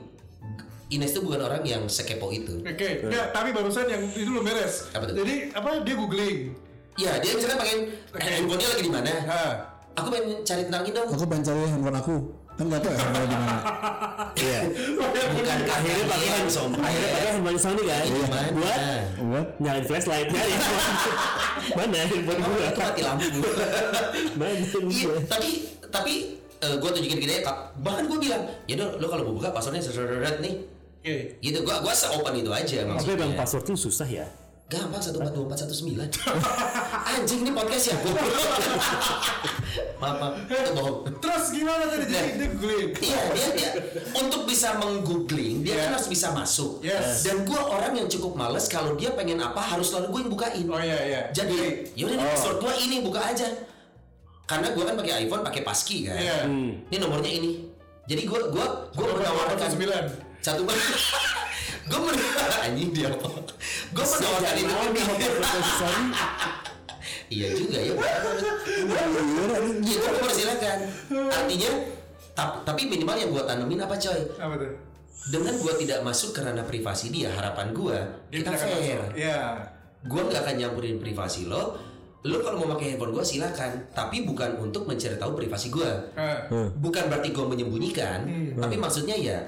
Ines 0.93 1.09
tuh 1.09 1.25
bukan 1.25 1.41
orang 1.41 1.65
yang 1.65 1.89
sekepo 1.89 2.29
itu. 2.29 2.61
Oke, 2.61 3.01
enggak, 3.01 3.33
tapi 3.33 3.49
barusan 3.49 3.89
yang 3.89 4.05
itu 4.13 4.29
belum 4.29 4.45
beres. 4.45 4.93
Apa 4.93 5.09
tuh? 5.09 5.17
Jadi 5.17 5.49
apa 5.49 5.81
dia 5.81 5.95
googling? 5.97 6.53
ya 6.93 7.17
dia 7.17 7.33
misalkan 7.33 7.57
pengen 7.57 7.79
eh, 7.89 8.21
handphonenya 8.21 8.67
lagi 8.69 8.83
di 8.85 8.91
mana? 8.93 9.13
Nah, 9.25 9.51
aku 9.97 10.07
pengen 10.13 10.45
cari 10.45 10.61
tentang 10.69 10.83
itu 10.85 10.93
dong 10.93 11.09
Aku 11.09 11.25
pengen 11.25 11.43
cari 11.49 11.61
handphone 11.65 11.97
aku. 11.97 12.15
Kan 12.53 12.65
nggak 12.69 12.81
tahu 12.81 12.93
ya 12.93 12.99
handphone 13.01 13.25
di 13.25 13.35
mana. 13.35 13.57
Iya. 14.33 14.61
bukan 15.33 15.57
akhirnya 15.65 16.05
pakai 16.05 16.29
handphone 16.29 16.71
Akhirnya 16.77 17.09
pakai 17.09 17.29
handphone 17.33 17.59
Sony 17.59 17.83
kan. 17.85 18.03
Di 18.05 18.19
mana? 18.33 18.49
Buat 18.53 18.79
Buat 19.23 19.47
nyalain 19.57 19.85
flashlight 19.85 20.27
nyari. 20.29 20.53
Mana 21.73 21.97
handphone 22.05 22.39
gua? 22.39 22.55
itu 22.69 22.79
mati 22.79 23.01
lampu 23.01 23.25
Mana 24.39 24.51
Iya, 24.93 25.13
tapi 25.25 25.49
tapi 25.89 26.13
gue 26.63 26.89
tunjukin 26.89 27.19
ke 27.19 27.27
dia 27.27 27.43
bahkan 27.83 28.07
gue 28.07 28.17
bilang 28.23 28.39
ya 28.65 28.79
dong 28.79 28.95
lo 28.95 29.11
kalau 29.11 29.35
buka 29.35 29.51
passwordnya 29.51 29.83
seret 29.83 30.39
nih 30.39 30.63
oke. 31.03 31.15
gitu 31.43 31.59
gue 31.59 31.75
gue 31.75 31.93
seopen 31.93 32.39
itu 32.39 32.47
aja 32.47 32.75
Tapi 32.79 32.87
maksudnya 32.87 33.15
emang 33.19 33.33
password 33.35 33.63
tuh 33.67 33.75
susah 33.75 34.07
ya. 34.07 34.23
Gampang 34.73 34.97
satu 34.99 35.17
empat 35.21 35.31
dua 35.31 35.43
empat 35.45 35.59
satu 35.61 35.73
sembilan 35.75 36.07
anjing 37.13 37.39
ini 37.45 37.51
podcast 37.51 37.85
ya 37.89 37.95
maaf 40.01 40.17
maaf 40.19 40.33
itu 40.41 40.71
bohong 40.73 40.97
Terus 41.23 41.45
gimana 41.49 41.87
tadi? 41.87 42.05
Jadi 42.11 42.29
dia 42.35 42.47
googling. 42.51 42.89
Iya 42.99 43.21
dia 43.31 43.47
dia 43.55 43.69
untuk 44.13 44.43
bisa 44.43 44.75
menggoogling 44.75 45.63
dia 45.63 45.73
kan 45.73 45.81
Yeah. 45.83 45.91
harus 45.95 46.07
bisa 46.07 46.27
masuk. 46.35 46.71
Yes. 46.83 47.23
Dan 47.23 47.47
gue 47.47 47.55
orang 47.57 47.95
yang 47.95 48.07
cukup 48.07 48.35
males 48.35 48.67
kalau 48.67 48.93
dia 48.93 49.15
pengen 49.15 49.39
apa 49.39 49.57
harus 49.59 49.89
selalu 49.89 50.11
gue 50.11 50.19
yang 50.27 50.31
bukain. 50.31 50.65
Oh 50.67 50.77
iya 50.77 50.99
iya. 51.03 51.21
Jadi 51.31 51.89
yaudah 51.95 52.15
nih 52.19 52.27
password 52.27 52.57
gue 52.59 52.73
ini 52.83 52.95
buka 53.01 53.23
aja. 53.23 53.47
Karena 54.43 54.75
gue 54.75 54.83
kan 54.83 54.95
pakai 54.99 55.13
iPhone 55.25 55.41
pakai 55.41 55.61
passkey 55.63 56.05
kan. 56.05 56.19
Iya. 56.19 56.37
Ini 56.91 56.97
nomornya 56.99 57.31
ini. 57.31 57.51
Jadi 58.03 58.21
gue 58.27 58.39
gue 58.51 58.65
gue 58.93 59.05
menawarkan 59.07 59.69
sembilan. 59.71 60.03
satu 60.43 60.67
gue 61.83 61.99
menawarkan 61.99 62.59
anjing 62.65 62.89
dia 62.91 63.07
apa? 63.07 63.27
Gue 63.89 64.05
menawarkan 64.05 64.55
itu 64.55 64.73
Iya 67.29 67.47
juga 67.51 67.77
ya. 67.79 67.93
Itu 69.81 70.09
persilakan. 70.15 70.77
Artinya 71.27 71.71
tap- 72.31 72.61
tapi 72.63 72.85
minimal 72.85 73.15
yang 73.15 73.29
gua 73.29 73.43
tanemin 73.43 73.79
apa 73.79 73.95
coy? 73.95 74.19
Apa 74.35 74.53
tuh? 74.55 74.71
Dengan 75.25 75.55
gua 75.57 75.73
tidak 75.73 76.03
masuk 76.03 76.29
ke 76.31 76.41
ranah 76.41 76.61
privasi 76.63 77.09
dia, 77.09 77.31
harapan 77.31 77.71
gua 77.71 77.97
Dia 78.27 78.43
kita 78.43 78.53
fair. 78.53 78.99
Iya. 79.13 79.39
Gua 80.03 80.21
nggak 80.23 80.41
akan 80.41 80.55
nyampurin 80.57 80.99
privasi 80.99 81.47
lo. 81.47 81.79
Lo 82.21 82.39
kalau 82.39 82.55
mau 82.57 82.71
pakai 82.71 82.93
handphone 82.93 83.11
gua 83.11 83.23
silakan, 83.23 83.71
tapi 83.91 84.23
bukan 84.23 84.55
untuk 84.57 84.85
mencari 84.85 85.17
tahu 85.17 85.33
privasi 85.33 85.67
gua. 85.69 85.91
Nah, 86.13 86.47
Bukan 86.73 87.09
berarti 87.09 87.29
gua 87.29 87.45
menyembunyikan, 87.45 88.19
Hmm. 88.23 88.59
tapi 88.59 88.75
maksudnya 88.77 89.15
ya 89.15 89.39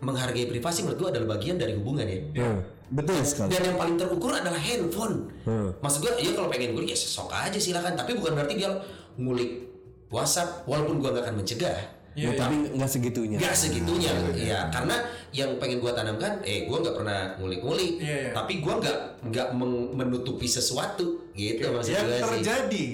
menghargai 0.00 0.46
privasi 0.50 0.84
menurut 0.84 0.98
gue 1.00 1.08
adalah 1.16 1.28
bagian 1.38 1.56
dari 1.56 1.72
hubungan 1.72 2.04
ya. 2.04 2.20
Hmm, 2.44 2.60
betul 2.92 3.16
sekali. 3.24 3.50
Dan 3.56 3.72
yang 3.72 3.78
paling 3.80 3.96
terukur 3.96 4.32
adalah 4.32 4.60
handphone. 4.60 5.32
Maksud 5.80 5.98
gue, 6.04 6.12
ya 6.20 6.30
kalau 6.36 6.48
pengen 6.52 6.76
ngulik 6.76 6.92
ya 6.92 6.98
sok 6.98 7.32
aja 7.32 7.56
silakan. 7.56 7.96
Tapi 7.96 8.12
bukan 8.16 8.36
berarti 8.36 8.54
dia 8.60 8.70
ngulik 9.16 9.64
WhatsApp, 10.12 10.68
walaupun 10.68 11.00
gue 11.00 11.08
nggak 11.10 11.24
akan 11.24 11.36
mencegah. 11.40 11.78
Ya, 12.16 12.32
tapi 12.32 12.72
nggak 12.72 12.88
segitunya. 12.88 13.36
Gak 13.36 13.52
segitunya, 13.52 14.08
ya 14.32 14.72
karena 14.72 15.04
yang 15.36 15.60
pengen 15.60 15.84
gue 15.84 15.92
tanamkan, 15.92 16.40
eh 16.48 16.64
gue 16.64 16.72
nggak 16.72 16.96
pernah 16.96 17.36
ngulik-ngulik, 17.36 18.00
Iya, 18.00 18.16
iya. 18.16 18.30
tapi 18.32 18.64
gue 18.64 18.72
nggak 18.72 18.98
nggak 19.28 19.48
menutupi 19.92 20.48
sesuatu, 20.48 21.28
gitu 21.36 21.68
maksud 21.76 21.92
yang 21.92 22.08
gue 22.08 22.16
sih. 22.16 22.24
terjadi 22.40 22.84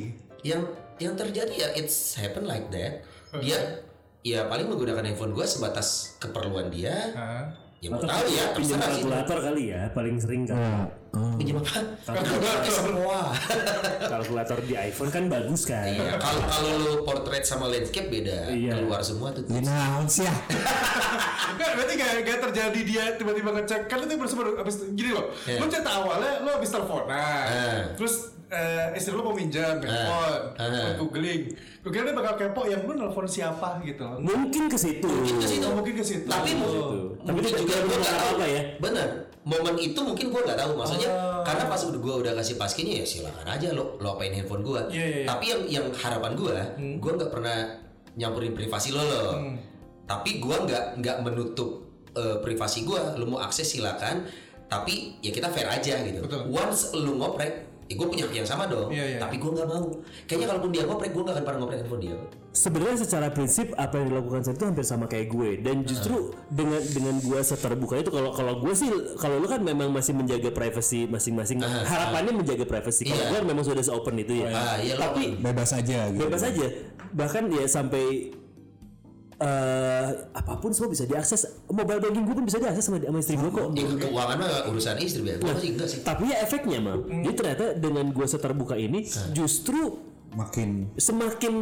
Yang 0.43 0.61
yang 0.99 1.15
terjadi 1.15 1.55
ya 1.55 1.69
it's 1.79 2.19
happen 2.19 2.51
like 2.51 2.67
that. 2.75 3.07
Dia 3.39 3.87
ya 4.23 4.47
paling 4.47 4.67
menggunakan 4.67 5.03
handphone 5.05 5.33
gue 5.33 5.45
sebatas 5.45 6.15
keperluan 6.17 6.71
dia. 6.71 6.95
Hah? 7.13 7.45
Ya 7.83 7.91
mau 7.91 7.99
tahu 7.99 8.31
ya, 8.31 8.55
pinjam 8.55 8.79
kalkulator 8.79 9.43
kali 9.43 9.75
ya 9.75 9.91
paling 9.91 10.15
sering 10.15 10.47
kan 10.47 10.87
Pinjam 11.35 11.59
apa? 11.59 11.83
Kalkulator 12.07 12.63
semua. 12.71 13.35
kalkulator 14.15 14.59
di 14.63 14.79
iPhone 14.79 15.11
kan 15.11 15.27
bagus 15.27 15.67
kan 15.67 15.91
Iya, 15.91 16.15
kalau 16.15 16.47
kalau 16.47 16.73
lu 16.79 16.93
portrait 17.03 17.43
sama 17.43 17.67
landscape 17.67 18.07
beda, 18.07 18.55
Iya. 18.55 18.79
keluar 18.79 19.03
semua 19.03 19.35
tuh. 19.35 19.43
Ya 19.51 19.59
sih 20.07 20.23
ya? 20.23 20.35
Enggak, 21.51 21.71
berarti 21.75 21.93
gak, 21.99 22.11
gak 22.23 22.39
terjadi 22.41 22.81
dia 22.87 23.05
tiba-tiba 23.19 23.51
ngecek 23.51 23.91
kan 23.91 23.99
itu 23.99 24.15
bersama 24.15 24.47
abis 24.57 24.75
gini 24.95 25.11
loh 25.11 25.27
Iya. 25.43 25.59
lu 25.59 25.67
cerita 25.67 25.91
awalnya 25.93 26.33
lu 26.39 26.51
abis 26.55 26.71
teleponan 26.71 27.45
Eh. 27.51 27.81
terus 27.99 28.31
eh, 28.53 28.93
istri 28.93 29.11
lu 29.11 29.23
mau 29.23 29.33
minjam 29.33 29.81
handphone 29.81 30.45
Eh. 30.55 30.69
lu 30.93 31.03
googling 31.03 31.43
gue 31.81 31.91
kira 31.91 32.05
dia 32.05 32.15
bakal 32.15 32.37
kepo 32.37 32.63
yang 32.65 32.85
lu 32.85 32.93
nelfon 32.95 33.25
siapa 33.25 33.81
gitu 33.81 34.05
mungkin 34.21 34.69
ke 34.69 34.77
situ 34.77 35.09
Mungkin 35.09 35.37
ke 35.37 35.49
situ. 35.49 35.67
Mungkin 35.67 35.95
ke 35.95 36.05
situ 36.05 36.27
Tapi 36.27 36.51
mu- 36.55 37.17
Tapi 37.19 37.39
tidak 37.41 37.59
juga 37.59 37.75
gue 37.81 37.97
nggak 37.97 38.15
tahu 38.15 38.29
apa 38.33 38.47
ya. 38.47 38.63
Bener. 38.79 39.09
Momen 39.43 39.75
itu 39.77 39.99
mungkin 39.99 40.27
gue 40.29 40.41
nggak 40.41 40.55
tahu. 40.57 40.73
Maksudnya 40.77 41.11
Oh. 41.11 41.43
karena 41.43 41.65
pas 41.67 41.81
udah 41.81 41.99
gue 41.99 42.15
udah 42.21 42.33
kasih 42.37 42.55
paskinya 42.55 42.95
ya 42.95 43.05
silakan 43.05 43.47
aja 43.49 43.69
lo 43.71 43.97
lo 43.97 44.15
apain 44.15 44.31
handphone 44.31 44.63
gue. 44.63 44.81
Iya, 44.89 45.03
iya, 45.03 45.17
iya. 45.17 45.27
Tapi 45.27 45.45
yang 45.45 45.61
yang 45.69 45.87
harapan 45.93 46.33
gue, 46.33 46.57
Hmm. 46.77 46.95
gue 46.99 47.13
nggak 47.13 47.31
pernah 47.31 47.59
nyampurin 48.13 48.53
privasi 48.53 48.91
lo 48.91 49.03
lo. 49.03 49.25
Tapi 50.05 50.39
gue 50.39 50.57
nggak 50.61 50.85
nggak 50.99 51.17
menutup 51.21 51.71
eh, 52.13 52.39
privasi 52.39 52.85
gue. 52.85 53.01
Lo 53.17 53.25
mau 53.25 53.41
akses 53.41 53.67
silakan. 53.67 54.23
Tapi 54.65 55.19
ya 55.19 55.31
kita 55.31 55.49
fair 55.49 55.67
aja 55.67 55.99
gitu. 56.01 56.21
Betul. 56.21 56.47
Once 56.49 56.93
lo 56.93 57.13
ngoprek, 57.13 57.72
ya 57.85 57.95
gue 57.95 58.07
punya 58.07 58.25
yang 58.29 58.45
sama 58.45 58.65
dong. 58.65 58.89
Iya, 58.89 59.05
iya. 59.07 59.19
Tapi 59.19 59.37
gue 59.37 59.51
nggak 59.51 59.67
mau. 59.67 59.85
Kayaknya 60.25 60.47
kalaupun 60.49 60.71
dia 60.71 60.83
ngoprek, 60.83 61.11
gue 61.11 61.23
nggak 61.23 61.35
akan 61.35 61.45
pernah 61.45 61.59
ngoprek 61.61 61.79
handphone 61.81 62.03
dia. 62.03 62.17
sebenarnya 62.53 63.01
secara 63.01 63.33
prinsip 63.33 63.73
apa 63.75 63.97
yang 63.97 64.13
dilakukan 64.13 64.45
saya 64.45 64.53
itu 64.53 64.65
hampir 64.69 64.85
sama 64.85 65.09
kayak 65.09 65.25
gue 65.27 65.57
dan 65.59 65.89
justru 65.89 66.37
dengan 66.47 66.85
dengan 66.85 67.17
gue 67.17 67.41
seterbuka 67.41 67.97
itu 67.97 68.13
kalau 68.13 68.29
kalau 68.29 68.61
gue 68.61 68.77
sih 68.77 68.93
kalau 69.17 69.41
lu 69.41 69.49
kan 69.49 69.57
memang 69.59 69.89
masih 69.89 70.13
menjaga 70.13 70.53
privasi 70.53 71.09
masing-masing 71.09 71.65
harapannya 71.65 72.37
menjaga 72.37 72.69
privasi 72.69 73.09
kalau 73.09 73.25
Iya. 73.25 73.31
gue 73.33 73.41
memang 73.49 73.65
sudah 73.65 73.81
se-open 73.81 74.21
itu 74.21 74.45
ya 74.45 74.53
Ah, 74.53 74.77
iya, 74.77 75.01
tapi 75.01 75.41
Bebas 75.41 75.73
aja 75.73 76.13
gitu. 76.13 76.21
bebas 76.21 76.45
aja 76.45 76.67
bahkan 77.09 77.49
ya 77.49 77.65
sampai 77.65 78.37
eh 79.43 80.07
apa 80.33 80.53
pun 80.57 80.71
semua 80.71 80.87
bisa 80.89 81.03
diakses 81.03 81.41
mobile 81.67 81.99
banking 81.99 82.23
gue 82.23 82.35
pun 82.35 82.47
bisa 82.47 82.57
diakses 82.57 82.85
sama, 82.85 82.97
sama 82.97 83.19
istri 83.19 83.35
gue 83.35 83.51
kok 83.51 83.69
Ya, 83.73 83.87
keuangan 83.99 84.37
mah 84.39 84.51
urusan 84.67 84.97
istri 84.99 85.23
ya. 85.25 85.35
Gue 85.37 85.51
sih 85.57 85.71
enggak 85.73 85.89
sih. 85.89 86.01
tapi 86.01 86.31
ya 86.31 86.39
efeknya 86.41 86.79
mah 86.79 86.97
jadi 87.03 87.35
ternyata 87.35 87.65
dengan 87.75 88.07
gue 88.09 88.23
seterbuka 88.25 88.75
ini 88.75 89.03
justru 89.33 89.99
Makin 90.33 90.69
Eh. 90.89 91.03
semakin 91.03 91.55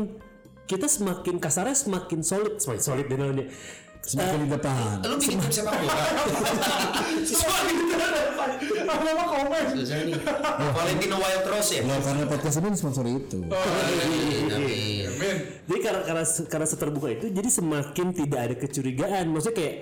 kita 0.64 0.86
semakin 0.86 1.34
kasarnya 1.36 1.74
semakin 1.74 2.20
solid 2.20 2.54
semakin 2.58 2.78
solid 2.80 3.06
dan 3.06 3.18
namanya 3.18 3.46
semakin 4.00 4.38
di 4.42 4.48
depan. 4.50 4.94
Lu 5.04 5.14
bikin 5.16 5.38
tim 5.38 5.50
sepak 5.52 5.74
bola. 5.76 6.04
Semakin 7.30 7.74
apa 8.90 9.24
komen 9.24 9.64
Susah 9.76 9.98
nih. 10.02 10.18
Valentino 10.74 11.16
Wild 11.20 11.46
Rose 11.46 11.70
ya. 11.78 11.82
Ya 11.84 11.96
karena 12.00 12.24
podcast 12.26 12.56
ini 12.58 12.76
sponsori 12.76 13.10
itu. 13.16 13.38
Amin, 13.46 14.46
amin. 14.50 15.06
men 15.14 15.36
Jadi 15.68 15.78
karena 15.78 16.00
karena 16.02 16.24
karena 16.26 16.66
seterbuka 16.66 17.08
itu 17.12 17.26
jadi 17.30 17.48
semakin 17.48 18.06
tidak 18.16 18.40
ada 18.40 18.54
kecurigaan. 18.58 19.24
Maksudnya 19.30 19.56
kayak 19.56 19.74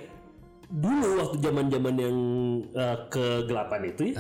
dulu 0.69 1.09
waktu 1.25 1.37
zaman-zaman 1.41 1.95
yang 1.97 2.17
uh, 2.77 2.97
kegelapan 3.09 3.81
itu 3.89 4.03
ya. 4.13 4.15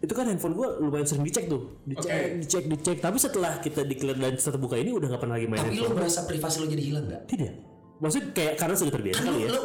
Itu 0.00 0.16
kan 0.16 0.24
handphone 0.24 0.56
gua 0.56 0.80
lumayan 0.80 1.04
sering 1.04 1.28
dicek 1.28 1.44
tuh, 1.44 1.76
dicek, 1.84 2.08
Oke. 2.08 2.40
dicek, 2.40 2.64
dicek. 2.72 2.96
Tapi 3.04 3.20
setelah 3.20 3.60
kita 3.60 3.84
declare 3.84 4.16
dan 4.16 4.32
terbuka 4.32 4.80
ini 4.80 4.96
udah 4.96 5.12
gak 5.12 5.20
pernah 5.20 5.36
lagi 5.36 5.44
main 5.44 5.60
Tapi 5.60 5.76
lu 5.76 5.84
handphone. 5.84 6.00
merasa 6.00 6.24
privasi 6.24 6.56
lu 6.64 6.66
jadi 6.72 6.82
hilang 6.88 7.04
nggak? 7.04 7.22
Tidak. 7.28 7.52
Maksudnya 8.00 8.32
kayak 8.32 8.54
karena 8.56 8.74
sudah 8.74 8.92
terbiasa 8.92 9.16
Kan 9.16 9.24
kali 9.26 9.36
lu, 9.36 9.44
ya. 9.44 9.48
lu 9.52 9.62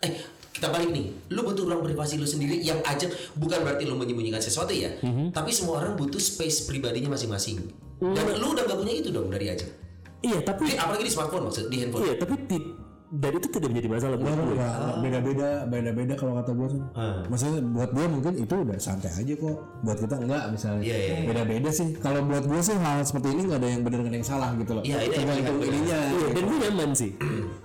eh 0.00 0.12
kita 0.50 0.66
balik 0.68 0.90
nih. 0.90 1.06
Lu 1.30 1.40
butuh 1.40 1.64
ruang 1.64 1.80
privasi 1.80 2.18
lu 2.18 2.26
sendiri 2.26 2.58
yang 2.58 2.82
aja 2.82 3.06
bukan 3.32 3.62
berarti 3.62 3.86
lu 3.86 3.94
menyembunyikan 3.94 4.38
sesuatu 4.38 4.70
ya. 4.70 4.90
Mhm. 5.00 5.30
Tapi 5.30 5.50
semua 5.50 5.80
orang 5.80 5.94
butuh 5.94 6.18
space 6.18 6.66
pribadinya 6.66 7.10
masing-masing. 7.10 7.62
Dan 8.00 8.24
lu 8.36 8.46
udah 8.50 8.64
gak 8.64 8.76
punya 8.76 8.92
itu 8.92 9.08
dong 9.08 9.28
dari 9.28 9.48
aja. 9.48 9.64
Iya, 10.20 10.40
tapi 10.42 10.68
Di, 10.68 10.76
apalagi 10.76 11.04
di 11.04 11.12
smartphone 11.12 11.48
maksud 11.48 11.64
di 11.68 11.76
handphone. 11.80 12.02
iya, 12.02 12.14
tapi 12.14 12.34
ti- 12.44 12.68
dan 13.10 13.32
itu 13.34 13.48
tidak 13.50 13.68
menjadi 13.74 13.88
masalah 13.90 14.16
buat 14.22 14.30
gue. 14.30 14.54
Enggak, 14.54 14.70
enggak, 14.70 14.96
beda-beda, 15.02 15.48
beda-beda 15.66 16.14
kalau 16.14 16.32
kata 16.38 16.50
gue 16.54 16.68
tuh. 16.70 16.82
Maksudnya 17.26 17.58
buat 17.74 17.90
dia 17.90 18.06
mungkin 18.06 18.32
itu 18.38 18.54
udah 18.54 18.78
santai 18.78 19.10
aja 19.10 19.34
kok. 19.34 19.56
Buat 19.82 19.98
kita 19.98 20.14
enggak 20.22 20.42
misalnya. 20.54 20.82
Iya, 20.86 20.94
iya, 20.96 21.14
iya. 21.18 21.26
Beda-beda 21.26 21.70
sih. 21.74 21.88
Kalau 21.98 22.22
buat 22.22 22.44
gue 22.46 22.60
sih 22.62 22.76
hal 22.78 23.02
seperti 23.02 23.28
ini 23.34 23.42
nggak 23.50 23.58
ada 23.58 23.68
yang 23.74 23.82
benar 23.82 23.98
ada 24.06 24.14
yang 24.14 24.28
salah 24.30 24.50
gitu 24.54 24.72
loh. 24.78 24.82
Iya, 24.86 24.98
ini 25.02 25.14
yang 25.18 25.26
Tergantung 25.26 25.58
ininya. 25.66 25.98
Iya, 26.06 26.26
dan 26.30 26.42
gue 26.46 26.58
nyaman 26.62 26.90
sih. 26.94 27.10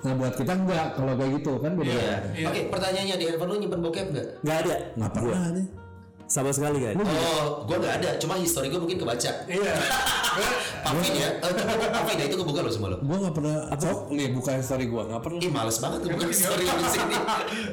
Nah 0.02 0.14
buat 0.18 0.34
kita 0.34 0.54
enggak 0.58 0.88
kalau 0.98 1.14
kayak 1.14 1.32
gitu 1.38 1.52
kan 1.62 1.72
beda. 1.78 1.94
Iya. 1.94 2.18
Iya. 2.34 2.46
Oke, 2.50 2.62
pertanyaannya 2.74 3.16
di 3.22 3.26
handphone 3.30 3.50
lu 3.54 3.56
nyimpen 3.62 3.80
bokep 3.86 4.08
nggak? 4.10 4.28
Nggak 4.42 4.58
ada. 4.66 4.76
Nggak 4.98 5.12
pernah 5.14 5.44
nih. 5.54 5.66
Sama 6.26 6.50
sekali 6.50 6.78
kan. 6.82 6.98
Oh, 7.06 7.70
gua 7.70 7.78
nggak 7.78 7.96
ada. 8.02 8.10
Cuma 8.18 8.34
histori 8.42 8.74
gua 8.74 8.82
mungkin 8.82 8.98
kebaca. 8.98 9.32
iya 9.46 9.74
Pavin 10.86 11.14
ya, 11.16 11.30
eh, 11.36 11.52
Pavin 11.90 12.16
ya 12.16 12.26
itu 12.26 12.38
kebuka 12.38 12.62
lo 12.62 12.70
semua 12.70 12.94
lo. 12.94 12.98
Gue 13.00 13.18
nggak 13.18 13.34
pernah. 13.34 13.58
Apa? 13.68 13.90
Nih 14.08 14.30
buka 14.30 14.54
story 14.60 14.86
gue 14.86 15.02
nggak 15.04 15.18
pernah. 15.20 15.40
Ih 15.40 15.50
males 15.50 15.78
banget 15.78 16.00
tuh 16.00 16.10
buka 16.12 16.26
histori 16.32 16.64
lu 16.64 16.76
di 16.78 16.88
sini. 16.88 17.16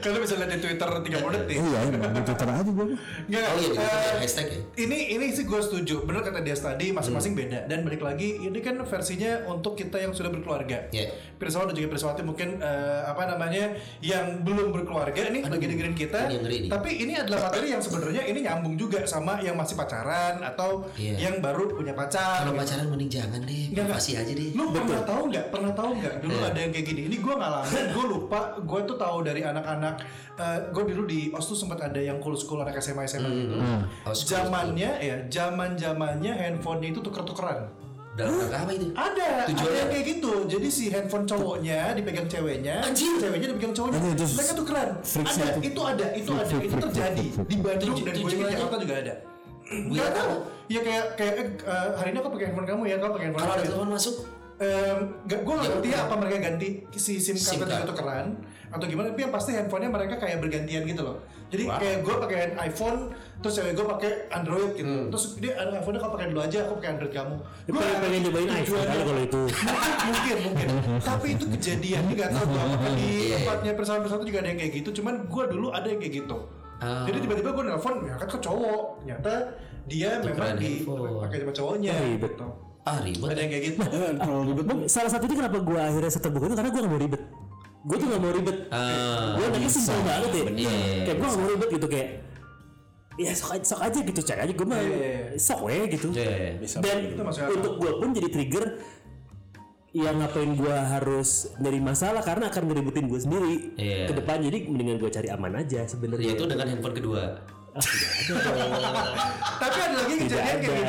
kalau 0.01 0.19
bisa 0.19 0.35
lihat 0.35 0.51
di 0.51 0.59
twitter 0.59 0.89
30 0.89 1.37
detik 1.37 1.55
Iya, 1.55 1.79
emang 1.87 2.13
di 2.13 2.23
Twitter 2.23 2.49
aja 2.49 2.63
gue. 2.65 2.85
Nggak, 3.29 3.45
Oh 3.45 3.55
iya, 3.55 3.61
di 3.61 3.69
Twitter 3.69 3.85
eh, 3.85 4.17
hashtag 4.19 4.47
ya. 4.49 4.61
ini 4.81 4.99
ini 5.13 5.27
sih 5.31 5.45
gue 5.45 5.61
setuju 5.61 5.95
bener 6.03 6.23
kata 6.23 6.41
dia 6.41 6.55
tadi 6.55 6.85
Hmm. 6.85 6.97
masing-masing 6.99 7.33
beda 7.35 7.59
dan 7.65 7.79
balik 7.83 8.01
lagi 8.01 8.41
ini 8.41 8.59
kan 8.59 8.81
versinya 8.81 9.45
untuk 9.47 9.75
kita 9.75 9.97
yang 9.99 10.13
sudah 10.13 10.29
berkeluarga 10.29 10.89
Iya. 10.89 11.13
Pirsawan 11.37 11.69
dan 11.69 11.75
juga 11.75 11.89
Pirsawati 11.93 12.23
mungkin 12.23 12.59
eh, 12.59 13.03
apa 13.05 13.27
namanya 13.27 13.73
yang 14.01 14.41
belum 14.41 14.73
berkeluarga 14.73 15.29
nih 15.29 15.43
lagi 15.43 15.67
dengerin 15.67 15.95
kita 15.95 16.21
ini 16.29 16.67
tapi 16.67 16.91
ini 16.99 17.13
adalah 17.15 17.49
materi 17.49 17.69
yang 17.69 17.79
sebenarnya 17.79 18.23
ini 18.25 18.41
nyambung 18.41 18.75
juga 18.75 19.05
sama 19.05 19.37
yang 19.39 19.55
masih 19.55 19.75
pacaran 19.75 20.41
atau 20.41 20.89
Iya. 20.95 21.29
yang 21.29 21.35
baru 21.39 21.69
punya 21.71 21.93
pacar 21.93 22.43
Kalau 22.43 22.53
gitu. 22.53 22.63
pacaran 22.63 22.87
mending 23.03 23.11
jangan 23.11 23.41
deh, 23.43 23.51
Nggak, 23.51 23.75
nggak. 23.75 23.85
privasi 23.91 24.11
aja 24.15 24.33
deh. 24.33 24.49
Lu 24.55 24.65
pernah 24.71 25.03
tahu 25.03 25.23
nggak? 25.27 25.45
Pernah 25.51 25.73
tahu 25.73 25.91
nggak? 25.99 26.15
Dulu 26.23 26.33
Iya. 26.33 26.47
ada 26.47 26.59
yang 26.59 26.71
kayak 26.71 26.87
gini. 26.87 27.01
Ini 27.07 27.17
gue 27.19 27.35
ngalamin. 27.35 27.85
gue 27.91 28.05
lupa. 28.07 28.41
Gue 28.63 28.81
tuh 28.85 28.97
tahu 28.97 29.17
dari 29.23 29.41
anak-anak. 29.43 29.95
gue 30.73 30.83
dulu 30.89 31.03
di 31.05 31.31
OS 31.31 31.47
tuh 31.47 31.59
sempat 31.59 31.79
ada 31.83 31.99
yang 31.99 32.19
cool 32.19 32.35
school 32.35 32.59
anak 32.59 32.75
SMA 32.77 33.05
SMA 33.05 33.27
gitu. 33.29 33.55
Oh, 34.03 34.11
school, 34.11 34.43
Zamannya 34.43 34.91
ya, 34.99 35.17
zaman 35.29 35.75
zamannya 35.75 36.33
handphonenya 36.33 36.89
itu 36.91 37.01
tuker-tukeran. 37.01 37.69
Dalam 38.13 38.37
rangka 38.37 38.59
apa 38.59 38.73
itu? 38.75 38.87
Ada, 38.93 39.49
Tujuannya? 39.49 39.63
ada 39.65 39.79
yang 39.79 39.89
kayak 39.89 40.05
gitu. 40.07 40.33
Jadi 40.47 40.69
si 40.69 40.85
handphone 40.89 41.25
cowoknya 41.25 41.97
dipegang 41.97 42.29
ceweknya, 42.29 42.85
Anjir. 42.85 43.17
ceweknya 43.17 43.47
dipegang 43.49 43.73
cowoknya. 43.73 43.99
Ada, 43.99 44.11
terus 44.15 44.33
Mereka 44.37 44.53
tukeran. 44.53 44.89
freak 45.01 45.27
Ada, 45.27 45.45
itu. 45.49 45.61
itu 45.65 45.81
ada, 45.81 46.07
itu 46.13 46.31
ada, 46.31 46.55
itu 46.61 46.77
terjadi 46.77 47.27
di 47.43 47.57
Bandung 47.57 47.97
dan 47.99 48.15
gue 48.15 48.29
di? 48.29 48.45
Jakarta 48.53 48.77
juga 48.77 48.95
ada. 48.99 49.15
Gue 49.73 49.91
Nggak 49.91 50.05
nggak 50.05 50.13
tahu. 50.15 50.35
Ya 50.67 50.81
kayak 50.81 51.05
kayak 51.15 51.33
eh, 51.59 51.89
hari 51.95 52.09
ini 52.11 52.19
aku 52.19 52.31
pakai 52.31 52.47
handphone 52.47 52.67
kamu 52.67 52.83
ya, 52.85 52.97
kamu 52.97 53.11
pakai 53.13 53.27
handphone 53.27 53.43
Kalau 53.43 53.53
ada 53.53 53.61
ya. 53.61 53.69
telepon 53.69 53.91
masuk, 53.91 54.17
Em, 54.55 54.99
gak, 55.27 55.43
gue 55.43 55.53
gak 55.53 55.65
Ya 55.65 55.71
ngerti 55.73 55.89
ya 55.91 55.99
apa 56.07 56.15
mereka 56.15 56.37
ganti 56.41 56.69
si 56.95 57.19
SIM 57.19 57.35
SIM 57.35 57.59
card. 57.59 57.67
juga 57.67 57.83
tukeran 57.85 58.27
atau 58.71 58.87
gimana 58.87 59.11
tapi 59.11 59.21
yang 59.21 59.35
pasti 59.35 59.51
handphonenya 59.53 59.91
mereka 59.91 60.15
kayak 60.17 60.39
bergantian 60.39 60.87
gitu 60.87 61.03
loh. 61.03 61.19
Jadi 61.51 61.67
kayak 61.67 61.97
gue 62.01 62.15
pakai 62.17 62.41
iPhone 62.63 63.11
terus 63.43 63.59
cewek 63.59 63.75
gue 63.75 63.87
pakai 63.91 64.11
Android 64.31 64.71
gitu. 64.73 64.87
Hmm. 64.87 65.11
terus 65.11 65.25
dia 65.37 65.59
ada 65.59 65.77
iPhone 65.77 65.99
kau 65.99 66.09
pakai 66.09 66.31
dulu 66.31 66.41
aja 66.41 66.59
aku 66.63 66.79
pakai 66.79 66.91
Android 66.95 67.11
kamu. 67.13 67.35
Dia 67.61 67.73
pengen, 67.75 67.97
pengen 67.99 68.21
nyobain 68.23 68.51
iPhone 68.55 68.87
kalau 68.87 69.21
itu. 69.21 69.41
mungkin 70.07 70.37
mungkin 70.47 70.69
tapi 71.11 71.27
itu 71.33 71.45
kejadian 71.51 72.03
ini 72.07 72.15
gak 72.15 72.31
tahu 72.31 72.47
di 72.95 73.09
Iya. 73.27 73.37
tempatnya 73.37 73.73
pesawat 73.75 74.01
pesawat 74.01 74.23
juga 74.23 74.39
ada 74.41 74.49
yang 74.49 74.61
kayak 74.63 74.73
gitu. 74.79 74.89
Cuman 74.95 75.27
gue 75.27 75.45
dulu 75.51 75.67
ada 75.69 75.87
yang 75.87 75.99
kayak 75.99 76.15
gitu 76.23 76.39
Ah. 76.83 77.07
jadi 77.07 77.19
tiba-tiba 77.23 77.51
gue 77.55 77.65
nelfon 77.65 77.95
ya 78.03 78.15
kan 78.19 78.27
ke 78.27 78.39
cowok 78.43 78.83
ternyata 78.99 79.33
dia 79.87 80.11
memang 80.19 80.35
Tukeran 80.35 80.57
di 80.59 80.71
pakai 81.23 81.37
sama 81.39 81.53
cowoknya 81.55 81.93
Ribet. 81.95 82.33
gitu. 82.35 82.47
ah 82.83 82.99
ribet. 82.99 83.29
ada 83.31 83.39
yang 83.39 83.51
kayak 83.51 83.65
gitu 83.71 83.79
Kalau 84.23 84.41
ribet 84.43 84.65
Bang, 84.67 84.79
salah 84.91 85.11
satunya 85.11 85.37
kenapa 85.39 85.59
gue 85.59 85.79
akhirnya 85.79 86.11
seterbuka 86.11 86.45
itu 86.51 86.57
karena 86.59 86.71
gue 86.71 86.81
gak 86.83 86.91
mau 86.91 87.01
ribet. 87.01 87.23
Gue 87.83 87.97
tuh 87.99 88.07
gak 88.07 88.21
mau 88.21 88.31
ribet. 88.31 88.57
Ah, 88.71 89.35
gue 89.35 89.45
anaknya 89.47 89.71
simpel 89.71 89.99
banget 90.03 90.31
ya. 90.31 90.43
Bener. 90.47 90.71
Kayak 91.03 91.17
gue 91.19 91.27
gak 91.27 91.39
mau 91.39 91.49
ribet 91.51 91.69
gitu 91.71 91.87
kayak. 91.87 92.09
Ya 93.21 93.33
sok 93.37 93.51
aja, 93.53 93.65
sok 93.69 93.81
aja 93.85 93.99
gitu 94.01 94.21
cek 94.25 94.39
aja 94.41 94.53
gue 94.57 94.67
mah 94.67 94.81
Iya, 94.81 94.89
iya, 94.89 95.11
iya. 95.29 95.39
sok 95.39 95.61
we 95.69 95.77
gitu. 95.91 96.07
Iya. 96.11 96.63
Dan 96.81 96.99
Itu 97.13 97.23
untuk 97.55 97.73
gue 97.77 97.91
pun 98.01 98.09
jadi 98.11 98.29
trigger 98.31 98.65
ya 99.93 100.09
ngapain 100.11 100.57
gue 100.57 100.73
harus 100.73 101.31
dari 101.57 101.77
masalah 101.77 102.21
karena 102.21 102.49
akan 102.49 102.65
ngeributin 102.65 103.05
gue 103.07 103.21
sendiri 103.21 103.55
Iya. 103.77 104.09
ke 104.09 104.17
depan 104.17 104.41
jadi 104.41 104.59
mendingan 104.65 104.97
gue 104.97 105.11
cari 105.11 105.29
aman 105.29 105.53
aja 105.55 105.85
sebenarnya 105.85 106.33
Yaitu 106.33 106.45
dengan 106.49 106.67
handphone 106.67 106.97
kedua. 106.97 107.23
Tapi 109.57 109.79
ada 109.79 109.95
lagi 109.97 110.15
kejadian 110.19 110.45
kayak 110.45 110.61
gini. 110.61 110.83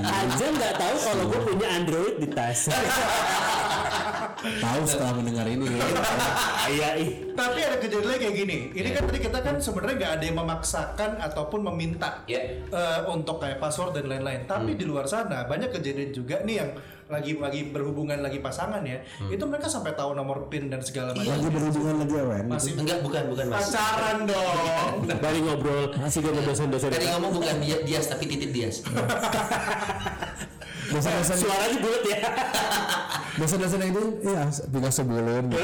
aja 0.00 0.46
nggak 0.46 0.74
tahu 0.76 0.96
kalau 1.00 1.24
gue 1.26 1.40
punya 1.44 1.68
Android 1.72 2.14
di 2.18 2.28
tas 2.28 2.60
Tahu 4.40 4.80
setelah 4.88 5.12
mendengar 5.12 5.44
ini. 5.44 5.68
iya 6.70 6.96
Tapi 7.34 7.58
ada 7.60 7.76
kejadian 7.76 8.16
kayak 8.16 8.34
gini. 8.34 8.58
Ini 8.72 8.88
kan 8.90 9.02
tadi 9.04 9.20
kita 9.20 9.38
kan 9.42 9.56
sebenarnya 9.58 9.96
nggak 9.98 10.12
ada 10.16 10.24
yang 10.24 10.38
memaksakan 10.38 11.10
ataupun 11.20 11.60
meminta 11.66 12.24
Ya. 12.24 12.40
eh, 12.62 13.00
untuk 13.06 13.36
kayak 13.36 13.58
password 13.58 13.92
dan 13.92 14.08
lain-lain. 14.08 14.46
Tapi 14.46 14.74
di 14.74 14.86
luar 14.86 15.04
sana 15.04 15.44
banyak 15.44 15.68
kejadian 15.70 16.10
juga 16.10 16.40
nih 16.40 16.56
yang 16.56 16.70
lagi 17.10 17.36
lagi 17.36 17.60
berhubungan 17.66 18.18
lagi 18.18 18.38
pasangan 18.38 18.80
ya. 18.80 19.02
Itu 19.26 19.42
mereka 19.44 19.66
sampai 19.66 19.92
tahu 19.92 20.14
nomor 20.14 20.46
PIN 20.46 20.66
dan 20.66 20.80
segala 20.80 21.10
macam. 21.10 21.28
Lagi 21.28 21.48
berhubungan 21.50 21.94
lagi 21.98 22.14
ya, 22.14 22.24
Wen? 22.24 22.44
Masih 22.46 22.70
Enggak, 22.74 22.98
bukan, 23.02 23.22
bukan 23.28 23.44
mas. 23.48 23.68
pacaran 23.68 24.16
dong. 24.24 24.94
Bari 25.20 25.38
ngobrol 25.40 25.84
masih 25.96 26.18
gue 26.20 26.32
dosen-dosen 26.40 26.88
Tadi 26.88 27.04
ngomong 27.10 27.30
bukan 27.34 27.54
dia 27.58 27.76
Dias 27.82 28.06
tapi 28.06 28.24
titik 28.24 28.50
Dias. 28.50 28.80
Dosen-dosen 30.90 31.36
suaranya 31.36 31.76
bulat 31.78 32.02
ya 32.04 32.18
dosen-dosen 33.32 33.80
itu 33.80 34.02
iya 34.22 34.42
tiga 34.50 34.90
sebelum 34.90 35.48
gitu. 35.48 35.62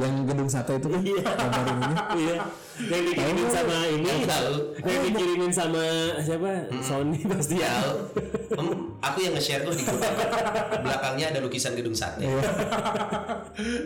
yang 0.00 0.24
gedung 0.24 0.48
sate 0.48 0.72
itu 0.74 0.88
kan 0.88 0.98
Iya. 0.98 1.22
gambarin 1.28 1.76
ini. 1.76 1.94
iya 2.16 2.34
yang 2.80 3.02
dikirimin 3.04 3.46
sama 3.46 3.76
ini 3.86 4.08
Yang 4.08 4.22
tahu. 4.26 4.54
yang 4.82 5.00
dikirimin 5.04 5.52
sama 5.52 5.84
siapa 6.18 6.50
Sony 6.80 7.18
pasti 7.22 7.54
ya 7.60 7.70
aku 9.00 9.18
yang 9.20 9.32
nge-share 9.32 9.62
tuh 9.62 9.72
di 9.72 9.82
grup. 9.82 10.02
Belakangnya 10.80 11.26
ada 11.30 11.40
lukisan 11.40 11.72
gedung 11.72 11.94
sate. 11.94 12.24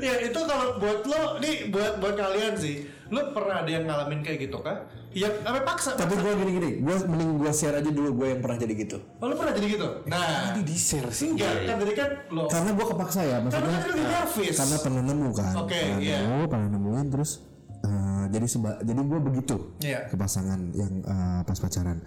ya 0.01 0.15
itu 0.23 0.41
kalau 0.41 0.79
buat 0.79 1.05
lo 1.05 1.39
nih 1.39 1.69
buat 1.69 1.99
buat 1.99 2.15
kalian 2.15 2.55
sih. 2.55 2.85
Lo 3.09 3.31
pernah 3.31 3.61
ada 3.61 3.71
yang 3.71 3.85
ngalamin 3.85 4.21
kayak 4.21 4.49
gitu 4.49 4.59
kah? 4.59 4.89
Yang 5.15 5.47
apa 5.47 5.63
paksa? 5.63 5.95
tapi 5.95 6.19
gue 6.19 6.33
gini-gini 6.35 6.83
gue 6.83 6.97
mending 7.07 7.39
gue 7.39 7.53
share 7.55 7.79
aja 7.79 7.87
dulu 7.87 8.19
gue 8.19 8.35
yang 8.35 8.41
pernah 8.43 8.59
jadi 8.59 8.75
gitu 8.75 8.99
Oh, 9.23 9.31
lo 9.31 9.39
pernah 9.39 9.55
jadi 9.55 9.67
gitu? 9.71 9.89
Nah, 10.11 10.51
ini 10.51 10.67
di 10.67 10.75
share 10.75 11.07
sih 11.09 11.31
enggak 11.31 11.55
kan 11.63 11.79
tadi 11.79 11.95
kan 11.95 12.11
lo 12.35 12.51
karena 12.51 12.75
gue 12.75 12.87
kepaksa 12.91 13.21
ya 13.23 13.39
Karena 13.39 13.47
maksudnya 13.47 13.79
kan 13.79 13.91
lebih 13.95 14.07
nervous. 14.11 14.57
karena 14.59 14.77
pernah 14.83 15.03
nemu 15.07 15.29
kan 15.31 15.53
Oke, 15.55 15.79
pernah 15.79 15.99
iya. 16.03 16.19
nemu 16.19 16.45
pernah 16.51 16.69
nemuin 16.69 17.07
terus 17.15 17.31
eh, 17.79 18.25
jadi 18.27 18.47
seba 18.51 18.71
jadi 18.83 19.01
gue 19.01 19.21
begitu 19.23 19.57
Iya. 19.87 20.01
ke 20.11 20.17
pasangan 20.19 20.61
yang 20.75 20.93
eh, 20.99 21.41
pas 21.47 21.59
pacaran 21.63 21.99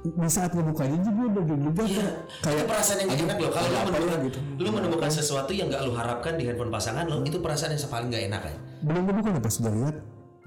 di 0.00 0.30
saat 0.32 0.56
ngebukanya 0.56 0.96
gue 1.04 1.26
udah 1.28 1.44
deg-degan 1.44 1.86
Iya, 1.92 2.08
kayak 2.40 2.64
perasaan 2.64 2.98
yang 3.04 3.08
gak 3.12 3.20
enak 3.20 3.36
loh. 3.36 3.50
Kalau 3.52 3.68
lu 3.68 3.76
menemukan, 3.84 4.08
ya 4.08 4.16
gitu. 4.24 4.38
lu 4.56 4.68
menemukan 4.72 5.10
sesuatu 5.12 5.50
yang 5.52 5.68
gak 5.68 5.82
lu 5.84 5.92
harapkan 5.92 6.32
di 6.40 6.48
handphone 6.48 6.72
pasangan 6.72 7.04
lo, 7.04 7.20
itu 7.20 7.36
perasaan 7.36 7.76
yang 7.76 7.84
paling 7.84 8.08
gak 8.08 8.24
enak 8.32 8.40
kan. 8.48 8.56
belum 8.80 9.02
ngebuka 9.04 9.28
nih 9.36 9.42
pas 9.44 9.54
udah 9.60 9.72
lihat 9.76 9.96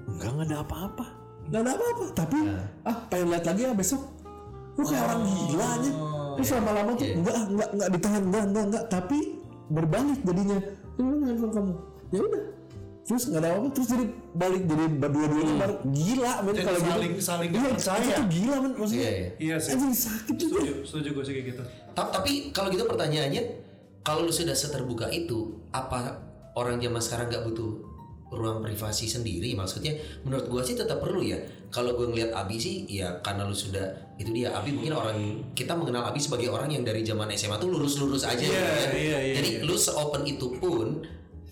enggak 0.04 0.30
nggak 0.34 0.46
ada 0.50 0.56
apa-apa. 0.66 1.06
nggak 1.48 1.60
ada 1.62 1.70
apa-apa. 1.70 2.04
Tapi 2.18 2.38
ah 2.82 2.96
pengen 3.06 3.26
lihat 3.30 3.44
lagi 3.46 3.60
ya 3.62 3.72
besok. 3.78 4.02
Lu 4.74 4.82
kayak 4.82 5.02
orang 5.06 5.20
gila 5.22 5.66
aja. 5.78 5.92
terus 6.34 6.50
lama-lama 6.50 6.90
tuh 6.98 7.06
enggak 7.14 7.36
enggak 7.46 7.68
enggak 7.78 7.88
ditahan 7.94 8.22
enggak 8.26 8.42
enggak 8.50 8.64
enggak 8.66 8.84
tapi 8.90 9.18
berbalik 9.70 10.18
jadinya. 10.26 10.58
Mana 10.98 11.24
handphone 11.30 11.52
kamu. 11.54 11.72
Ya 12.10 12.20
udah 12.26 12.42
terus 13.04 13.22
nggak 13.26 13.36
ada 13.38 13.48
apa 13.54 13.68
terus 13.68 13.84
jadi 13.86 14.04
balik 14.32 14.62
jadi 14.64 14.84
berdua-duanya 14.90 15.54
baru 15.58 15.74
gila 15.86 16.32
men 16.40 16.54
kalau 16.56 16.78
gitu 16.78 16.90
saling- 16.90 17.20
saling 17.20 17.50
iya, 17.50 17.60
nggak 17.60 17.74
percaya. 17.76 18.04
itu 18.10 18.22
gila 18.30 18.56
men 18.58 18.72
maksudnya 18.74 19.02
Iya, 19.02 19.12
iya. 19.12 19.28
Iya 19.38 19.56
sih. 19.58 19.70
Sakit 19.76 20.34
juga 20.34 20.56
Setuju, 20.56 20.72
setuju 20.82 21.08
gue 21.12 21.22
sih 21.22 21.32
kayak 21.34 21.46
gitu. 21.50 21.62
Ta- 21.92 22.10
Tapi 22.10 22.32
kalau 22.50 22.68
gitu 22.68 22.84
pertanyaannya, 22.84 23.42
kalau 24.00 24.20
lu 24.22 24.32
sudah 24.32 24.52
seterbuka 24.52 25.06
itu, 25.10 25.38
apa 25.70 26.16
orang 26.54 26.76
zaman 26.78 26.96
sekarang 26.98 27.26
gak 27.28 27.44
butuh 27.44 27.70
ruang 28.30 28.58
privasi 28.58 29.04
sendiri? 29.06 29.52
Maksudnya, 29.52 29.92
menurut 30.20 30.46
gua 30.46 30.60
sih 30.60 30.72
tetap 30.72 30.98
perlu 30.98 31.20
ya. 31.20 31.36
Kalau 31.68 31.92
gue 31.92 32.06
ngeliat 32.06 32.32
Abi 32.32 32.56
sih, 32.56 32.88
ya 32.88 33.20
karena 33.20 33.42
lu 33.42 33.52
sudah 33.52 33.84
itu 34.14 34.30
dia. 34.30 34.48
Abi 34.50 34.72
mungkin 34.72 34.92
orang 34.92 35.18
kita 35.52 35.72
mengenal 35.72 36.06
Abi 36.06 36.18
sebagai 36.18 36.48
orang 36.48 36.70
yang 36.70 36.82
dari 36.82 37.00
zaman 37.00 37.28
SMA 37.30 37.56
tuh 37.56 37.68
lurus-lurus 37.68 38.24
aja. 38.24 38.38
Iya, 38.38 38.48
gitu 38.48 38.56
ya. 38.56 38.90
iya, 38.94 39.18
iya, 39.20 39.34
Jadi 39.36 39.50
iya. 39.52 39.60
lu 39.62 39.74
seopen 39.74 40.24
itu 40.24 40.46
pun, 40.54 41.04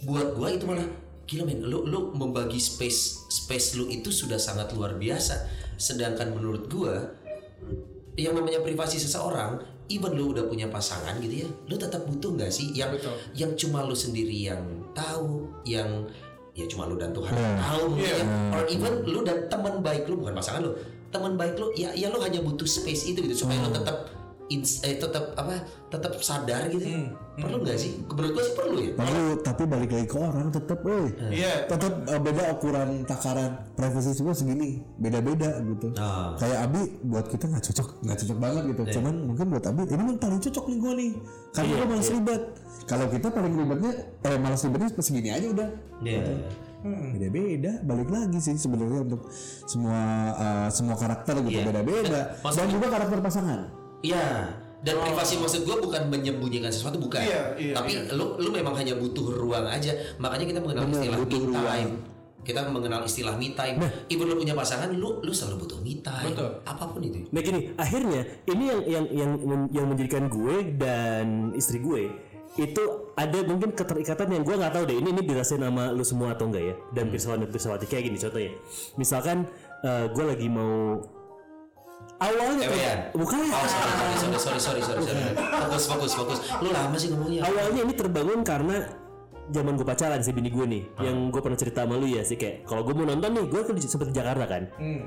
buat 0.03 0.33
gua 0.33 0.49
itu 0.49 0.65
malah 0.65 0.87
gila 1.27 1.49
men. 1.49 1.65
Lu 1.65 1.85
lu 1.87 2.13
membagi 2.15 2.59
space 2.59 3.31
space 3.31 3.79
lu 3.79 3.89
itu 3.89 4.13
sudah 4.13 4.39
sangat 4.39 4.71
luar 4.75 4.97
biasa. 4.97 5.49
Sedangkan 5.77 6.35
menurut 6.35 6.69
gua 6.71 7.11
yang 8.17 8.37
namanya 8.37 8.61
privasi 8.61 9.01
seseorang, 9.01 9.57
even 9.89 10.13
lu 10.13 10.37
udah 10.37 10.45
punya 10.45 10.69
pasangan 10.69 11.17
gitu 11.25 11.45
ya, 11.45 11.49
lu 11.69 11.81
tetap 11.81 12.05
butuh 12.05 12.37
nggak 12.37 12.53
sih 12.53 12.77
yang 12.77 12.93
Betul. 12.93 13.17
yang 13.33 13.53
cuma 13.57 13.81
lu 13.89 13.97
sendiri 13.97 14.53
yang 14.53 14.61
tahu, 14.93 15.49
yang 15.65 16.05
ya 16.53 16.69
cuma 16.69 16.85
lu 16.85 17.01
dan 17.01 17.17
Tuhan 17.17 17.33
yang 17.33 17.57
tahu 17.57 17.83
mungkin 17.97 18.13
ya, 18.13 18.25
or 18.53 18.63
even 18.69 18.93
lu 19.09 19.25
dan 19.25 19.49
teman 19.49 19.81
baik 19.81 20.05
lu 20.05 20.21
bukan 20.21 20.37
pasangan 20.37 20.61
lu, 20.61 20.77
teman 21.09 21.41
baik 21.41 21.57
lu 21.57 21.73
ya 21.73 21.97
ya 21.97 22.13
lu 22.13 22.21
hanya 22.21 22.45
butuh 22.45 22.69
space 22.69 23.09
itu 23.09 23.25
gitu 23.25 23.49
supaya 23.49 23.65
lu 23.65 23.73
tetap 23.73 24.13
ins- 24.53 24.83
eh, 24.83 24.95
tetap 24.95 25.33
apa 25.33 25.65
tetap 25.89 26.13
sadar 26.19 26.69
gitu 26.69 26.85
ya. 26.85 27.09
perlu 27.35 27.59
nggak 27.59 27.77
sih 27.77 27.97
menurut 28.03 28.31
gua 28.31 28.43
sih 28.43 28.55
perlu 28.55 28.77
ya 28.79 28.91
Perlu, 28.93 29.25
tapi 29.41 29.63
balik 29.65 29.91
lagi 29.91 30.05
ke 30.05 30.17
orang 30.17 30.49
tetap, 30.49 30.79
eh, 30.83 31.07
Iya. 31.33 31.53
tetap 31.65 31.93
eh, 32.05 32.21
beda 32.21 32.43
ukuran 32.53 32.89
takaran 33.03 33.51
privasi 33.73 34.13
semua 34.13 34.33
segini, 34.33 34.71
beda-beda 34.95 35.57
gitu. 35.59 35.97
Ah. 35.97 36.37
Kayak 36.37 36.59
Abi 36.63 36.83
buat 37.03 37.25
kita 37.27 37.45
nggak 37.47 37.65
cocok, 37.65 37.89
nggak 38.01 38.19
cocok 38.19 38.39
banget 38.39 38.63
gitu. 38.69 38.83
Cuman 38.95 39.15
mungkin 39.25 39.47
buat 39.49 39.65
Abi 39.65 39.83
ini 39.87 40.03
yang 40.07 40.19
paling 40.19 40.41
cocok 40.41 40.65
nih 40.67 40.79
gue 40.79 40.93
nih, 40.95 41.11
karena 41.51 41.73
gue 41.73 41.87
malas 41.89 42.09
ribet. 42.11 42.43
Kalau 42.83 43.07
kita 43.09 43.27
paling 43.29 43.55
ribetnya, 43.55 43.93
eh 44.21 44.37
malas 44.37 44.61
ribetnya 44.63 44.89
segini 44.95 45.29
aja 45.31 45.47
udah. 45.49 45.69
Iya. 46.03 46.21
Beda-beda, 46.83 47.73
balik 47.83 48.09
lagi 48.09 48.39
sih 48.39 48.57
sebenarnya 48.57 49.01
untuk 49.03 49.31
semua 49.65 50.01
eh, 50.35 50.69
semua 50.69 50.97
karakter 50.97 51.41
gitu 51.41 51.55
Iya. 51.55 51.67
beda-beda. 51.67 52.21
Maksud- 52.39 52.59
Dan 52.59 52.67
juga 52.69 52.87
karakter 52.91 53.19
pasangan. 53.21 53.61
Iya. 54.03 54.59
Dan 54.83 54.99
privasi 54.99 55.39
maksud 55.39 55.63
gue 55.63 55.77
bukan 55.79 56.11
menyembunyikan 56.11 56.67
sesuatu 56.67 56.99
bukan. 56.99 57.23
Iya, 57.23 57.55
iya, 57.55 57.75
Tapi 57.79 58.11
lu 58.19 58.35
lu 58.43 58.51
memang 58.51 58.75
hanya 58.75 58.99
butuh 58.99 59.31
ruang 59.31 59.63
aja. 59.63 59.95
Makanya 60.19 60.43
kita 60.51 60.59
mengenal 60.59 60.91
Bener, 60.91 60.99
istilah 60.99 61.19
me 61.19 61.23
butuh 61.23 61.41
ruang. 61.47 61.63
time. 61.63 61.93
Kita 62.43 62.61
mengenal 62.67 63.01
istilah 63.07 63.35
me 63.39 63.55
time. 63.55 63.79
Even 64.11 64.27
lu 64.27 64.35
punya 64.35 64.59
pasangan, 64.59 64.91
lu 64.91 65.23
lu 65.23 65.31
selalu 65.31 65.63
butuh 65.63 65.79
me 65.87 66.03
time. 66.03 66.35
Betul. 66.35 66.51
Apa 66.67 66.85
pun 66.91 66.99
itu. 66.99 67.23
Nah 67.31 67.41
gini, 67.47 67.71
akhirnya 67.79 68.21
ini 68.51 68.65
yang 68.67 68.81
yang 68.83 69.05
yang 69.15 69.31
yang 69.71 69.87
menjadikan 69.87 70.27
gue 70.27 70.75
dan 70.75 71.55
istri 71.55 71.79
gue 71.79 72.11
itu 72.53 72.85
ada 73.17 73.39
mungkin 73.49 73.73
keterikatan 73.73 74.29
yang 74.29 74.45
gue 74.45 74.61
nggak 74.61 74.77
tahu 74.77 74.85
deh 74.85 74.97
ini 75.01 75.09
ini 75.09 75.23
dirasain 75.25 75.65
sama 75.65 75.89
lu 75.89 76.05
semua 76.05 76.37
atau 76.37 76.53
enggak 76.53 76.65
ya 76.69 76.75
dan 76.93 77.09
pirsawan 77.09 77.41
dan 77.41 77.49
pirsawati 77.49 77.89
kayak 77.89 78.13
gini 78.13 78.21
contohnya 78.21 78.53
misalkan 79.01 79.49
eh, 79.81 80.05
gue 80.13 80.25
lagi 80.29 80.53
mau 80.53 81.01
awalnya 82.23 82.65
Ewean. 82.71 82.99
bukan 83.19 83.39
Oh, 83.51 83.67
sorry, 83.67 83.93
sorry, 83.99 84.17
sorry, 84.17 84.39
sorry, 84.39 84.61
sorry, 84.61 84.81
sorry, 84.83 85.03
sorry. 85.03 85.23
Fokus, 85.35 85.85
fokus, 85.91 86.13
fokus. 86.15 86.39
Lu 86.63 86.71
lama 86.71 86.97
sih 86.97 87.09
ngomongnya. 87.11 87.41
awalnya 87.47 87.81
ini 87.83 87.95
terbangun 87.99 88.41
karena 88.47 88.77
zaman 89.53 89.73
gue 89.75 89.85
pacaran 89.85 90.19
si 90.19 90.31
bini 90.31 90.49
gue 90.49 90.65
nih. 90.65 90.83
Yang 90.99 91.17
gue 91.29 91.41
pernah 91.41 91.57
cerita 91.57 91.85
sama 91.85 91.95
lu 91.95 92.07
ya 92.07 92.23
sih 92.23 92.35
kayak 92.35 92.65
kalau 92.65 92.83
gue 92.83 92.93
mau 92.93 93.05
nonton 93.05 93.31
nih 93.31 93.45
gue 93.47 93.61
kan 93.61 93.73
di- 93.73 93.85
sempet 93.85 94.09
di 94.09 94.17
Jakarta 94.17 94.45
kan. 94.47 94.63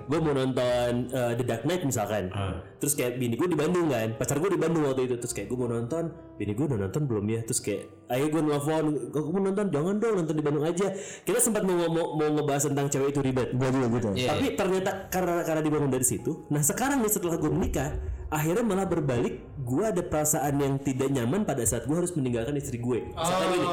Gue 0.06 0.20
mau 0.20 0.32
nonton 0.32 0.92
uh, 1.10 1.34
The 1.34 1.44
Dark 1.44 1.64
Knight 1.64 1.84
misalkan. 1.84 2.30
Terus 2.78 2.94
kayak 2.94 3.18
bini 3.18 3.34
gue 3.34 3.46
di 3.46 3.56
Bandung 3.56 3.88
kan 3.88 4.14
pacar 4.14 4.38
gue 4.38 4.48
di 4.48 4.60
Bandung 4.60 4.86
waktu 4.86 5.06
itu. 5.06 5.16
Terus 5.18 5.34
kayak 5.34 5.48
gue 5.48 5.58
mau 5.58 5.68
nonton 5.68 6.04
bini 6.36 6.52
gue 6.52 6.66
udah 6.66 6.80
nonton 6.80 7.02
belum 7.04 7.26
ya? 7.28 7.42
Terus 7.44 7.60
kayak 7.60 7.84
ayo 8.08 8.26
gue 8.28 8.42
nelfon 8.42 8.86
gue 9.10 9.22
mau 9.26 9.44
nonton? 9.44 9.66
Jangan 9.68 9.96
dong 9.98 10.14
nonton 10.16 10.36
di 10.36 10.44
Bandung 10.44 10.64
aja. 10.64 10.88
Kita 11.22 11.40
sempat 11.40 11.66
mau 11.66 11.76
ngomong 11.76 12.08
mau 12.16 12.30
ngebahas 12.32 12.70
tentang 12.70 12.86
cewek 12.88 13.10
itu 13.10 13.20
ribet. 13.20 13.50
Gue 13.52 13.68
juga 13.68 13.88
gitu. 13.90 14.08
Iya. 14.14 14.30
tapi 14.32 14.46
ternyata 14.54 14.92
karena 15.10 15.42
karena 15.42 15.62
dibangun 15.62 15.90
dari 15.90 16.04
situ 16.04 16.46
nah 16.48 16.60
sekarang 16.60 17.00
nih 17.00 17.10
setelah 17.10 17.36
gue 17.36 17.50
menikah 17.50 17.96
akhirnya 18.36 18.62
malah 18.62 18.84
berbalik 18.84 19.40
gue 19.56 19.84
ada 19.86 20.04
perasaan 20.04 20.60
yang 20.60 20.76
tidak 20.78 21.08
nyaman 21.08 21.42
pada 21.42 21.64
saat 21.64 21.88
gue 21.88 21.96
harus 21.96 22.12
meninggalkan 22.12 22.52
istri 22.54 22.76
gue 22.78 23.08
misalkan 23.08 23.48
gini 23.50 23.68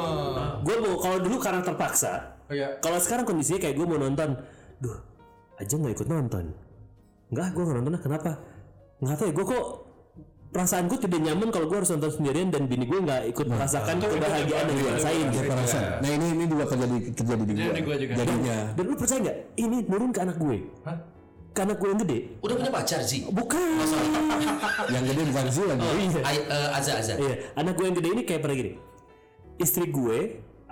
gue 0.62 0.76
mau 0.78 0.94
kalau 0.96 1.18
dulu 1.18 1.36
karena 1.36 1.60
terpaksa 1.60 2.38
Oh, 2.46 2.54
iya. 2.54 2.76
kalau 2.78 3.00
sekarang 3.00 3.24
kondisinya 3.24 3.58
kayak 3.58 3.74
gue 3.74 3.86
mau 3.86 3.96
nonton 3.96 4.36
duh 4.78 4.98
aja 5.56 5.72
nggak 5.72 5.94
ikut 5.96 6.04
nonton 6.06 6.52
nggak 7.28 7.48
gue 7.50 7.62
nggak 7.64 7.76
nonton 7.80 7.92
kenapa 7.98 8.30
nggak 9.00 9.16
tahu 9.16 9.26
ya 9.26 9.34
gue 9.34 9.46
kok 9.48 9.64
perasaan 10.52 10.84
gue 10.84 10.98
tidak 11.00 11.20
nyaman 11.22 11.48
kalau 11.48 11.64
gue 11.64 11.80
harus 11.80 11.88
nonton 11.88 12.12
sendirian 12.12 12.52
dan 12.52 12.68
bini 12.68 12.84
gue 12.84 13.00
nggak 13.00 13.24
ikut 13.32 13.46
merasakan 13.48 13.94
kebahagiaan 13.98 14.64
yang 14.68 14.78
gue 14.78 14.90
rasain 14.92 15.26
gitu. 15.32 15.48
Nah 15.96 16.10
ini 16.12 16.26
ini 16.28 16.44
juga 16.44 16.64
terjadi 16.68 16.96
terjadi 17.16 17.42
di 17.48 17.54
gue. 17.56 17.72
Jadinya. 18.12 18.58
dan 18.76 18.84
lu 18.84 18.94
percaya 18.94 19.18
nggak 19.24 19.38
ini 19.56 19.76
nurun 19.88 20.10
ke 20.12 20.20
anak 20.20 20.36
gue 20.36 20.56
Hah? 20.84 20.96
Anak 21.52 21.76
gue 21.76 21.88
yang 21.92 22.00
gede 22.00 22.18
Udah 22.40 22.54
punya 22.56 22.72
pacar 22.72 23.00
sih. 23.04 23.28
bukan 23.28 23.60
yang 24.94 25.04
gede 25.04 25.22
bukan 25.28 25.46
sih 25.52 25.64
lagi. 25.68 25.86
Ay, 26.24 26.36
eh, 26.48 26.76
Aza, 26.76 26.92
Aza. 26.96 27.14
Iya, 27.20 27.52
anak 27.60 27.76
gue 27.76 27.84
yang 27.84 27.96
gede 28.00 28.08
ini 28.08 28.22
kayak 28.24 28.40
pernah 28.40 28.56
gini. 28.56 28.72
Istri 29.60 29.86
gue 29.92 30.18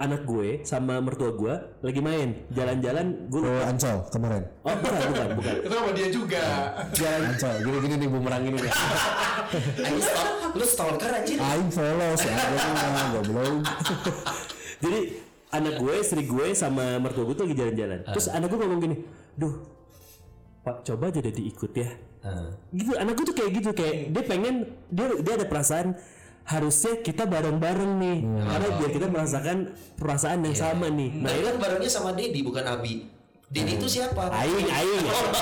anak 0.00 0.24
gue 0.24 0.64
sama 0.64 0.96
mertua 1.04 1.36
gue 1.36 1.54
lagi 1.84 2.00
main 2.00 2.48
jalan-jalan 2.48 3.28
gue 3.28 3.40
Ke 3.44 3.52
Ancol 3.68 3.96
kemarin. 4.08 4.42
oh 4.64 4.72
bukan 4.80 5.00
bukan 5.12 5.28
bukan 5.36 5.54
Itu 5.60 5.74
sama 5.76 5.90
dia 5.92 6.08
juga. 6.08 6.44
Jalan 6.96 7.20
Ancol. 7.36 7.54
Gini-gini 7.60 7.94
nih 8.00 8.08
bumerang 8.08 8.42
ini 8.48 8.56
nih. 8.56 8.72
Stalk, 10.00 10.54
lu 10.56 10.64
stalker 10.64 11.10
anjir. 11.10 11.36
Aing 11.42 11.68
follow 11.68 12.10
sih. 12.16 12.30
Goblok. 13.12 13.66
jadi 14.80 15.00
anak 15.50 15.74
gue 15.82 15.94
istri 15.98 16.22
gue 16.24 16.46
sama 16.54 16.96
mertua 17.02 17.26
gue 17.26 17.34
tuh 17.34 17.44
lagi 17.50 17.56
jalan-jalan 17.58 17.98
terus 18.06 18.26
anak 18.30 18.48
gue 18.48 18.58
ngomong 18.62 18.80
gini 18.80 18.96
duh 19.34 19.54
pak 20.60 20.84
coba 20.84 21.08
aja 21.08 21.18
deh 21.18 21.32
diikut 21.32 21.72
ya 21.74 21.90
Ah. 22.20 22.52
gitu 22.68 22.92
anak 22.94 23.16
gue 23.16 23.24
tuh 23.26 23.34
kayak 23.34 23.50
gitu 23.56 23.70
kayak 23.72 24.12
dia 24.12 24.22
pengen 24.22 24.54
dia 24.86 25.08
dia 25.18 25.34
ada 25.34 25.48
perasaan 25.48 25.96
harusnya 26.42 27.00
kita 27.00 27.24
bareng-bareng 27.24 27.92
nih 27.96 28.18
karena 28.44 28.68
biar 28.76 28.90
kita 28.90 29.06
merasakan 29.06 29.56
perasaan 29.96 30.44
yang 30.44 30.52
sama 30.52 30.92
nih 30.92 31.16
Nah, 31.16 31.32
nah 31.32 31.48
kan 31.48 31.56
barengnya 31.56 31.88
sama 31.88 32.12
Dedi 32.12 32.40
bukan 32.40 32.60
Abi. 32.66 33.08
Dedi 33.48 33.72
itu 33.74 33.88
siapa? 33.90 34.30
aing 34.30 34.68
aing 34.68 35.04
Oh, 35.10 35.32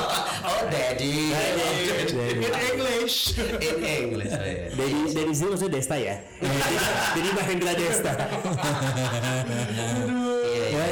oh 0.49 0.63
Daddy. 0.71 1.35
In 2.47 2.55
English. 2.55 3.35
In 3.69 3.77
English. 3.83 4.33
Oh, 4.33 4.41
iya. 4.41 4.71
dari 4.71 4.97
dari 5.11 5.33
sini 5.35 5.49
maksudnya 5.51 5.73
Desta 5.75 5.97
ya 5.99 6.15
jadi 7.13 7.29
Mahendra 7.35 7.73
Desta 7.75 8.13
Iya, 10.49 10.65
iya. 10.65 10.85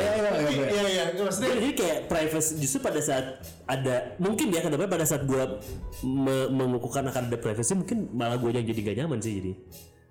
Iya 0.67 0.85
iya, 0.89 1.05
maksudnya 1.17 1.51
jadi 1.55 1.71
kayak 1.73 1.99
privacy 2.37 2.61
justru 2.61 2.79
pada 2.85 3.01
saat 3.01 3.41
ada 3.65 4.13
mungkin 4.21 4.53
ya 4.53 4.61
kenapa 4.61 4.85
pada 4.85 5.09
saat 5.09 5.25
gua 5.25 5.57
me 6.05 6.53
mengukuhkan 6.53 7.09
akan 7.09 7.33
ada 7.33 7.39
privacy 7.41 7.73
mungkin 7.73 8.13
malah 8.13 8.37
gue 8.37 8.53
yang 8.53 8.69
jadi 8.69 8.81
gak 8.93 8.97
nyaman 9.01 9.19
sih 9.25 9.41
jadi 9.41 9.53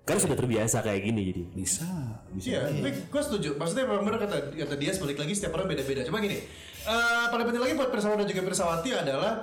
karena 0.06 0.20
sudah 0.22 0.38
terbiasa 0.38 0.76
kayak 0.86 1.02
gini 1.02 1.20
jadi 1.34 1.42
Bisa. 1.50 1.86
Bisa. 2.30 2.46
Iya, 2.46 2.70
tapi 2.70 2.90
gue 3.10 3.22
setuju. 3.26 3.58
Maksudnya 3.58 3.90
memang 3.90 4.06
benar 4.06 4.22
kata 4.22 4.54
kata 4.54 4.74
dia 4.78 4.94
balik 5.02 5.18
lagi 5.18 5.34
setiap 5.34 5.58
orang 5.58 5.66
beda-beda. 5.66 6.06
Cuma 6.06 6.22
gini, 6.22 6.46
eh 6.86 7.26
paling 7.26 7.42
penting 7.42 7.58
lagi 7.58 7.74
buat 7.74 7.90
Pirsawan 7.90 8.22
dan 8.22 8.30
juga 8.30 8.46
Pirsawati 8.46 8.94
adalah 8.94 9.42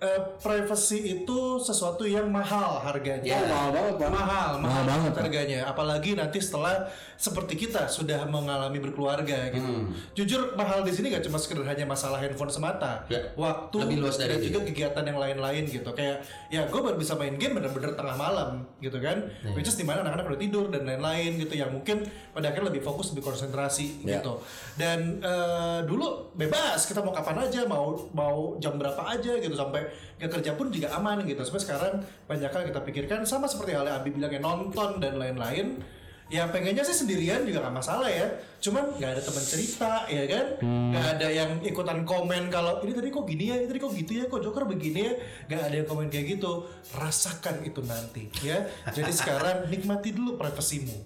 eh, 0.00 0.20
privacy 0.38 1.20
itu 1.20 1.56
sesuatu 1.58 2.04
yang 2.04 2.28
mahal 2.28 2.80
harganya. 2.84 3.24
Ya. 3.24 3.40
mahal 3.48 3.70
banget 3.72 3.94
pak 3.96 4.10
Mahal, 4.12 4.50
mahal, 4.60 4.82
banget, 4.84 4.86
banget 4.86 5.12
harganya. 5.24 5.60
Apalagi 5.68 6.10
nanti 6.12 6.38
setelah 6.42 6.84
seperti 7.16 7.56
kita 7.56 7.88
sudah 7.88 8.28
mengalami 8.28 8.76
berkeluarga 8.76 9.48
gitu. 9.48 9.64
Hmm. 9.64 9.88
Jujur 10.12 10.52
mahal 10.52 10.84
di 10.84 10.92
sini 10.92 11.08
gak 11.08 11.24
cuma 11.24 11.40
sekedar 11.40 11.64
hanya 11.64 11.88
masalah 11.88 12.20
handphone 12.20 12.52
semata. 12.52 13.08
Ya. 13.08 13.24
Waktu 13.34 13.76
Lebih 13.88 13.96
luas 14.04 14.20
dari 14.20 14.36
dan 14.36 14.44
juga 14.44 14.60
kegiatan 14.68 15.04
yang 15.04 15.16
lain-lain 15.16 15.64
gitu. 15.64 15.90
Kayak 15.96 16.20
ya 16.52 16.68
gue 16.68 16.80
baru 16.80 17.00
bisa 17.00 17.16
main 17.16 17.40
game 17.40 17.56
bener-bener 17.56 17.96
tengah 17.96 18.16
malam 18.20 18.68
gitu 18.84 19.00
kan. 19.00 19.16
Iya. 19.40 19.56
Which 19.56 19.68
is 19.72 19.80
di 19.80 19.84
mana 19.88 20.04
anak-anak 20.04 20.36
udah 20.36 20.40
tidur 20.40 20.64
dan 20.68 20.84
lain-lain 20.84 21.40
gitu 21.40 21.56
yang 21.56 21.72
mungkin 21.72 22.04
pada 22.36 22.52
akhirnya 22.52 22.68
lebih 22.68 22.84
fokus 22.84 23.16
lebih 23.16 23.32
konsentrasi 23.32 24.04
Ya. 24.04 24.20
gitu. 24.20 24.44
Dan 24.76 25.24
eh, 25.24 25.78
dulu 25.88 26.28
bebas 26.36 26.84
kita 26.84 27.00
mau 27.00 27.16
kapan 27.16 27.48
aja 27.48 27.64
mau 27.64 27.96
mau 28.12 28.60
jam 28.60 28.76
berapa 28.76 29.00
aja 29.08 29.40
gitu 29.40 29.56
sampai 29.56 29.85
nggak 30.20 30.30
kerja 30.40 30.50
pun 30.54 30.68
juga 30.68 30.92
aman 30.96 31.22
gitu. 31.24 31.40
Sampai 31.42 31.62
sekarang 31.62 31.92
banyak 32.26 32.50
hal 32.50 32.62
kita 32.68 32.80
pikirkan 32.82 33.20
sama 33.24 33.46
seperti 33.46 33.74
halnya 33.74 33.98
Abi 33.98 34.12
bilang 34.12 34.32
ya 34.32 34.40
nonton 34.40 34.98
dan 34.98 35.16
lain-lain. 35.16 35.80
Ya 36.26 36.42
pengennya 36.50 36.82
sih 36.82 37.06
sendirian 37.06 37.46
juga 37.46 37.62
nggak 37.62 37.76
masalah 37.78 38.10
ya. 38.10 38.26
Cuman 38.58 38.98
nggak 38.98 39.10
ada 39.14 39.22
teman 39.22 39.44
cerita 39.46 39.92
ya 40.10 40.24
kan. 40.26 40.46
Nggak 40.58 41.06
ada 41.18 41.28
yang 41.30 41.50
ikutan 41.62 42.02
komen 42.02 42.50
kalau 42.50 42.82
ini 42.82 42.92
tadi 42.98 43.08
kok 43.14 43.24
gini 43.30 43.44
ya, 43.46 43.56
ini 43.62 43.66
tadi 43.70 43.78
kok 43.78 43.94
gitu 43.94 44.12
ya, 44.18 44.24
kok 44.26 44.42
Joker 44.42 44.66
begini 44.66 45.00
ya. 45.06 45.12
Nggak 45.46 45.62
ada 45.70 45.74
yang 45.78 45.86
komen 45.86 46.10
kayak 46.10 46.26
gitu. 46.34 46.66
Rasakan 46.98 47.62
itu 47.62 47.78
nanti 47.86 48.26
ya. 48.42 48.66
Jadi 48.90 49.12
sekarang 49.22 49.70
nikmati 49.70 50.10
dulu 50.10 50.34
privasimu. 50.34 50.98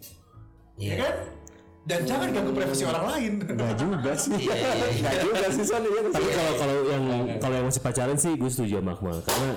Iya. 0.81 0.89
Ya 0.89 0.95
kan? 1.05 1.15
Dan 1.81 2.05
jangan 2.05 2.29
ganggu 2.31 2.53
privasi 2.53 2.85
orang 2.85 3.05
lain. 3.09 3.33
Enggak 3.51 3.75
juga 3.75 4.13
sih. 4.15 4.37
Iya, 4.37 4.55
iya, 4.55 4.69
iya. 4.71 4.87
Enggak 4.93 5.17
juga 5.21 5.47
sih. 5.49 5.65
Iya, 5.65 6.01
tapi 6.09 6.29
kalau 6.31 6.53
kalau 6.55 6.77
yang 6.87 7.05
kalau 7.41 7.55
yang 7.57 7.67
masih 7.67 7.83
pacaran 7.83 8.17
sih 8.17 8.33
gue 8.37 8.51
setuju 8.51 8.79
sama 8.79 8.93
Akmal 8.93 9.17
karena 9.23 9.51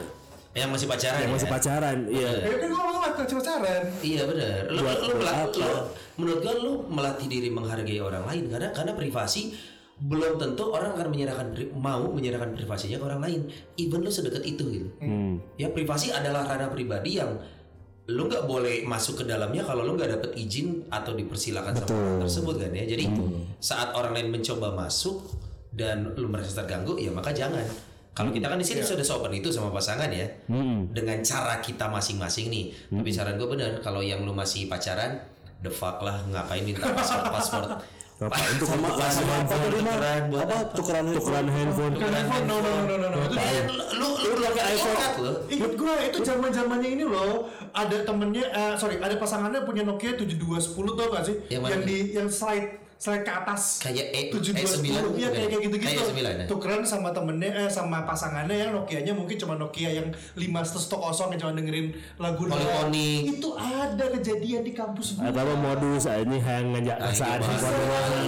Yang 0.53 0.69
masih 0.69 0.87
pacaran. 0.87 1.17
yang 1.17 1.25
ya? 1.25 1.33
masih 1.33 1.49
pacaran 1.49 1.97
iya 2.07 2.29
Ya 2.31 2.53
kan 2.53 2.69
gue 2.69 2.83
lah 2.93 3.11
pacaran. 3.17 3.83
Iya 3.99 4.21
benar. 4.23 4.59
Lu, 4.69 4.79
Buat- 4.79 4.99
lu, 4.99 5.07
buat 5.07 5.17
melat- 5.19 5.37
apa? 5.43 5.57
lu- 5.59 5.85
menurut 6.13 6.39
gua 6.39 6.53
lu 6.55 6.73
melatih 6.87 7.27
diri 7.27 7.49
menghargai 7.49 7.99
orang 7.99 8.23
lain 8.23 8.43
karena 8.47 8.69
karena 8.69 8.93
privasi 8.93 9.57
belum 9.93 10.37
tentu 10.37 10.63
orang 10.67 10.93
akan 10.93 11.07
menyerahkan 11.09 11.47
mau 11.73 12.05
menyerahkan 12.07 12.53
privasinya 12.53 12.97
ke 12.97 13.05
orang 13.05 13.21
lain. 13.21 13.41
Even 13.75 13.99
lu 13.99 14.09
sedekat 14.09 14.41
itu 14.43 14.63
gitu. 14.71 14.89
Hmm. 14.99 15.41
Ya 15.55 15.69
privasi 15.69 16.09
adalah 16.09 16.45
ranah 16.45 16.69
pribadi 16.69 17.17
yang 17.17 17.33
lu 18.03 18.27
nggak 18.27 18.43
boleh 18.43 18.83
masuk 18.83 19.23
ke 19.23 19.23
dalamnya 19.23 19.63
kalau 19.63 19.87
lu 19.87 19.95
nggak 19.95 20.19
dapet 20.19 20.31
izin 20.35 20.83
atau 20.91 21.15
dipersilakan 21.15 21.71
sama 21.71 21.95
orang 21.95 22.19
tersebut 22.27 22.55
kan 22.59 22.71
ya. 22.75 22.83
Jadi 22.83 23.03
saat 23.63 23.95
orang 23.95 24.11
lain 24.11 24.27
mencoba 24.27 24.75
masuk 24.75 25.23
dan 25.71 26.11
lu 26.19 26.27
merasa 26.27 26.51
terganggu 26.63 26.99
ya 26.99 27.15
maka 27.15 27.31
jangan. 27.31 27.63
Kalau 28.13 28.29
kita 28.29 28.45
kan 28.45 28.61
di 28.61 28.67
sini 28.67 28.85
sudah 28.85 29.01
sopan 29.01 29.33
itu 29.33 29.49
sama 29.49 29.73
pasangan 29.73 30.05
ya, 30.13 30.29
dengan 30.93 31.17
cara 31.25 31.57
kita 31.65 31.89
masing-masing 31.89 32.45
nih. 32.53 32.65
Tapi 32.93 33.09
saran 33.09 33.41
gue 33.41 33.49
bener, 33.49 33.81
kalau 33.81 34.05
yang 34.05 34.21
lu 34.21 34.37
masih 34.37 34.69
pacaran, 34.69 35.17
the 35.65 35.71
fuck 35.73 35.97
lah 36.05 36.21
ngapain 36.29 36.61
minta 36.61 36.85
password 36.93 37.25
password. 37.33 37.69
Ngapain 38.21 38.53
tuh 38.61 38.67
sama 38.69 38.87
tukeran 38.93 39.09
sama 39.09 39.33
apa 39.33 39.55
tukeran 39.57 40.23
buat 40.29 40.45
Apa? 40.45 40.57
Tukeran 40.77 41.03
tukeran 41.09 41.47
handphone. 41.49 41.93
Bukan 41.97 42.11
handphone, 42.13 42.45
no 42.45 42.55
no 42.61 42.71
no 42.85 42.95
no 43.01 43.07
no. 43.09 43.19
Lu 43.97 44.09
lu 44.33 44.41
lu 44.41 44.45
pakai 44.49 44.63
iPhone 44.75 44.97
lo. 45.23 45.33
Ingat 45.47 45.71
gue 45.77 45.93
itu 46.11 46.17
zaman 46.25 46.49
zamannya 46.51 46.89
ini 46.99 47.05
loh. 47.05 47.47
Ada 47.71 48.03
temennya 48.03 48.45
eh, 48.49 48.73
sorry 48.75 48.99
ada 48.99 49.15
pasangannya 49.15 49.63
punya 49.63 49.85
Nokia 49.87 50.17
7210 50.19 50.97
tau 50.97 51.07
gak 51.13 51.23
sih? 51.25 51.35
Yang 51.49 51.61
mana? 51.61 51.85
di 51.85 51.97
yang 52.13 52.27
slide 52.27 52.82
slide 53.03 53.21
ke 53.21 53.33
atas 53.33 53.83
Kayak 53.83 54.07
E- 54.09 54.31
7210 54.31 54.79
E9 54.79 54.87
iya 55.13 55.27
kayak 55.27 55.47
kayak 55.49 55.61
gitu 55.61 55.75
gitu 55.75 55.91
Kayak 55.91 56.07
E9 56.07 56.19
ya? 56.23 56.45
tukeran 56.47 56.81
sama 56.81 57.11
temennya 57.11 57.51
eh 57.53 57.67
sama 57.67 57.97
pasangannya 58.01 58.55
yang 58.57 58.71
Nokianya 58.73 59.11
mungkin 59.11 59.35
cuma 59.35 59.53
Nokia 59.55 59.91
yang 59.91 60.07
5110 60.33 60.87
yang 61.27 61.39
cuma 61.41 61.51
dengerin 61.53 61.87
lagu 62.15 62.41
doang. 62.41 62.55
Polyphonic. 62.55 63.21
itu 63.29 63.49
ada 63.53 64.05
kejadian 64.09 64.61
di 64.61 64.71
kampus 64.71 65.07
gue 65.13 65.25
atau 65.25 65.41
apa 65.41 65.53
modus 65.53 66.03
ah, 66.05 66.15
ini 66.17 66.37
yang 66.37 66.71
ngajak 66.71 66.95
Ah, 66.95 67.03
perasaan 67.03 67.39
iya, 67.41 67.55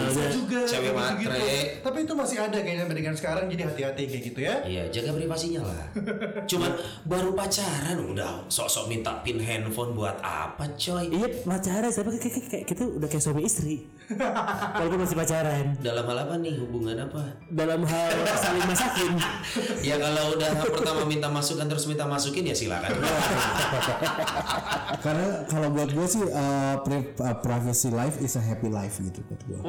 aja. 0.03 0.26
juga 0.30 0.59
Cewek 0.65 0.91
gitu-gitu. 0.91 1.39
tapi 1.80 1.97
itu 2.01 2.13
masih 2.13 2.38
ada 2.41 2.57
kayaknya 2.57 2.82
sampai 2.84 2.97
dengan 2.97 3.15
sekarang 3.15 3.45
jadi 3.47 3.63
hati-hati 3.63 4.03
kayak 4.05 4.23
gitu 4.26 4.39
ya 4.41 4.55
Iya, 4.65 4.84
jaga 4.89 5.11
privasinya 5.13 5.61
lah. 5.63 5.86
Cuman 6.49 6.71
baru 7.05 7.32
pacaran 7.32 7.97
udah 8.01 8.43
sok-sok 8.47 8.86
minta 8.88 9.21
pin 9.21 9.38
handphone 9.38 9.93
buat 9.93 10.17
apa, 10.19 10.65
coy? 10.76 11.05
Iya 11.07 11.28
pacaran, 11.41 11.88
tapi 11.88 12.09
kayak, 12.11 12.23
kayak, 12.26 12.45
kayak 12.49 12.65
kita 12.65 12.82
udah 12.89 13.07
kayak 13.07 13.21
suami 13.21 13.41
istri. 13.41 13.86
Walaupun 14.74 14.99
masih 15.05 15.18
pacaran. 15.18 15.66
Dalam 15.80 16.03
hal 16.09 16.18
apa 16.26 16.34
nih? 16.41 16.53
Hubungan 16.57 16.97
apa? 16.97 17.22
Dalam 17.53 17.82
hal 17.86 18.11
saling 18.34 18.66
masakin. 18.66 19.11
Ya 19.86 20.01
kalau 20.01 20.34
udah 20.34 20.66
pertama 20.66 21.05
minta 21.05 21.30
masukan 21.30 21.70
terus 21.70 21.86
minta 21.86 22.09
masukin 22.09 22.41
ya 22.41 22.57
silakan. 22.57 22.89
Karena 25.05 25.45
kalau 25.45 25.70
buat 25.70 25.93
gue 25.93 26.07
sih 26.09 26.26
uh, 26.26 26.82
pri- 26.82 27.13
uh, 27.22 27.38
privacy 27.39 27.93
life 27.93 28.18
is 28.18 28.34
a 28.34 28.41
happy 28.41 28.68
life 28.68 28.97
gitu 28.97 29.22
buat 29.30 29.41
gue. 29.45 29.59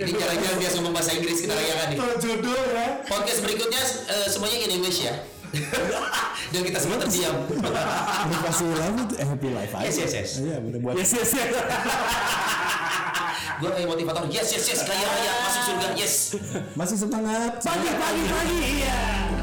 Ini 0.00 0.10
jalan-jalan 0.16 0.56
biasa 0.56 0.74
ngomong 0.80 0.94
bahasa 0.96 1.12
Inggris 1.12 1.44
kita 1.44 1.52
rayakan 1.52 1.86
nih. 1.92 1.98
Jodoh 2.16 2.64
ya 2.72 3.04
Podcast 3.04 3.44
berikutnya 3.44 3.82
eh, 4.08 4.26
semuanya 4.32 4.56
in 4.64 4.70
English 4.80 5.04
ya. 5.04 5.12
Dan 6.52 6.62
kita 6.64 6.78
semua 6.80 6.96
terdiam. 6.98 7.36
Privacy 7.46 8.66
life 8.66 8.96
itu 9.04 9.14
happy 9.20 9.48
life 9.52 9.72
aja. 9.76 9.84
Yes, 9.86 9.96
yes, 10.00 10.12
yes. 10.16 10.30
Iya, 10.42 10.56
bener 10.64 10.78
buat 10.80 10.94
Yes 10.96 11.12
yes 11.12 11.30
yes. 11.36 11.48
Gue 13.56 13.70
kayak 13.72 13.88
motivator. 13.88 14.22
Yes, 14.28 14.52
yes, 14.52 14.64
yes. 14.68 14.80
Kaya 14.84 15.06
raya 15.06 15.32
masuk 15.48 15.62
surga. 15.72 15.88
Yes. 15.96 16.14
masih 16.76 16.96
semangat. 17.00 17.52
Pagi 17.64 17.90
pagi 17.96 18.22
pagi 18.28 18.58
iya. 18.80 19.35